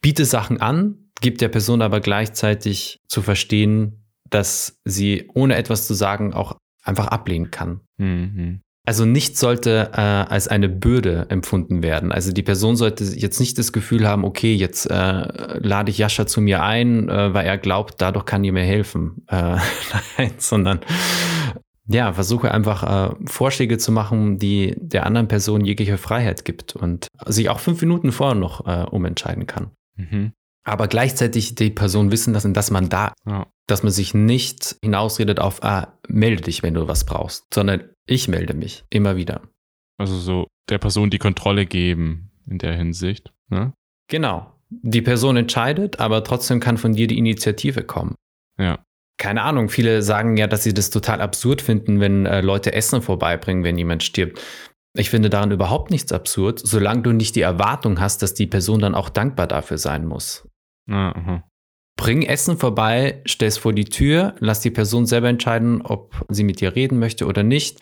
[0.00, 5.94] biete Sachen an, gib der Person aber gleichzeitig zu verstehen, dass sie ohne etwas zu
[5.94, 7.82] sagen auch einfach ablehnen kann.
[7.98, 8.62] Mhm.
[8.86, 12.12] Also nichts sollte äh, als eine Bürde empfunden werden.
[12.12, 16.26] Also die Person sollte jetzt nicht das Gefühl haben, okay, jetzt äh, lade ich Jascha
[16.26, 19.24] zu mir ein, äh, weil er glaubt, dadurch kann ihr mir helfen.
[19.28, 19.56] Äh,
[20.18, 20.80] nein, sondern
[21.86, 27.08] ja, versuche einfach äh, Vorschläge zu machen, die der anderen Person jegliche Freiheit gibt und
[27.26, 29.70] sich auch fünf Minuten vorher noch äh, umentscheiden kann.
[29.96, 30.32] Mhm.
[30.64, 33.46] Aber gleichzeitig die Person wissen lassen, dass man da, ja.
[33.66, 38.28] dass man sich nicht hinausredet auf, ah, melde dich, wenn du was brauchst, sondern ich
[38.28, 39.42] melde mich immer wieder.
[39.98, 43.32] Also so der Person die Kontrolle geben in der Hinsicht.
[43.48, 43.72] Ne?
[44.08, 44.52] Genau.
[44.70, 48.16] Die Person entscheidet, aber trotzdem kann von dir die Initiative kommen.
[48.58, 48.82] Ja.
[49.18, 53.00] Keine Ahnung, viele sagen ja, dass sie das total absurd finden, wenn äh, Leute Essen
[53.00, 54.40] vorbeibringen, wenn jemand stirbt.
[54.96, 58.80] Ich finde daran überhaupt nichts absurd, solange du nicht die Erwartung hast, dass die Person
[58.80, 60.48] dann auch dankbar dafür sein muss.
[60.88, 61.44] Aha.
[61.96, 66.44] Bring Essen vorbei, stell es vor die Tür, lass die Person selber entscheiden, ob sie
[66.44, 67.80] mit dir reden möchte oder nicht.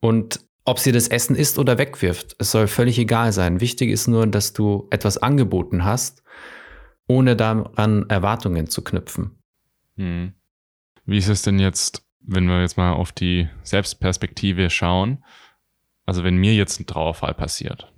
[0.00, 3.60] Und ob sie das Essen isst oder wegwirft, es soll völlig egal sein.
[3.60, 6.22] Wichtig ist nur, dass du etwas angeboten hast,
[7.08, 9.42] ohne daran Erwartungen zu knüpfen.
[9.96, 10.34] Hm.
[11.04, 15.24] Wie ist es denn jetzt, wenn wir jetzt mal auf die Selbstperspektive schauen?
[16.04, 17.92] Also wenn mir jetzt ein Trauerfall passiert,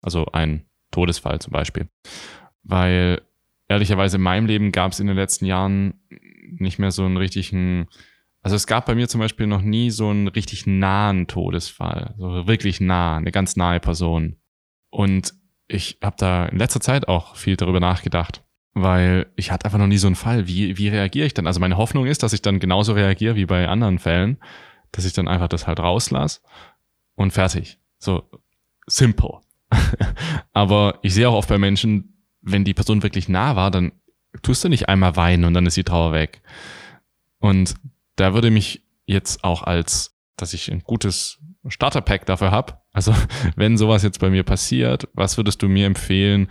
[0.00, 1.88] also ein Todesfall zum Beispiel,
[2.62, 3.22] weil
[3.68, 5.94] ehrlicherweise in meinem Leben gab es in den letzten Jahren
[6.58, 7.88] nicht mehr so einen richtigen
[8.44, 12.46] also es gab bei mir zum Beispiel noch nie so einen richtig nahen Todesfall, so
[12.46, 14.36] wirklich nah, eine ganz nahe Person.
[14.90, 15.32] Und
[15.66, 18.44] ich habe da in letzter Zeit auch viel darüber nachgedacht,
[18.74, 20.46] weil ich hatte einfach noch nie so einen Fall.
[20.46, 21.46] Wie, wie reagiere ich dann?
[21.46, 24.36] Also meine Hoffnung ist, dass ich dann genauso reagiere wie bei anderen Fällen,
[24.92, 26.40] dass ich dann einfach das halt rauslasse
[27.14, 27.78] und fertig.
[27.98, 28.28] So
[28.86, 29.40] simple.
[30.52, 32.13] Aber ich sehe auch oft bei Menschen,
[32.44, 33.92] wenn die Person wirklich nah war, dann
[34.42, 36.42] tust du nicht einmal weinen und dann ist die Trauer weg.
[37.38, 37.74] Und
[38.16, 42.78] da würde mich jetzt auch als, dass ich ein gutes Starterpack dafür habe.
[42.92, 43.14] Also
[43.56, 46.48] wenn sowas jetzt bei mir passiert, was würdest du mir empfehlen?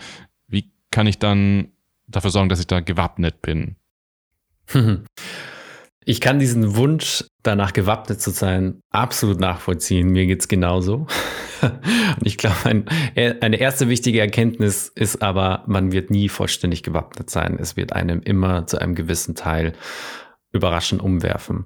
[0.47, 1.71] Wie kann ich dann
[2.07, 3.75] dafür sorgen, dass ich da gewappnet bin?
[6.05, 10.09] Ich kann diesen Wunsch, danach gewappnet zu sein, absolut nachvollziehen.
[10.09, 11.07] Mir geht's genauso.
[11.61, 12.85] Und ich glaube, ein,
[13.15, 17.57] eine erste wichtige Erkenntnis ist aber, man wird nie vollständig gewappnet sein.
[17.59, 19.73] Es wird einem immer zu einem gewissen Teil
[20.51, 21.65] überraschend umwerfen.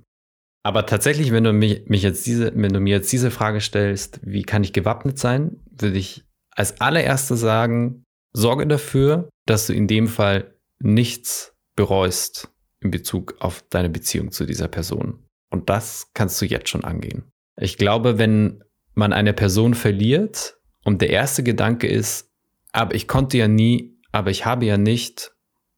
[0.63, 4.19] Aber tatsächlich, wenn du mich, mich jetzt diese, wenn du mir jetzt diese Frage stellst,
[4.23, 9.87] wie kann ich gewappnet sein, würde ich als allererstes sagen, sorge dafür, dass du in
[9.87, 12.51] dem Fall nichts bereust
[12.87, 15.25] in Bezug auf deine Beziehung zu dieser Person.
[15.49, 17.23] Und das kannst du jetzt schon angehen.
[17.59, 18.63] Ich glaube, wenn
[18.93, 22.31] man eine Person verliert und der erste Gedanke ist,
[22.71, 25.31] aber ich konnte ja nie, aber ich habe ja nicht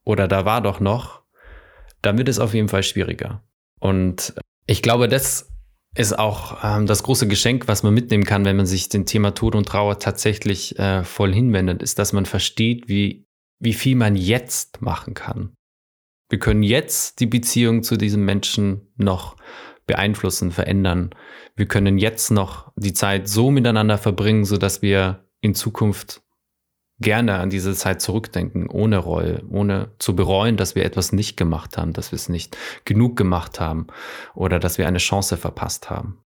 [0.03, 1.23] oder da war doch noch,
[2.01, 3.43] dann wird es auf jeden Fall schwieriger.
[3.79, 4.33] Und
[4.65, 5.51] ich glaube, das
[5.95, 9.31] ist auch ähm, das große Geschenk, was man mitnehmen kann, wenn man sich dem Thema
[9.31, 13.25] Tod und Trauer tatsächlich äh, voll hinwendet, ist, dass man versteht, wie,
[13.59, 15.53] wie viel man jetzt machen kann.
[16.29, 19.35] Wir können jetzt die Beziehung zu diesem Menschen noch
[19.87, 21.09] beeinflussen, verändern.
[21.55, 26.21] Wir können jetzt noch die Zeit so miteinander verbringen, sodass wir in Zukunft
[26.99, 31.77] gerne an diese Zeit zurückdenken, ohne Reue, ohne zu bereuen, dass wir etwas nicht gemacht
[31.77, 33.87] haben, dass wir es nicht genug gemacht haben
[34.35, 36.23] oder dass wir eine Chance verpasst haben.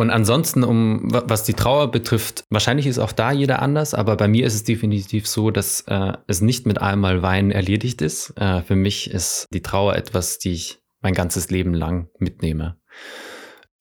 [0.00, 4.28] Und ansonsten, um was die Trauer betrifft, wahrscheinlich ist auch da jeder anders, aber bei
[4.28, 8.32] mir ist es definitiv so, dass äh, es nicht mit einmal Weinen erledigt ist.
[8.40, 12.78] Äh, für mich ist die Trauer etwas, die ich mein ganzes Leben lang mitnehme.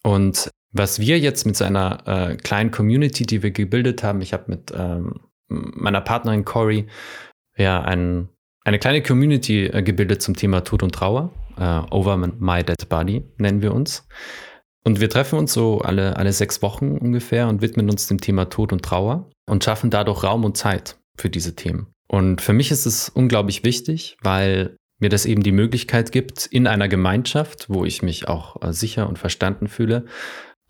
[0.03, 4.33] Und was wir jetzt mit so einer äh, kleinen Community, die wir gebildet haben, ich
[4.33, 6.87] habe mit ähm, meiner Partnerin Cory
[7.55, 8.27] ja ein,
[8.65, 11.31] eine kleine Community äh, gebildet zum Thema Tod und Trauer.
[11.57, 14.05] Uh, Over My Dead Body nennen wir uns.
[14.85, 18.45] Und wir treffen uns so alle, alle sechs Wochen ungefähr und widmen uns dem Thema
[18.45, 21.87] Tod und Trauer und schaffen dadurch Raum und Zeit für diese Themen.
[22.07, 26.67] Und für mich ist es unglaublich wichtig, weil mir das eben die Möglichkeit gibt, in
[26.67, 30.05] einer Gemeinschaft, wo ich mich auch äh, sicher und verstanden fühle,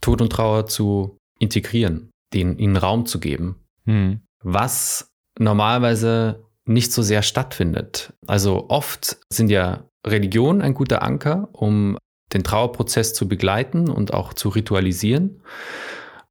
[0.01, 3.63] Tod und Trauer zu integrieren, denen, ihnen Raum zu geben.
[3.85, 8.13] Mhm was normalerweise nicht so sehr stattfindet.
[8.27, 11.97] Also oft sind ja Religionen ein guter Anker, um
[12.33, 15.41] den Trauerprozess zu begleiten und auch zu ritualisieren.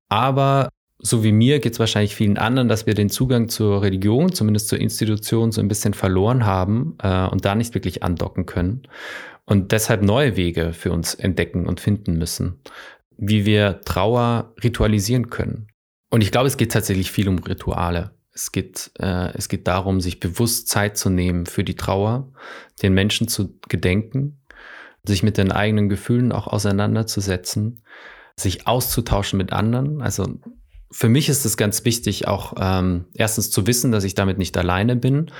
[0.08, 0.68] Aber
[1.00, 4.68] so wie mir geht es wahrscheinlich vielen anderen, dass wir den Zugang zur Religion, zumindest
[4.68, 8.82] zur Institution, so ein bisschen verloren haben äh, und da nicht wirklich andocken können
[9.48, 12.60] und deshalb neue Wege für uns entdecken und finden müssen,
[13.16, 15.68] wie wir Trauer ritualisieren können.
[16.10, 18.10] Und ich glaube, es geht tatsächlich viel um Rituale.
[18.32, 22.30] Es geht, äh, es geht darum, sich bewusst Zeit zu nehmen für die Trauer,
[22.82, 24.37] den Menschen zu gedenken,
[25.08, 27.82] sich mit den eigenen Gefühlen auch auseinanderzusetzen,
[28.36, 30.00] sich auszutauschen mit anderen.
[30.00, 30.38] Also
[30.90, 34.56] für mich ist es ganz wichtig, auch ähm, erstens zu wissen, dass ich damit nicht
[34.56, 35.30] alleine bin,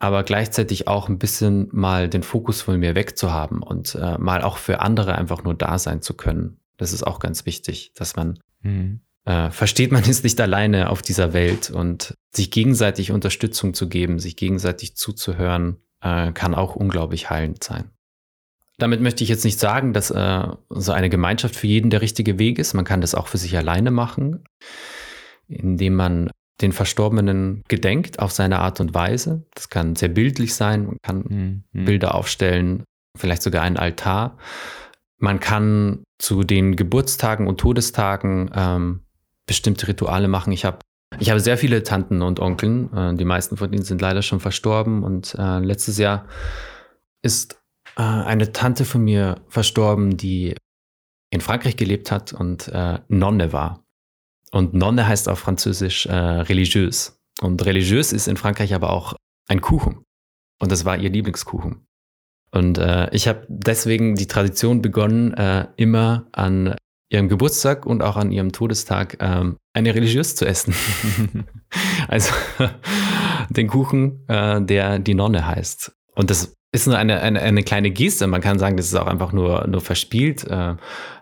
[0.00, 4.56] aber gleichzeitig auch ein bisschen mal den Fokus von mir wegzuhaben und äh, mal auch
[4.56, 6.58] für andere einfach nur da sein zu können.
[6.76, 11.02] Das ist auch ganz wichtig, dass man mhm äh, versteht, man ist nicht alleine auf
[11.02, 17.30] dieser Welt und sich gegenseitig Unterstützung zu geben, sich gegenseitig zuzuhören, äh, kann auch unglaublich
[17.30, 17.90] heilend sein.
[18.80, 22.38] Damit möchte ich jetzt nicht sagen, dass äh, so eine Gemeinschaft für jeden der richtige
[22.38, 22.72] Weg ist.
[22.72, 24.44] Man kann das auch für sich alleine machen,
[25.48, 26.30] indem man
[26.62, 29.44] den Verstorbenen gedenkt auf seine Art und Weise.
[29.54, 30.86] Das kann sehr bildlich sein.
[30.86, 31.84] Man kann mhm.
[31.84, 32.84] Bilder aufstellen,
[33.16, 34.38] vielleicht sogar einen Altar.
[35.18, 39.00] Man kann zu den Geburtstagen und Todestagen ähm,
[39.46, 40.52] bestimmte Rituale machen.
[40.52, 40.78] Ich habe
[41.18, 42.92] ich habe sehr viele Tanten und Onkeln.
[42.94, 45.02] Äh, die meisten von ihnen sind leider schon verstorben.
[45.02, 46.24] Und äh, letztes Jahr
[47.22, 47.59] ist
[47.96, 50.54] äh, eine Tante von mir verstorben, die
[51.30, 53.84] in Frankreich gelebt hat und äh, Nonne war.
[54.50, 57.20] Und Nonne heißt auf Französisch äh, religiös.
[57.40, 59.14] Und religiös ist in Frankreich aber auch
[59.48, 60.04] ein Kuchen.
[60.60, 61.86] Und das war ihr Lieblingskuchen.
[62.52, 66.74] Und äh, ich habe deswegen die Tradition begonnen, äh, immer an
[67.08, 70.74] ihrem Geburtstag und auch an ihrem Todestag ähm, eine religiös zu essen.
[72.08, 72.32] also
[73.50, 75.92] den Kuchen, äh, der die Nonne heißt.
[76.14, 78.26] Und das ist nur eine, eine, eine kleine Geste.
[78.26, 80.44] Man kann sagen, das ist auch einfach nur, nur verspielt.
[80.44, 80.76] Äh,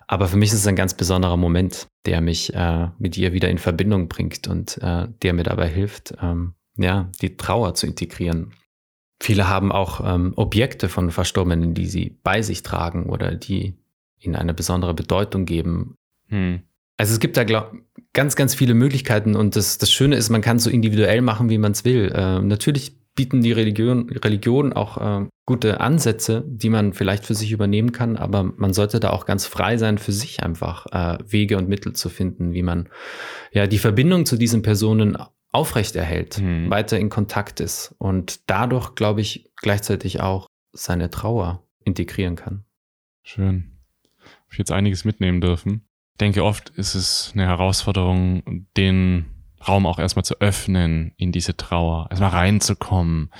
[0.06, 3.48] aber für mich ist es ein ganz besonderer Moment, der mich äh, mit ihr wieder
[3.48, 8.52] in Verbindung bringt und äh, der mir dabei hilft, ähm, ja, die Trauer zu integrieren.
[9.20, 13.74] Viele haben auch ähm, Objekte von Verstorbenen, die sie bei sich tragen oder die
[14.20, 15.94] ihnen eine besondere Bedeutung geben.
[16.28, 16.62] Hm.
[16.96, 17.74] Also es gibt da glaub,
[18.12, 21.58] ganz, ganz viele Möglichkeiten und das, das Schöne ist, man kann so individuell machen, wie
[21.58, 22.12] man es will.
[22.14, 27.50] Äh, natürlich bieten die Religion, Religionen auch äh, gute Ansätze, die man vielleicht für sich
[27.50, 31.58] übernehmen kann, aber man sollte da auch ganz frei sein, für sich einfach äh, Wege
[31.58, 32.88] und Mittel zu finden, wie man
[33.50, 35.18] ja die Verbindung zu diesen Personen
[35.50, 36.70] aufrechterhält, mhm.
[36.70, 42.62] weiter in Kontakt ist und dadurch, glaube ich, gleichzeitig auch seine Trauer integrieren kann.
[43.24, 43.72] Schön.
[44.22, 45.88] Hab ich jetzt einiges mitnehmen dürfen.
[46.12, 49.24] Ich denke, oft ist es eine Herausforderung, den
[49.66, 53.30] Raum auch erstmal zu öffnen in diese Trauer, erstmal reinzukommen.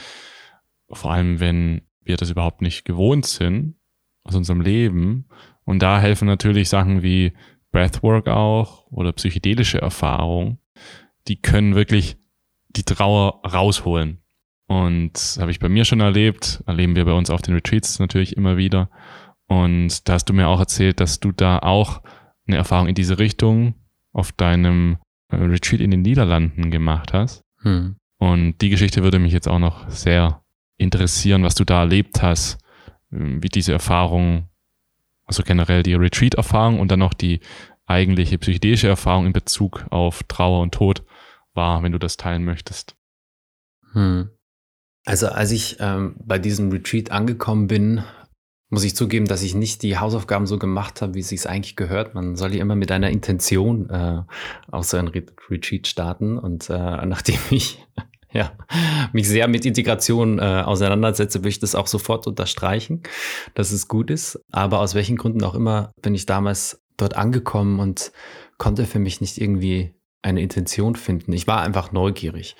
[0.90, 3.76] Vor allem, wenn wir das überhaupt nicht gewohnt sind
[4.24, 5.28] aus unserem Leben.
[5.64, 7.32] Und da helfen natürlich Sachen wie
[7.70, 10.58] Breathwork auch oder psychedelische Erfahrung.
[11.28, 12.16] Die können wirklich
[12.68, 14.22] die Trauer rausholen.
[14.66, 18.36] Und habe ich bei mir schon erlebt, erleben wir bei uns auf den Retreats natürlich
[18.36, 18.90] immer wieder.
[19.46, 22.02] Und da hast du mir auch erzählt, dass du da auch
[22.46, 23.74] eine Erfahrung in diese Richtung
[24.12, 24.98] auf deinem
[25.30, 27.42] Retreat in den Niederlanden gemacht hast.
[27.62, 27.96] Hm.
[28.18, 30.42] Und die Geschichte würde mich jetzt auch noch sehr
[30.76, 32.58] interessieren, was du da erlebt hast,
[33.12, 34.48] ähm, wie diese Erfahrung,
[35.26, 37.40] also generell die Retreat-Erfahrung und dann noch die
[37.86, 41.04] eigentliche psychedelische Erfahrung in Bezug auf Trauer und Tod
[41.54, 42.96] war, wenn du das teilen möchtest.
[43.92, 44.30] Hm.
[45.04, 48.04] Also als ich ähm, bei diesem Retreat angekommen bin,
[48.70, 51.76] muss ich zugeben, dass ich nicht die Hausaufgaben so gemacht habe, wie es sich eigentlich
[51.76, 52.14] gehört.
[52.14, 54.22] Man soll ja immer mit einer Intention äh,
[54.70, 56.38] auf so ein Retreat starten.
[56.38, 57.78] Und äh, nachdem ich
[58.32, 58.52] ja,
[59.12, 63.02] mich sehr mit Integration äh, auseinandersetze, will ich das auch sofort unterstreichen,
[63.54, 64.38] dass es gut ist.
[64.52, 68.12] Aber aus welchen Gründen auch immer bin ich damals dort angekommen und
[68.58, 71.32] konnte für mich nicht irgendwie eine Intention finden.
[71.32, 72.56] Ich war einfach neugierig.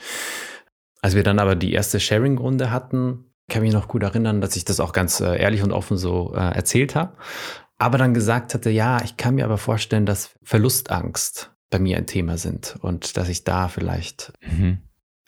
[1.03, 4.65] Als wir dann aber die erste Sharing-Runde hatten, kann mich noch gut erinnern, dass ich
[4.65, 7.17] das auch ganz äh, ehrlich und offen so äh, erzählt habe.
[7.79, 12.07] Aber dann gesagt hatte, ja, ich kann mir aber vorstellen, dass Verlustangst bei mir ein
[12.07, 14.79] Thema sind und dass ich da vielleicht mhm.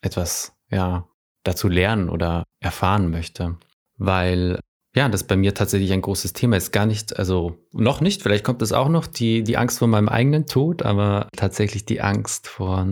[0.02, 1.06] etwas, ja,
[1.44, 3.56] dazu lernen oder erfahren möchte.
[3.96, 4.58] Weil,
[4.94, 6.72] ja, das bei mir tatsächlich ein großes Thema ist.
[6.72, 10.08] Gar nicht, also noch nicht, vielleicht kommt es auch noch, die, die Angst vor meinem
[10.08, 12.86] eigenen Tod, aber tatsächlich die Angst vor,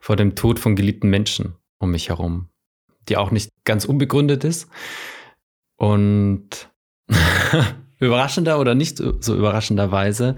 [0.00, 2.50] vor dem Tod von geliebten Menschen um mich herum
[3.08, 4.68] die auch nicht ganz unbegründet ist.
[5.76, 6.70] Und
[7.98, 10.36] überraschender oder nicht so überraschenderweise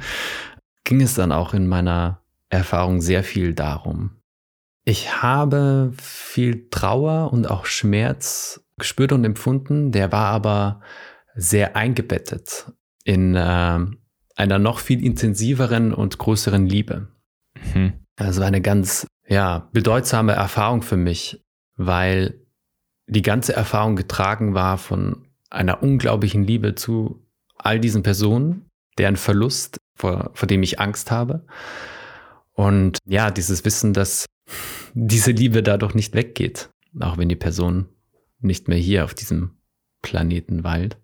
[0.84, 4.18] ging es dann auch in meiner Erfahrung sehr viel darum.
[4.84, 10.80] Ich habe viel Trauer und auch Schmerz gespürt und empfunden, der war aber
[11.34, 12.72] sehr eingebettet
[13.04, 13.78] in äh,
[14.36, 17.08] einer noch viel intensiveren und größeren Liebe.
[17.74, 17.92] Mhm.
[18.16, 21.44] Das war eine ganz ja, bedeutsame Erfahrung für mich,
[21.76, 22.40] weil
[23.08, 27.26] die ganze Erfahrung getragen war von einer unglaublichen Liebe zu
[27.56, 28.68] all diesen Personen,
[28.98, 31.44] deren Verlust, vor, vor dem ich Angst habe.
[32.52, 34.26] Und ja, dieses Wissen, dass
[34.94, 36.70] diese Liebe dadurch nicht weggeht,
[37.00, 37.88] auch wenn die Person
[38.40, 39.56] nicht mehr hier auf diesem
[40.02, 40.98] Planeten weilt.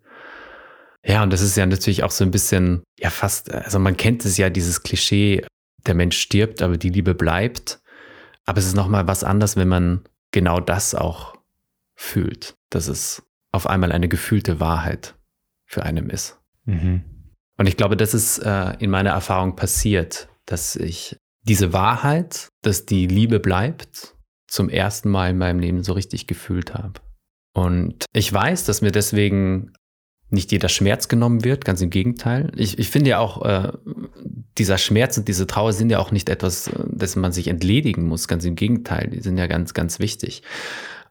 [1.05, 4.25] Ja, und das ist ja natürlich auch so ein bisschen, ja, fast, also man kennt
[4.25, 5.45] es ja, dieses Klischee,
[5.87, 7.81] der Mensch stirbt, aber die Liebe bleibt.
[8.47, 11.34] Aber es ist nochmal was anderes, wenn man genau das auch
[12.05, 13.23] fühlt, dass es
[13.53, 15.17] auf einmal eine gefühlte Wahrheit
[15.67, 16.39] für einen ist.
[16.65, 17.03] Mhm.
[17.57, 22.87] Und ich glaube, das ist äh, in meiner Erfahrung passiert, dass ich diese Wahrheit, dass
[22.87, 24.15] die Liebe bleibt,
[24.49, 27.01] zum ersten Mal in meinem Leben so richtig gefühlt habe.
[27.55, 29.73] Und ich weiß, dass mir deswegen
[30.31, 32.51] nicht jeder Schmerz genommen wird, ganz im Gegenteil.
[32.57, 33.73] Ich, ich finde ja auch, äh,
[34.59, 38.29] dieser Schmerz und diese Trauer sind ja auch nicht etwas, dessen man sich entledigen muss,
[38.29, 40.43] ganz im Gegenteil, die sind ja ganz, ganz wichtig.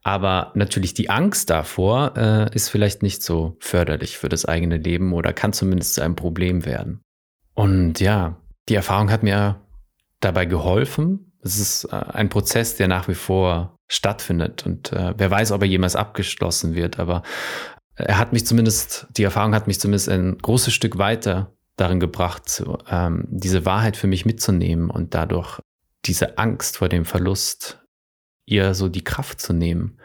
[0.03, 5.13] Aber natürlich die Angst davor äh, ist vielleicht nicht so förderlich für das eigene Leben
[5.13, 7.01] oder kann zumindest zu einem Problem werden.
[7.53, 9.61] Und ja, die Erfahrung hat mir
[10.19, 11.34] dabei geholfen.
[11.41, 15.61] Es ist äh, ein Prozess, der nach wie vor stattfindet und äh, wer weiß, ob
[15.61, 17.21] er jemals abgeschlossen wird, aber
[17.95, 22.63] er hat mich zumindest, die Erfahrung hat mich zumindest ein großes Stück weiter darin gebracht,
[22.89, 25.59] ähm, diese Wahrheit für mich mitzunehmen und dadurch
[26.05, 27.82] diese Angst vor dem Verlust
[28.45, 29.99] ihr so die Kraft zu nehmen,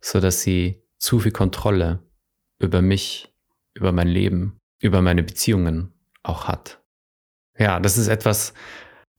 [0.00, 2.02] so dass sie zu viel Kontrolle
[2.58, 3.32] über mich,
[3.74, 5.92] über mein Leben, über meine Beziehungen
[6.22, 6.82] auch hat.
[7.58, 8.54] Ja, das ist etwas,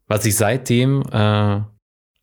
[0.08, 1.62] was ich seitdem äh,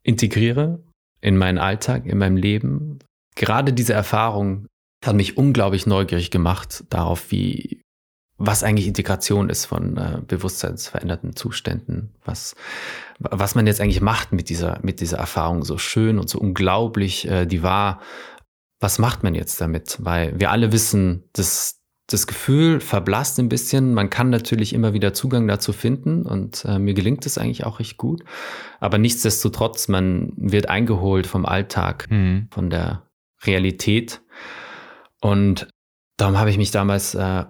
[0.03, 0.83] integriere
[1.21, 2.99] in meinen Alltag, in meinem Leben.
[3.35, 4.67] Gerade diese Erfahrung
[5.05, 7.83] hat mich unglaublich neugierig gemacht darauf, wie,
[8.39, 12.55] was eigentlich Integration ist von äh, bewusstseinsveränderten Zuständen, was,
[13.19, 17.29] was man jetzt eigentlich macht mit dieser, mit dieser Erfahrung so schön und so unglaublich,
[17.29, 18.01] äh, die war,
[18.81, 19.99] was macht man jetzt damit?
[20.01, 23.93] Weil wir alle wissen, dass das Gefühl verblasst ein bisschen.
[23.93, 27.81] Man kann natürlich immer wieder Zugang dazu finden und äh, mir gelingt es eigentlich auch
[27.81, 28.25] recht gut.
[28.81, 32.49] Aber nichtsdestotrotz, man wird eingeholt vom Alltag, mhm.
[32.51, 33.03] von der
[33.45, 34.23] Realität.
[35.21, 35.69] Und
[36.17, 37.45] darum habe ich mich damals äh,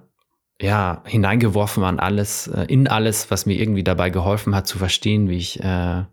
[0.61, 5.29] ja hineingeworfen an alles, äh, in alles, was mir irgendwie dabei geholfen hat zu verstehen,
[5.29, 6.05] wie ich äh,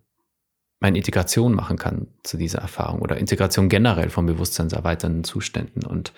[0.80, 5.84] meine Integration machen kann zu dieser Erfahrung oder Integration generell von bewusstseinserweiternden Zuständen.
[5.86, 6.14] Und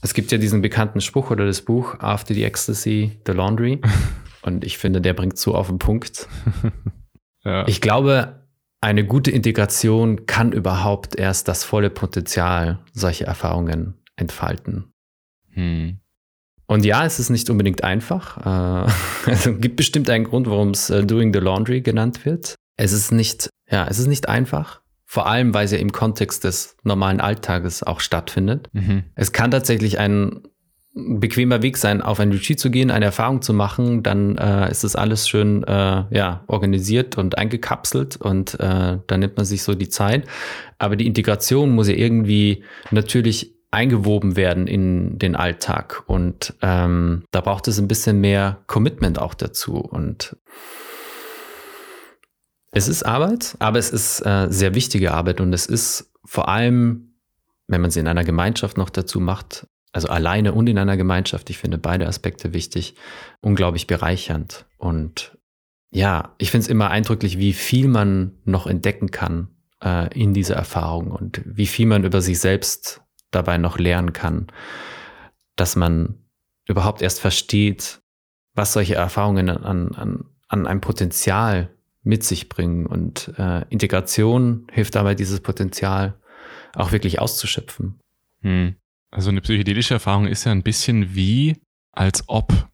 [0.00, 3.80] es gibt ja diesen bekannten Spruch oder das Buch After the Ecstasy, The Laundry.
[4.42, 6.28] Und ich finde, der bringt so auf den Punkt.
[7.44, 7.66] ja.
[7.66, 8.44] Ich glaube,
[8.82, 14.92] eine gute Integration kann überhaupt erst das volle Potenzial solcher Erfahrungen entfalten.
[15.52, 16.00] Hm.
[16.66, 18.38] Und ja, es ist nicht unbedingt einfach.
[18.38, 18.90] Äh,
[19.30, 22.54] also gibt bestimmt einen Grund, warum es äh, Doing the Laundry genannt wird.
[22.76, 24.80] Es ist nicht, ja, es ist nicht einfach.
[25.06, 28.68] Vor allem, weil es ja im Kontext des normalen Alltages auch stattfindet.
[28.72, 29.04] Mhm.
[29.14, 30.40] Es kann tatsächlich ein
[30.94, 34.84] bequemer Weg sein, auf ein Retreat zu gehen, eine Erfahrung zu machen, dann äh, ist
[34.84, 39.74] das alles schön äh, ja, organisiert und eingekapselt und äh, dann nimmt man sich so
[39.74, 40.24] die Zeit.
[40.78, 42.62] Aber die Integration muss ja irgendwie
[42.92, 46.04] natürlich eingewoben werden in den Alltag.
[46.06, 49.76] Und ähm, da braucht es ein bisschen mehr Commitment auch dazu.
[49.76, 50.36] Und
[52.70, 57.14] es ist Arbeit, aber es ist äh, sehr wichtige Arbeit und es ist vor allem,
[57.68, 61.50] wenn man sie in einer Gemeinschaft noch dazu macht, also alleine und in einer Gemeinschaft,
[61.50, 62.96] ich finde beide Aspekte wichtig,
[63.40, 64.66] unglaublich bereichernd.
[64.76, 65.38] Und
[65.92, 70.56] ja, ich finde es immer eindrücklich, wie viel man noch entdecken kann äh, in dieser
[70.56, 73.03] Erfahrung und wie viel man über sich selbst
[73.34, 74.46] dabei noch lernen kann,
[75.56, 76.18] dass man
[76.66, 78.00] überhaupt erst versteht,
[78.54, 81.70] was solche Erfahrungen an, an, an einem Potenzial
[82.02, 82.86] mit sich bringen.
[82.86, 86.18] Und äh, Integration hilft dabei, dieses Potenzial
[86.74, 88.00] auch wirklich auszuschöpfen.
[88.40, 88.76] Hm.
[89.10, 91.56] Also eine psychedelische Erfahrung ist ja ein bisschen wie,
[91.92, 92.68] als ob,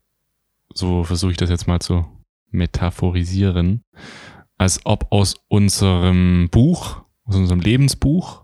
[0.72, 2.06] so versuche ich das jetzt mal zu
[2.50, 3.82] metaphorisieren,
[4.56, 8.39] als ob aus unserem Buch, aus unserem Lebensbuch,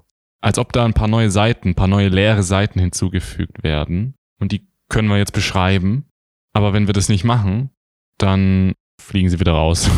[0.46, 4.14] als ob da ein paar neue Seiten, ein paar neue leere Seiten hinzugefügt werden.
[4.38, 6.06] Und die können wir jetzt beschreiben.
[6.52, 7.70] Aber wenn wir das nicht machen,
[8.16, 9.90] dann fliegen sie wieder raus.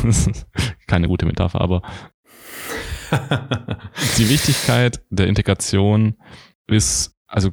[0.87, 1.83] Keine gute Metapher, aber
[4.17, 6.17] die Wichtigkeit der Integration
[6.67, 7.51] ist, also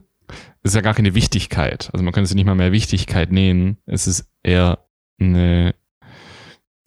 [0.63, 1.89] ist ja gar keine Wichtigkeit.
[1.91, 3.77] Also man könnte sie nicht mal mehr Wichtigkeit nehmen.
[3.85, 4.87] Es ist eher
[5.19, 5.75] eine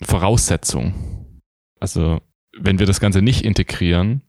[0.01, 1.43] Voraussetzung.
[1.81, 2.23] Also
[2.59, 4.23] wenn wir das Ganze nicht integrieren,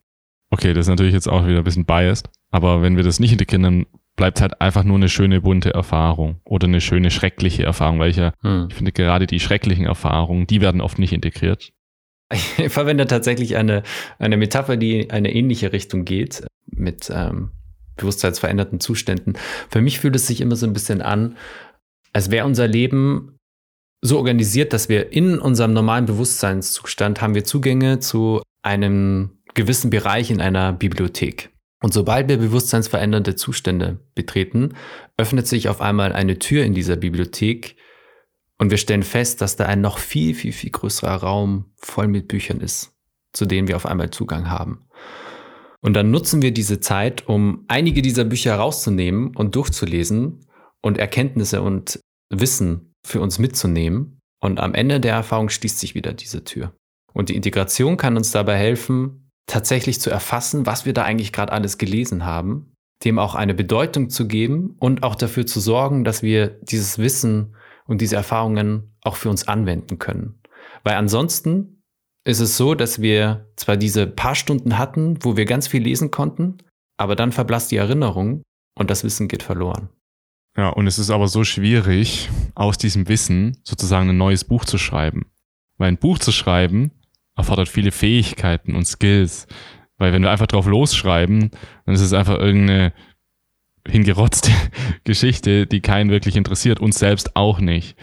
[0.52, 3.32] Okay, das ist natürlich jetzt auch wieder ein bisschen biased, aber wenn wir das nicht
[3.32, 3.86] integrieren, dann
[4.16, 8.18] bleibt halt einfach nur eine schöne bunte Erfahrung oder eine schöne schreckliche Erfahrung, weil ich
[8.18, 8.68] ja, hm.
[8.70, 11.72] ich finde gerade die schrecklichen Erfahrungen, die werden oft nicht integriert.
[12.32, 13.82] Ich verwende tatsächlich eine,
[14.20, 17.52] eine Metapher, die in eine ähnliche Richtung geht, mit ähm,
[17.96, 19.34] bewusstseinsveränderten Zuständen.
[19.70, 21.38] Für mich fühlt es sich immer so ein bisschen an,
[22.14, 23.38] als wäre unser Leben
[24.02, 30.32] so organisiert, dass wir in unserem normalen Bewusstseinszustand haben wir Zugänge zu einem gewissen Bereich
[30.32, 31.50] in einer Bibliothek.
[31.84, 34.76] Und sobald wir bewusstseinsverändernde Zustände betreten,
[35.18, 37.76] öffnet sich auf einmal eine Tür in dieser Bibliothek
[38.58, 42.30] und wir stellen fest, dass da ein noch viel, viel, viel größerer Raum voll mit
[42.30, 42.94] Büchern ist,
[43.34, 44.88] zu denen wir auf einmal Zugang haben.
[45.82, 50.46] Und dann nutzen wir diese Zeit, um einige dieser Bücher rauszunehmen und durchzulesen
[50.82, 52.00] und Erkenntnisse und
[52.30, 54.22] Wissen für uns mitzunehmen.
[54.42, 56.74] Und am Ende der Erfahrung schließt sich wieder diese Tür.
[57.14, 61.52] Und die Integration kann uns dabei helfen, tatsächlich zu erfassen, was wir da eigentlich gerade
[61.52, 62.74] alles gelesen haben,
[63.04, 67.56] dem auch eine Bedeutung zu geben und auch dafür zu sorgen, dass wir dieses Wissen
[67.86, 70.40] und diese Erfahrungen auch für uns anwenden können.
[70.84, 71.84] Weil ansonsten
[72.26, 76.12] ist es so, dass wir zwar diese paar Stunden hatten, wo wir ganz viel lesen
[76.12, 76.58] konnten,
[76.98, 78.44] aber dann verblasst die Erinnerung
[78.78, 79.90] und das Wissen geht verloren.
[80.58, 84.78] Ja, und es ist aber so schwierig, aus diesem Wissen sozusagen ein neues Buch zu
[84.78, 85.32] schreiben.
[85.78, 86.92] Weil ein Buch zu schreiben
[87.40, 89.48] erfordert viele Fähigkeiten und Skills.
[89.98, 91.52] Weil wenn wir einfach drauf losschreiben,
[91.86, 92.94] dann ist es einfach irgendeine
[93.88, 94.52] hingerotzte
[95.04, 97.98] Geschichte, die keinen wirklich interessiert, uns selbst auch nicht.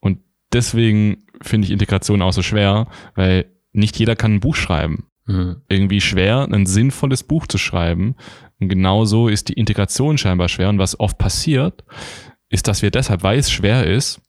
[0.00, 0.20] Und
[0.52, 5.06] deswegen finde ich Integration auch so schwer, weil nicht jeder kann ein Buch schreiben.
[5.26, 5.56] Mhm.
[5.68, 8.14] Irgendwie schwer, ein sinnvolles Buch zu schreiben.
[8.60, 10.68] Und genauso ist die Integration scheinbar schwer.
[10.68, 11.84] Und was oft passiert,
[12.48, 14.20] ist, dass wir deshalb, weil es schwer ist,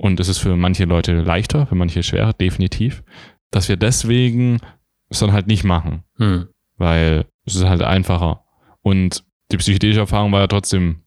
[0.00, 3.02] und es ist für manche Leute leichter, für manche schwerer, definitiv,
[3.50, 4.60] dass wir deswegen
[5.08, 6.04] es dann halt nicht machen.
[6.18, 6.48] Mhm.
[6.76, 8.44] Weil es ist halt einfacher.
[8.82, 11.02] Und die psychedelische Erfahrung war ja trotzdem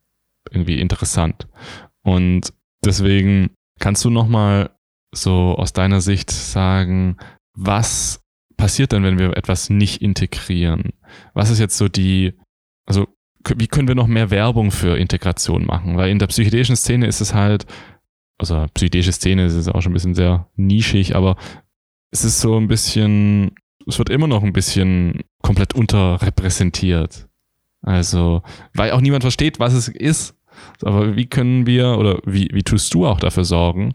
[0.50, 1.48] irgendwie interessant.
[2.04, 2.54] Und
[2.84, 4.72] deswegen kannst du nochmal
[5.14, 7.18] so aus deiner Sicht sagen,
[7.54, 8.24] was
[8.58, 10.94] passiert denn, wenn wir etwas nicht integrieren?
[11.34, 12.34] Was ist jetzt so die,
[12.86, 13.08] also
[13.56, 15.98] wie können wir noch mehr Werbung für Integration machen?
[15.98, 17.66] Weil in der psychedelischen Szene ist es halt,
[18.38, 21.38] also psychedelische Szene ist es auch schon ein bisschen sehr nischig, aber
[22.12, 23.56] es ist so ein bisschen,
[23.88, 27.28] es wird immer noch ein bisschen komplett unterrepräsentiert.
[27.82, 28.44] Also,
[28.74, 30.36] weil auch niemand versteht, was es ist.
[30.84, 33.94] Aber wie können wir oder wie, wie tust du auch dafür sorgen,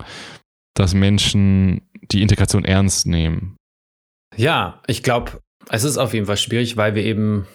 [0.75, 3.57] dass Menschen die Integration ernst nehmen?
[4.35, 7.47] Ja, ich glaube, es ist auf jeden Fall schwierig, weil wir eben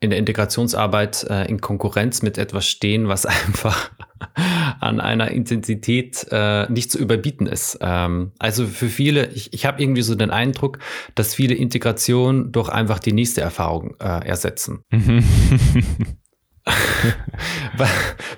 [0.00, 3.90] in der Integrationsarbeit äh, in Konkurrenz mit etwas stehen, was einfach
[4.80, 7.78] an einer Intensität äh, nicht zu überbieten ist.
[7.80, 10.78] Ähm, also für viele, ich, ich habe irgendwie so den Eindruck,
[11.14, 14.82] dass viele Integration durch einfach die nächste Erfahrung äh, ersetzen.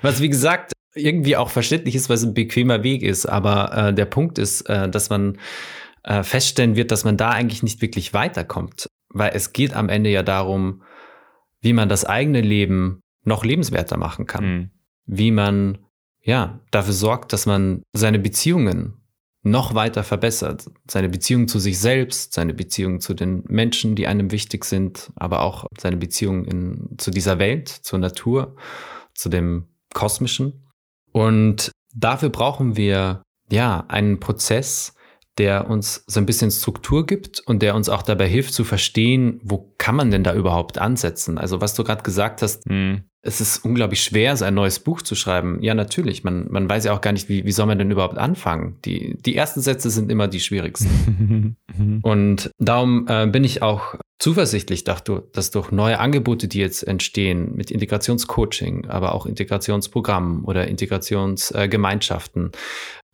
[0.01, 3.25] was wie gesagt irgendwie auch verständlich ist, weil es ein bequemer Weg ist.
[3.25, 5.37] Aber äh, der Punkt ist, äh, dass man
[6.03, 8.87] äh, feststellen wird, dass man da eigentlich nicht wirklich weiterkommt.
[9.09, 10.83] Weil es geht am Ende ja darum,
[11.61, 14.45] wie man das eigene Leben noch lebenswerter machen kann.
[14.45, 14.69] Mhm.
[15.05, 15.79] Wie man
[16.21, 18.99] ja dafür sorgt, dass man seine Beziehungen
[19.41, 20.69] noch weiter verbessert.
[20.89, 25.41] Seine Beziehung zu sich selbst, seine Beziehung zu den Menschen, die einem wichtig sind, aber
[25.41, 28.55] auch seine Beziehung in, zu dieser Welt, zur Natur,
[29.13, 30.67] zu dem Kosmischen.
[31.11, 34.93] Und dafür brauchen wir ja einen Prozess,
[35.39, 39.39] der uns so ein bisschen Struktur gibt und der uns auch dabei hilft zu verstehen,
[39.43, 41.37] wo kann man denn da überhaupt ansetzen?
[41.37, 43.03] Also was du gerade gesagt hast, mhm.
[43.21, 45.61] es ist unglaublich schwer, so ein neues Buch zu schreiben.
[45.63, 46.23] Ja, natürlich.
[46.23, 48.77] Man, man weiß ja auch gar nicht, wie, wie soll man denn überhaupt anfangen?
[48.83, 51.55] Die, die ersten Sätze sind immer die schwierigsten.
[52.03, 56.85] und darum äh, bin ich auch zuversichtlich, dass, du, dass durch neue Angebote, die jetzt
[56.85, 62.51] entstehen, mit Integrationscoaching, aber auch Integrationsprogrammen oder Integrationsgemeinschaften,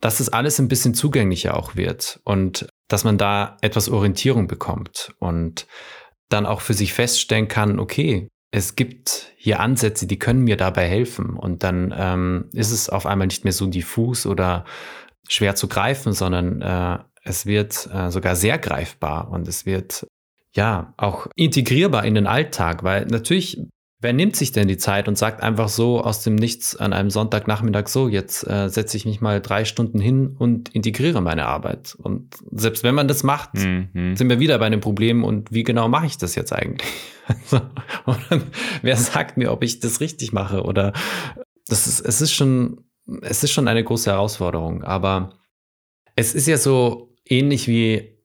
[0.00, 5.12] dass es alles ein bisschen zugänglicher auch wird und dass man da etwas Orientierung bekommt
[5.18, 5.66] und
[6.28, 10.88] dann auch für sich feststellen kann, okay, es gibt hier Ansätze, die können mir dabei
[10.88, 11.36] helfen.
[11.36, 14.64] Und dann ähm, ist es auf einmal nicht mehr so diffus oder
[15.28, 20.06] schwer zu greifen, sondern äh, es wird äh, sogar sehr greifbar und es wird
[20.56, 23.58] ja auch integrierbar in den Alltag, weil natürlich
[23.98, 27.08] Wer nimmt sich denn die Zeit und sagt einfach so aus dem Nichts an einem
[27.08, 31.96] Sonntagnachmittag so, jetzt äh, setze ich mich mal drei Stunden hin und integriere meine Arbeit.
[32.02, 34.14] Und selbst wenn man das macht, mhm.
[34.14, 36.88] sind wir wieder bei einem Problem und wie genau mache ich das jetzt eigentlich?
[37.28, 37.60] Also,
[38.82, 40.62] wer sagt mir, ob ich das richtig mache?
[40.62, 40.92] Oder
[41.66, 42.84] das ist, es ist schon,
[43.22, 44.84] es ist schon eine große Herausforderung.
[44.84, 45.40] Aber
[46.14, 48.15] es ist ja so ähnlich wie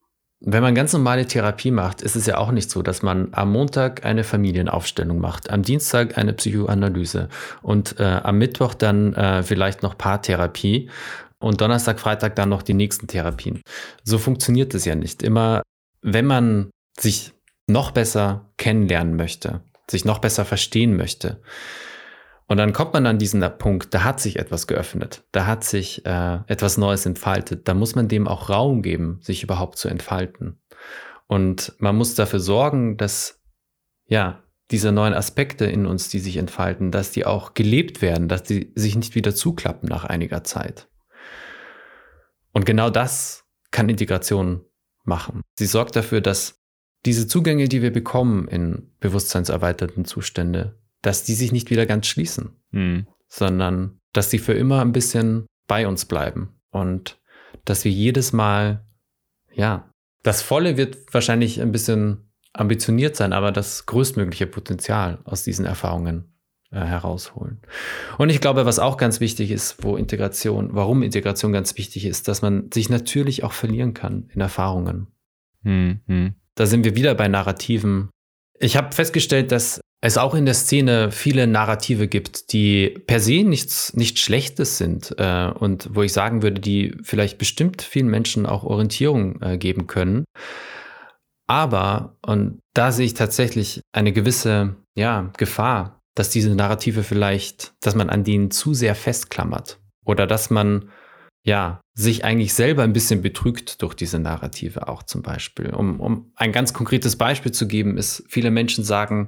[0.43, 3.51] wenn man ganz normale Therapie macht, ist es ja auch nicht so, dass man am
[3.51, 7.29] Montag eine Familienaufstellung macht, am Dienstag eine Psychoanalyse
[7.61, 10.89] und äh, am Mittwoch dann äh, vielleicht noch Paartherapie
[11.37, 13.61] und Donnerstag, Freitag dann noch die nächsten Therapien.
[14.03, 15.21] So funktioniert es ja nicht.
[15.21, 15.61] Immer,
[16.01, 17.33] wenn man sich
[17.67, 21.39] noch besser kennenlernen möchte, sich noch besser verstehen möchte,
[22.51, 26.05] und dann kommt man an diesen Punkt, da hat sich etwas geöffnet, da hat sich
[26.05, 27.65] äh, etwas Neues entfaltet.
[27.69, 30.59] Da muss man dem auch Raum geben, sich überhaupt zu entfalten.
[31.27, 33.41] Und man muss dafür sorgen, dass
[34.05, 38.43] ja diese neuen Aspekte in uns, die sich entfalten, dass die auch gelebt werden, dass
[38.43, 40.89] die sich nicht wieder zuklappen nach einiger Zeit.
[42.51, 44.65] Und genau das kann Integration
[45.05, 45.39] machen.
[45.57, 46.61] Sie sorgt dafür, dass
[47.05, 52.51] diese Zugänge, die wir bekommen in bewusstseinserweiterten Zustände, dass die sich nicht wieder ganz schließen,
[52.71, 53.07] mhm.
[53.27, 57.19] sondern dass sie für immer ein bisschen bei uns bleiben und
[57.65, 58.85] dass wir jedes Mal,
[59.53, 59.87] ja,
[60.23, 66.31] Das Volle wird wahrscheinlich ein bisschen ambitioniert sein, aber das größtmögliche Potenzial aus diesen Erfahrungen
[66.71, 67.59] äh, herausholen.
[68.17, 72.27] Und ich glaube, was auch ganz wichtig ist, wo Integration, warum Integration ganz wichtig ist,
[72.27, 75.07] dass man sich natürlich auch verlieren kann in Erfahrungen.
[75.63, 76.35] Mhm.
[76.55, 78.09] Da sind wir wieder bei Narrativen.
[78.61, 83.43] Ich habe festgestellt, dass es auch in der Szene viele Narrative gibt, die per se
[83.43, 88.45] nichts, nichts Schlechtes sind äh, und wo ich sagen würde, die vielleicht bestimmt vielen Menschen
[88.45, 90.25] auch Orientierung äh, geben können.
[91.47, 97.95] Aber, und da sehe ich tatsächlich eine gewisse ja, Gefahr, dass diese Narrative vielleicht, dass
[97.95, 100.89] man an denen zu sehr festklammert oder dass man
[101.43, 105.71] ja sich eigentlich selber ein bisschen betrügt durch diese Narrative auch zum Beispiel.
[105.71, 109.27] Um, um ein ganz konkretes Beispiel zu geben, ist, viele Menschen sagen,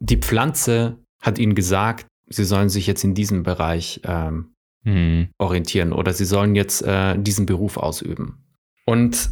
[0.00, 4.54] die Pflanze hat ihnen gesagt, sie sollen sich jetzt in diesem Bereich ähm,
[4.84, 5.28] mhm.
[5.38, 8.44] orientieren oder sie sollen jetzt äh, diesen Beruf ausüben.
[8.86, 9.30] Und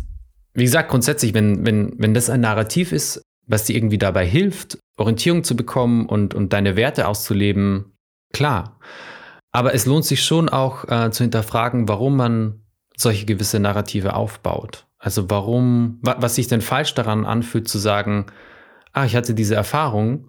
[0.55, 4.79] wie gesagt, grundsätzlich, wenn, wenn, wenn das ein Narrativ ist, was dir irgendwie dabei hilft,
[4.97, 7.93] Orientierung zu bekommen und, und deine Werte auszuleben,
[8.33, 8.79] klar.
[9.53, 12.63] Aber es lohnt sich schon auch äh, zu hinterfragen, warum man
[12.97, 14.87] solche gewisse Narrative aufbaut.
[14.99, 18.27] Also warum, wa was sich denn falsch daran anfühlt zu sagen,
[18.93, 20.29] ah, ich hatte diese Erfahrung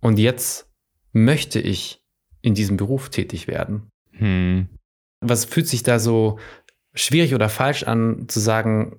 [0.00, 0.68] und jetzt
[1.12, 2.02] möchte ich
[2.40, 3.90] in diesem Beruf tätig werden.
[4.12, 4.68] Hm.
[5.20, 6.38] Was fühlt sich da so
[6.94, 8.98] schwierig oder falsch an zu sagen,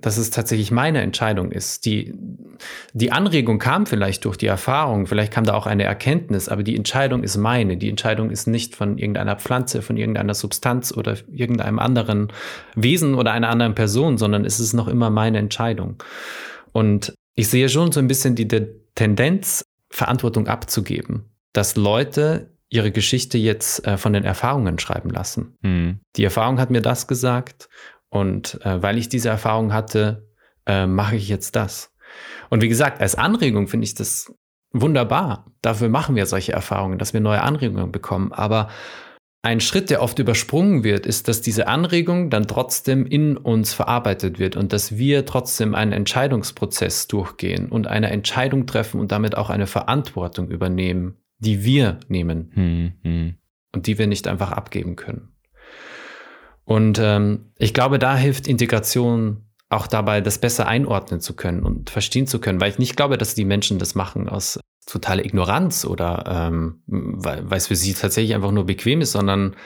[0.00, 1.86] dass es tatsächlich meine Entscheidung ist.
[1.86, 2.14] Die,
[2.92, 6.76] die Anregung kam vielleicht durch die Erfahrung, vielleicht kam da auch eine Erkenntnis, aber die
[6.76, 7.76] Entscheidung ist meine.
[7.76, 12.28] Die Entscheidung ist nicht von irgendeiner Pflanze, von irgendeiner Substanz oder irgendeinem anderen
[12.74, 16.02] Wesen oder einer anderen Person, sondern es ist noch immer meine Entscheidung.
[16.72, 18.48] Und ich sehe schon so ein bisschen die
[18.94, 25.56] Tendenz, Verantwortung abzugeben, dass Leute ihre Geschichte jetzt äh, von den Erfahrungen schreiben lassen.
[25.62, 26.00] Mhm.
[26.16, 27.68] Die Erfahrung hat mir das gesagt
[28.08, 30.28] und äh, weil ich diese Erfahrung hatte,
[30.66, 31.92] äh, mache ich jetzt das.
[32.50, 34.32] Und wie gesagt, als Anregung finde ich das
[34.72, 35.46] wunderbar.
[35.62, 38.32] Dafür machen wir solche Erfahrungen, dass wir neue Anregungen bekommen.
[38.32, 38.68] Aber
[39.42, 44.38] ein Schritt, der oft übersprungen wird, ist, dass diese Anregung dann trotzdem in uns verarbeitet
[44.38, 49.50] wird und dass wir trotzdem einen Entscheidungsprozess durchgehen und eine Entscheidung treffen und damit auch
[49.50, 53.34] eine Verantwortung übernehmen, die wir nehmen hm, hm.
[53.72, 55.35] und die wir nicht einfach abgeben können.
[56.66, 61.90] Und ähm, ich glaube, da hilft Integration auch dabei, das besser einordnen zu können und
[61.90, 65.84] verstehen zu können, weil ich nicht glaube, dass die Menschen das machen aus totaler Ignoranz
[65.84, 69.56] oder ähm, weil, weil es für sie tatsächlich einfach nur bequem ist, sondern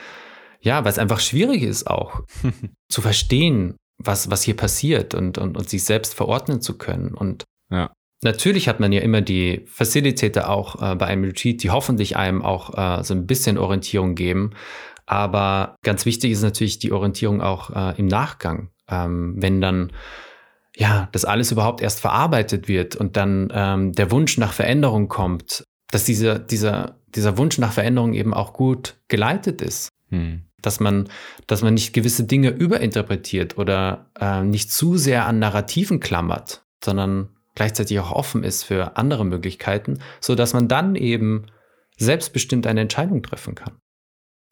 [0.60, 2.22] ja, weil es einfach schwierig ist auch
[2.88, 7.14] zu verstehen, was, was hier passiert und, und, und sich selbst verordnen zu können.
[7.14, 7.92] Und ja.
[8.22, 12.42] natürlich hat man ja immer die Facilitator auch äh, bei einem Retreat, die hoffentlich einem
[12.42, 14.52] auch äh, so ein bisschen Orientierung geben.
[15.10, 19.90] Aber ganz wichtig ist natürlich die Orientierung auch äh, im Nachgang, ähm, wenn dann
[20.76, 25.64] ja das alles überhaupt erst verarbeitet wird und dann ähm, der Wunsch nach Veränderung kommt,
[25.90, 29.88] dass dieser, dieser, dieser Wunsch nach Veränderung eben auch gut geleitet ist.
[30.10, 30.42] Hm.
[30.62, 31.08] Dass man,
[31.48, 37.30] dass man nicht gewisse Dinge überinterpretiert oder äh, nicht zu sehr an Narrativen klammert, sondern
[37.56, 41.46] gleichzeitig auch offen ist für andere Möglichkeiten, so dass man dann eben
[41.96, 43.79] selbstbestimmt eine Entscheidung treffen kann.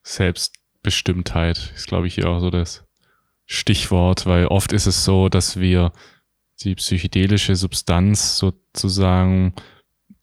[0.09, 2.83] Selbstbestimmtheit ist, glaube ich, hier auch so das
[3.45, 5.91] Stichwort, weil oft ist es so, dass wir
[6.61, 9.53] die psychedelische Substanz sozusagen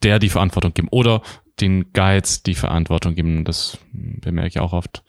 [0.03, 1.23] der die Verantwortung geben oder
[1.61, 3.45] den Guides die Verantwortung geben.
[3.45, 5.03] Das bemerke ich auch oft.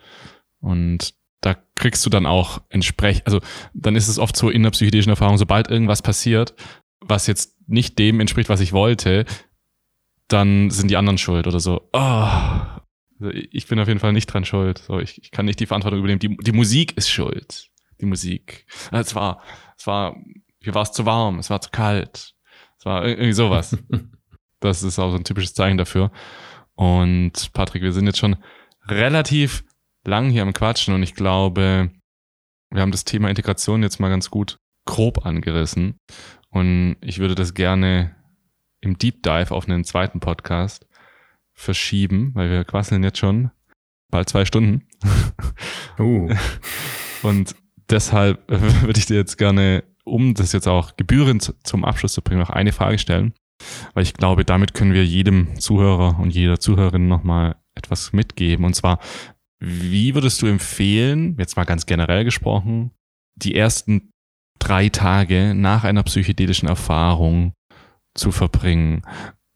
[0.60, 3.42] Und da kriegst du dann auch entsprechend, also
[3.74, 6.56] dann ist es oft so in der psychedelischen Erfahrung, sobald irgendwas passiert,
[7.00, 9.26] was jetzt nicht dem entspricht, was ich wollte,
[10.28, 11.90] dann sind die anderen schuld oder so.
[11.94, 12.30] Oh,
[13.20, 14.80] also ich bin auf jeden Fall nicht dran schuld.
[14.80, 16.20] So, ich, ich kann nicht die Verantwortung übernehmen.
[16.20, 17.70] Die, die Musik ist schuld.
[18.00, 18.66] Die Musik.
[18.92, 19.42] Es war,
[19.78, 20.16] es war,
[20.60, 22.36] hier war es zu warm, es war zu kalt.
[22.78, 23.78] Es war irgendwie sowas.
[24.60, 26.12] das ist auch so ein typisches Zeichen dafür.
[26.76, 28.36] Und Patrick, wir sind jetzt schon
[28.88, 29.64] relativ
[30.04, 31.92] lang hier am Quatschen und ich glaube,
[32.70, 35.98] wir haben das Thema Integration jetzt mal ganz gut grob angerissen.
[36.50, 38.16] Und ich würde das gerne
[38.80, 40.87] im Deep Dive auf einen zweiten Podcast
[41.58, 43.52] verschieben, weil wir quasseln jetzt schon
[44.10, 44.84] bald zwei Stunden.
[46.00, 46.30] Uh.
[47.24, 47.56] Und
[47.90, 48.50] deshalb
[48.84, 52.52] würde ich dir jetzt gerne, um das jetzt auch gebührend zum Abschluss zu bringen, noch
[52.52, 53.34] eine Frage stellen,
[53.94, 58.64] weil ich glaube, damit können wir jedem Zuhörer und jeder Zuhörerin nochmal etwas mitgeben.
[58.64, 59.00] Und zwar,
[59.60, 62.92] wie würdest du empfehlen, jetzt mal ganz generell gesprochen,
[63.36, 64.12] die ersten
[64.60, 67.54] drei Tage nach einer psychedelischen Erfahrung
[68.14, 69.02] zu verbringen?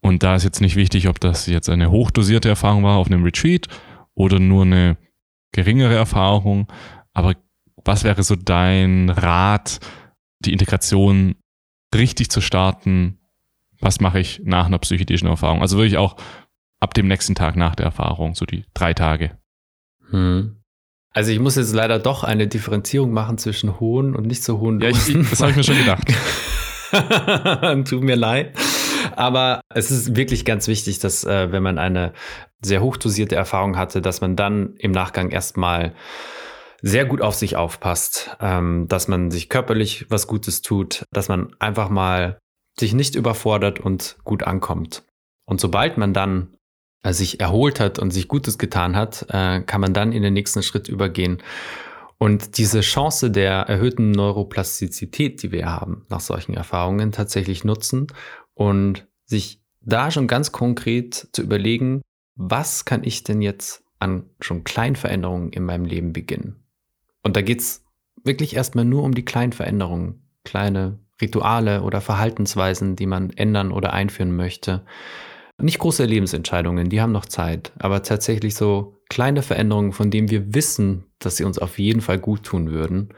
[0.01, 3.23] Und da ist jetzt nicht wichtig, ob das jetzt eine hochdosierte Erfahrung war auf einem
[3.23, 3.67] Retreat
[4.15, 4.97] oder nur eine
[5.51, 6.67] geringere Erfahrung.
[7.13, 7.35] Aber
[7.85, 9.79] was wäre so dein Rat,
[10.39, 11.35] die Integration
[11.93, 13.19] richtig zu starten,
[13.79, 15.61] was mache ich nach einer psychedelischen Erfahrung?
[15.61, 16.15] Also wirklich auch
[16.79, 19.37] ab dem nächsten Tag nach der Erfahrung, so die drei Tage.
[20.09, 20.57] Hm.
[21.13, 24.79] Also ich muss jetzt leider doch eine Differenzierung machen zwischen hohen und nicht so hohen
[24.79, 25.15] Dosen.
[25.15, 26.07] Ja, ich, das habe ich mir schon gedacht.
[27.89, 28.57] Tut mir leid.
[29.15, 32.13] Aber es ist wirklich ganz wichtig, dass äh, wenn man eine
[32.61, 35.93] sehr hochdosierte Erfahrung hatte, dass man dann im Nachgang erstmal
[36.81, 41.55] sehr gut auf sich aufpasst, ähm, dass man sich körperlich was Gutes tut, dass man
[41.59, 42.39] einfach mal
[42.79, 45.03] sich nicht überfordert und gut ankommt.
[45.45, 46.55] Und sobald man dann
[47.03, 50.33] äh, sich erholt hat und sich Gutes getan hat, äh, kann man dann in den
[50.33, 51.41] nächsten Schritt übergehen.
[52.17, 58.07] Und diese Chance der erhöhten Neuroplastizität, die wir haben nach solchen Erfahrungen, tatsächlich nutzen
[58.53, 62.01] und sich da schon ganz konkret zu überlegen,
[62.35, 66.63] was kann ich denn jetzt an schon kleinen Veränderungen in meinem Leben beginnen?
[67.23, 67.85] Und da geht es
[68.23, 73.93] wirklich erstmal nur um die kleinen Veränderungen, kleine Rituale oder Verhaltensweisen, die man ändern oder
[73.93, 74.85] einführen möchte.
[75.59, 80.55] Nicht große Lebensentscheidungen, die haben noch Zeit, aber tatsächlich so kleine Veränderungen, von denen wir
[80.55, 83.09] wissen, dass sie uns auf jeden Fall gut tun würden.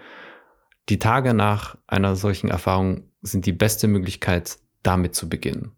[0.89, 5.71] Die Tage nach einer solchen Erfahrung sind die beste Möglichkeit, damit zu beginnen.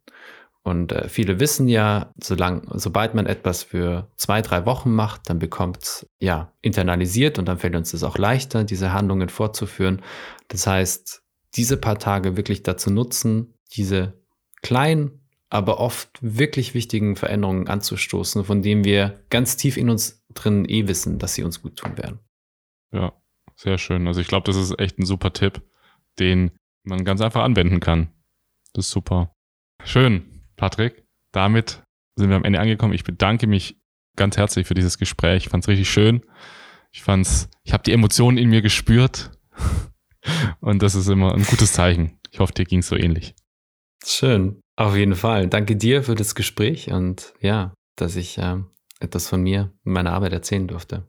[0.65, 5.37] Und äh, viele wissen ja, solang, sobald man etwas für zwei, drei Wochen macht, dann
[5.37, 10.01] bekommt es ja internalisiert und dann fällt uns es auch leichter, diese Handlungen fortzuführen.
[10.47, 11.21] Das heißt,
[11.55, 14.19] diese paar Tage wirklich dazu nutzen, diese
[14.63, 20.65] kleinen, aber oft wirklich wichtigen Veränderungen anzustoßen, von denen wir ganz tief in uns drin
[20.67, 22.19] eh wissen, dass sie uns gut tun werden.
[22.91, 23.13] Ja,
[23.55, 24.07] sehr schön.
[24.07, 25.61] Also ich glaube, das ist echt ein super Tipp,
[26.17, 26.51] den
[26.83, 28.09] man ganz einfach anwenden kann.
[28.75, 29.33] Das ist super.
[29.85, 31.05] Schön, Patrick.
[31.31, 31.81] Damit
[32.17, 32.93] sind wir am Ende angekommen.
[32.93, 33.79] Ich bedanke mich
[34.17, 35.45] ganz herzlich für dieses Gespräch.
[35.45, 36.21] Ich fand es richtig schön.
[36.91, 39.31] Ich fand's, ich habe die Emotionen in mir gespürt.
[40.59, 42.19] Und das ist immer ein gutes Zeichen.
[42.31, 43.33] Ich hoffe, dir ging es so ähnlich.
[44.05, 45.47] Schön, auf jeden Fall.
[45.47, 48.57] Danke dir für das Gespräch und ja, dass ich äh,
[48.99, 51.07] etwas von mir und meiner Arbeit erzählen durfte.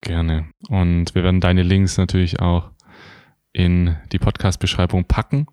[0.00, 0.50] Gerne.
[0.68, 2.70] Und wir werden deine Links natürlich auch
[3.52, 5.46] in die Podcast-Beschreibung packen.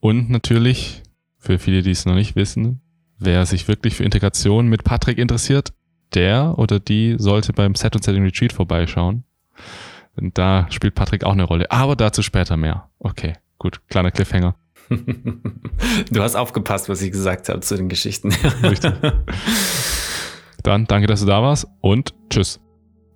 [0.00, 1.02] Und natürlich,
[1.38, 2.80] für viele, die es noch nicht wissen,
[3.18, 5.72] wer sich wirklich für Integration mit Patrick interessiert,
[6.14, 9.24] der oder die sollte beim Set und Setting Retreat vorbeischauen.
[10.16, 11.70] Und da spielt Patrick auch eine Rolle.
[11.70, 12.88] Aber dazu später mehr.
[12.98, 13.80] Okay, gut.
[13.88, 14.56] Kleiner Cliffhanger.
[14.88, 18.32] du hast aufgepasst, was ich gesagt habe zu den Geschichten.
[18.62, 18.92] Richtig.
[20.62, 22.60] Dann danke, dass du da warst und tschüss.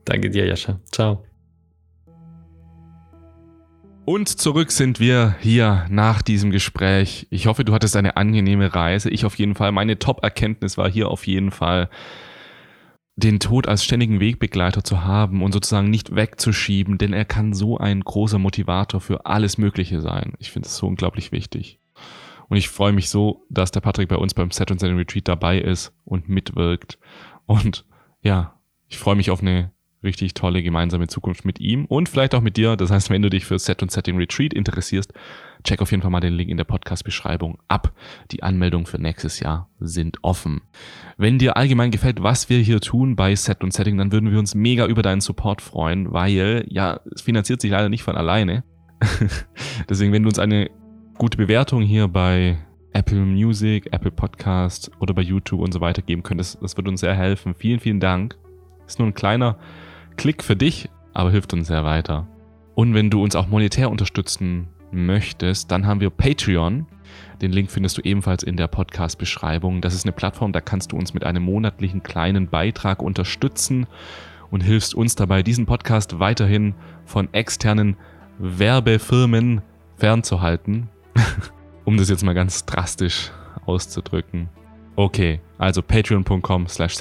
[0.04, 0.80] Danke dir, Jascha.
[0.92, 1.24] Ciao.
[4.10, 7.28] Und zurück sind wir hier nach diesem Gespräch.
[7.30, 9.08] Ich hoffe, du hattest eine angenehme Reise.
[9.08, 9.70] Ich auf jeden Fall.
[9.70, 11.88] Meine Top-Erkenntnis war hier auf jeden Fall,
[13.14, 17.78] den Tod als ständigen Wegbegleiter zu haben und sozusagen nicht wegzuschieben, denn er kann so
[17.78, 20.32] ein großer Motivator für alles Mögliche sein.
[20.40, 21.78] Ich finde es so unglaublich wichtig.
[22.48, 25.28] Und ich freue mich so, dass der Patrick bei uns beim Set und Setting Retreat
[25.28, 26.98] dabei ist und mitwirkt.
[27.46, 27.84] Und
[28.22, 28.58] ja,
[28.88, 29.70] ich freue mich auf eine
[30.02, 32.76] richtig tolle gemeinsame Zukunft mit ihm und vielleicht auch mit dir.
[32.76, 35.12] Das heißt, wenn du dich für Set und Setting Retreat interessierst,
[35.62, 37.92] check auf jeden Fall mal den Link in der Podcast-Beschreibung ab.
[38.30, 40.62] Die Anmeldungen für nächstes Jahr sind offen.
[41.18, 44.38] Wenn dir allgemein gefällt, was wir hier tun bei Set und Setting, dann würden wir
[44.38, 48.64] uns mega über deinen Support freuen, weil ja, es finanziert sich leider nicht von alleine.
[49.88, 50.70] Deswegen, wenn du uns eine
[51.18, 52.58] gute Bewertung hier bei
[52.92, 57.00] Apple Music, Apple Podcast oder bei YouTube und so weiter geben könntest, das würde uns
[57.00, 57.54] sehr helfen.
[57.54, 58.36] Vielen, vielen Dank.
[58.86, 59.58] Ist nur ein kleiner
[60.20, 62.28] Klick für dich, aber hilft uns sehr weiter.
[62.74, 66.84] Und wenn du uns auch monetär unterstützen möchtest, dann haben wir Patreon.
[67.40, 69.80] Den Link findest du ebenfalls in der Podcast-Beschreibung.
[69.80, 73.86] Das ist eine Plattform, da kannst du uns mit einem monatlichen kleinen Beitrag unterstützen
[74.50, 76.74] und hilfst uns dabei, diesen Podcast weiterhin
[77.06, 77.96] von externen
[78.38, 79.62] Werbefirmen
[79.96, 80.90] fernzuhalten.
[81.86, 83.30] um das jetzt mal ganz drastisch
[83.64, 84.50] auszudrücken.
[84.96, 86.94] Okay, also patreon.com slash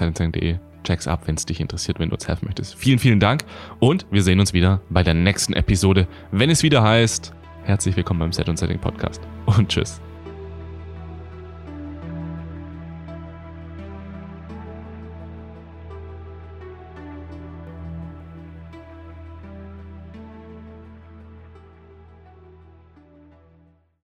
[0.83, 2.75] check's ab, wenn es dich interessiert, wenn du uns helfen möchtest.
[2.75, 3.43] Vielen, vielen Dank
[3.79, 7.33] und wir sehen uns wieder bei der nächsten Episode, wenn es wieder heißt,
[7.63, 10.01] herzlich willkommen beim Set und Setting Podcast und tschüss.